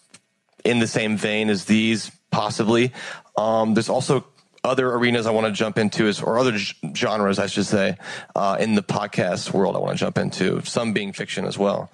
in 0.63 0.79
the 0.79 0.87
same 0.87 1.17
vein 1.17 1.49
as 1.49 1.65
these, 1.65 2.11
possibly. 2.31 2.93
Um, 3.37 3.73
there's 3.73 3.89
also 3.89 4.25
other 4.63 4.91
arenas 4.91 5.25
I 5.25 5.31
want 5.31 5.47
to 5.47 5.53
jump 5.53 5.77
into, 5.77 6.07
is, 6.07 6.21
or 6.21 6.37
other 6.37 6.57
genres, 6.93 7.39
I 7.39 7.47
should 7.47 7.65
say, 7.65 7.97
uh, 8.35 8.57
in 8.59 8.75
the 8.75 8.83
podcast 8.83 9.53
world 9.53 9.75
I 9.75 9.79
want 9.79 9.97
to 9.97 10.03
jump 10.03 10.17
into, 10.17 10.61
some 10.65 10.93
being 10.93 11.13
fiction 11.13 11.45
as 11.45 11.57
well. 11.57 11.91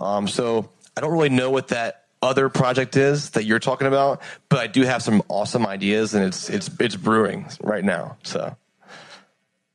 Um, 0.00 0.26
so 0.26 0.70
I 0.96 1.00
don't 1.00 1.12
really 1.12 1.28
know 1.28 1.50
what 1.50 1.68
that 1.68 2.04
other 2.22 2.48
project 2.48 2.96
is 2.96 3.30
that 3.30 3.44
you're 3.44 3.58
talking 3.58 3.86
about, 3.86 4.22
but 4.48 4.60
I 4.60 4.66
do 4.66 4.82
have 4.82 5.02
some 5.02 5.22
awesome 5.28 5.66
ideas, 5.66 6.14
and 6.14 6.24
it's 6.24 6.48
it's 6.48 6.70
it's 6.80 6.96
brewing 6.96 7.46
right 7.62 7.84
now. 7.84 8.16
So 8.22 8.56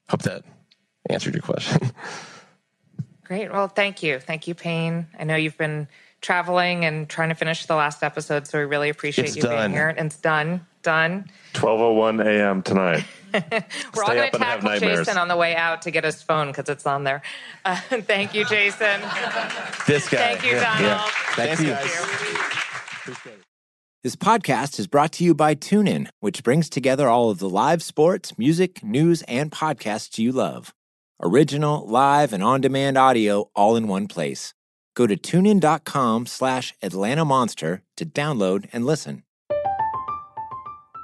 hope 0.09 0.24
that 0.24 0.43
answered 1.09 1.36
your 1.36 1.43
question. 1.43 1.91
Great. 3.24 3.51
Well, 3.51 3.67
thank 3.67 4.01
you, 4.01 4.20
thank 4.20 4.47
you, 4.47 4.55
Payne. 4.55 5.07
I 5.17 5.24
know 5.24 5.36
you've 5.36 5.57
been 5.57 5.88
traveling 6.22 6.84
and 6.84 7.07
trying 7.07 7.30
to 7.30 7.36
finish 7.36 7.65
the 7.67 7.76
last 7.76 8.01
episode, 8.01 8.47
so 8.47 8.57
we 8.57 8.65
really 8.65 8.89
appreciate 8.89 9.28
it's 9.28 9.36
you 9.36 9.43
done. 9.43 9.70
being 9.70 9.72
here. 9.72 9.89
And 9.89 10.07
it's 10.07 10.17
done 10.17 10.65
done. 10.82 11.30
12:01 11.54 12.26
a.m. 12.26 12.62
tonight. 12.62 13.04
We're 13.34 13.42
Stay 13.42 14.02
all 14.02 14.08
going 14.08 14.32
to 14.32 14.38
tackle. 14.38 14.80
Jason 14.80 15.18
on 15.18 15.28
the 15.28 15.38
way 15.38 15.56
out 15.56 15.84
to 15.84 15.92
get 15.92 16.04
his 16.04 16.22
phone 16.24 16.48
because 16.48 16.68
it's 16.70 16.86
on 16.88 17.04
there. 17.04 17.22
Uh, 17.64 17.76
thank 17.90 18.34
you, 18.34 18.46
Jason. 18.46 19.02
This 19.88 20.08
guy. 20.10 20.18
Thank 20.36 20.46
you, 20.46 20.52
Yeah, 20.52 20.80
Donald. 20.80 20.84
yeah. 20.84 21.56
Thank 21.56 21.60
you. 21.60 21.76
Thank 21.76 23.26
you. 23.26 23.32
This 24.04 24.16
podcast 24.16 24.80
is 24.80 24.88
brought 24.88 25.12
to 25.14 25.24
you 25.24 25.34
by 25.36 25.56
TuneIn, 25.56 26.08
which 26.22 26.44
brings 26.44 26.70
together 26.70 27.10
all 27.10 27.30
of 27.30 27.40
the 27.40 27.50
live 27.50 27.84
sports, 27.84 28.38
music, 28.38 28.84
news, 28.84 29.24
and 29.24 29.52
podcasts 29.52 30.18
you 30.18 30.32
love. 30.32 30.74
Original, 31.22 31.86
live, 31.86 32.32
and 32.32 32.42
on-demand 32.44 32.98
audio 32.98 33.50
all 33.56 33.76
in 33.76 33.88
one 33.88 34.08
place. 34.08 34.54
Go 34.96 35.06
to 35.06 35.18
tunein.com 35.18 36.28
slash 36.28 36.74
Atlanta 36.82 37.26
Monster 37.26 37.84
to 37.98 38.06
download 38.06 38.70
and 38.72 38.86
listen. 38.86 39.24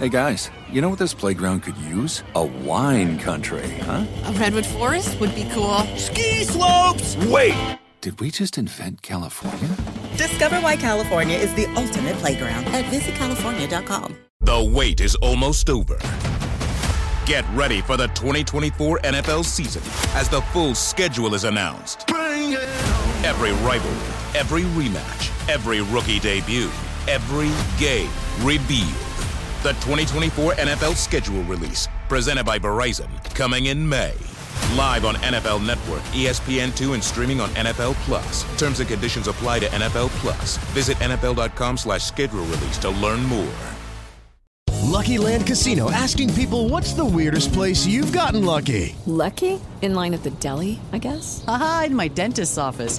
Hey 0.00 0.08
guys, 0.08 0.50
you 0.72 0.80
know 0.80 0.88
what 0.88 0.98
this 0.98 1.12
playground 1.12 1.60
could 1.62 1.76
use? 1.76 2.24
A 2.34 2.42
wine 2.42 3.18
country, 3.18 3.68
huh? 3.82 4.06
A 4.24 4.32
redwood 4.32 4.64
forest 4.64 5.20
would 5.20 5.34
be 5.34 5.46
cool. 5.52 5.80
Ski 5.98 6.42
slopes! 6.44 7.18
Wait! 7.26 7.78
Did 8.00 8.18
we 8.18 8.30
just 8.30 8.56
invent 8.56 9.02
California? 9.02 9.68
Discover 10.16 10.62
why 10.62 10.76
California 10.76 11.36
is 11.36 11.52
the 11.52 11.66
ultimate 11.76 12.16
playground 12.16 12.64
at 12.68 12.86
visitcalifornia.com. 12.86 14.16
The 14.40 14.72
wait 14.74 15.02
is 15.02 15.16
almost 15.16 15.68
over. 15.68 15.98
Get 17.26 17.44
ready 17.52 17.82
for 17.82 17.98
the 17.98 18.06
2024 18.14 19.00
NFL 19.00 19.44
season 19.44 19.82
as 20.18 20.30
the 20.30 20.40
full 20.40 20.74
schedule 20.74 21.34
is 21.34 21.44
announced. 21.44 22.10
Every 22.10 23.52
rivalry, 23.52 24.14
every 24.34 24.62
rematch, 24.62 25.50
every 25.50 25.82
rookie 25.82 26.20
debut, 26.20 26.70
every 27.06 27.50
game 27.78 28.10
revealed. 28.42 29.09
The 29.62 29.72
2024 29.74 30.54
NFL 30.54 30.96
schedule 30.96 31.42
release, 31.42 31.86
presented 32.08 32.44
by 32.46 32.58
Verizon, 32.58 33.10
coming 33.34 33.66
in 33.66 33.86
May. 33.86 34.14
Live 34.74 35.04
on 35.04 35.16
NFL 35.16 35.66
Network, 35.66 36.00
E 36.14 36.24
ESPN2, 36.24 36.94
and 36.94 37.04
streaming 37.04 37.42
on 37.42 37.50
NFL 37.50 37.92
Plus. 38.06 38.44
Terms 38.58 38.80
and 38.80 38.88
conditions 38.88 39.28
apply 39.28 39.58
to 39.58 39.66
NFL 39.66 40.08
Plus. 40.22 40.56
Visit 40.72 40.96
NFL.com 40.96 41.76
slash 41.76 42.02
schedule 42.04 42.44
release 42.46 42.78
to 42.78 42.88
learn 42.88 43.22
more. 43.24 43.52
Lucky 44.80 45.18
Land 45.18 45.46
Casino 45.46 45.90
asking 45.90 46.32
people 46.32 46.70
what's 46.70 46.94
the 46.94 47.04
weirdest 47.04 47.52
place 47.52 47.86
you've 47.86 48.12
gotten 48.12 48.46
lucky? 48.46 48.96
Lucky? 49.04 49.60
In 49.82 49.94
line 49.94 50.14
at 50.14 50.22
the 50.22 50.30
deli, 50.30 50.80
I 50.92 50.98
guess? 50.98 51.44
Aha, 51.46 51.84
in 51.88 51.94
my 51.94 52.08
dentist's 52.08 52.56
office. 52.56 52.98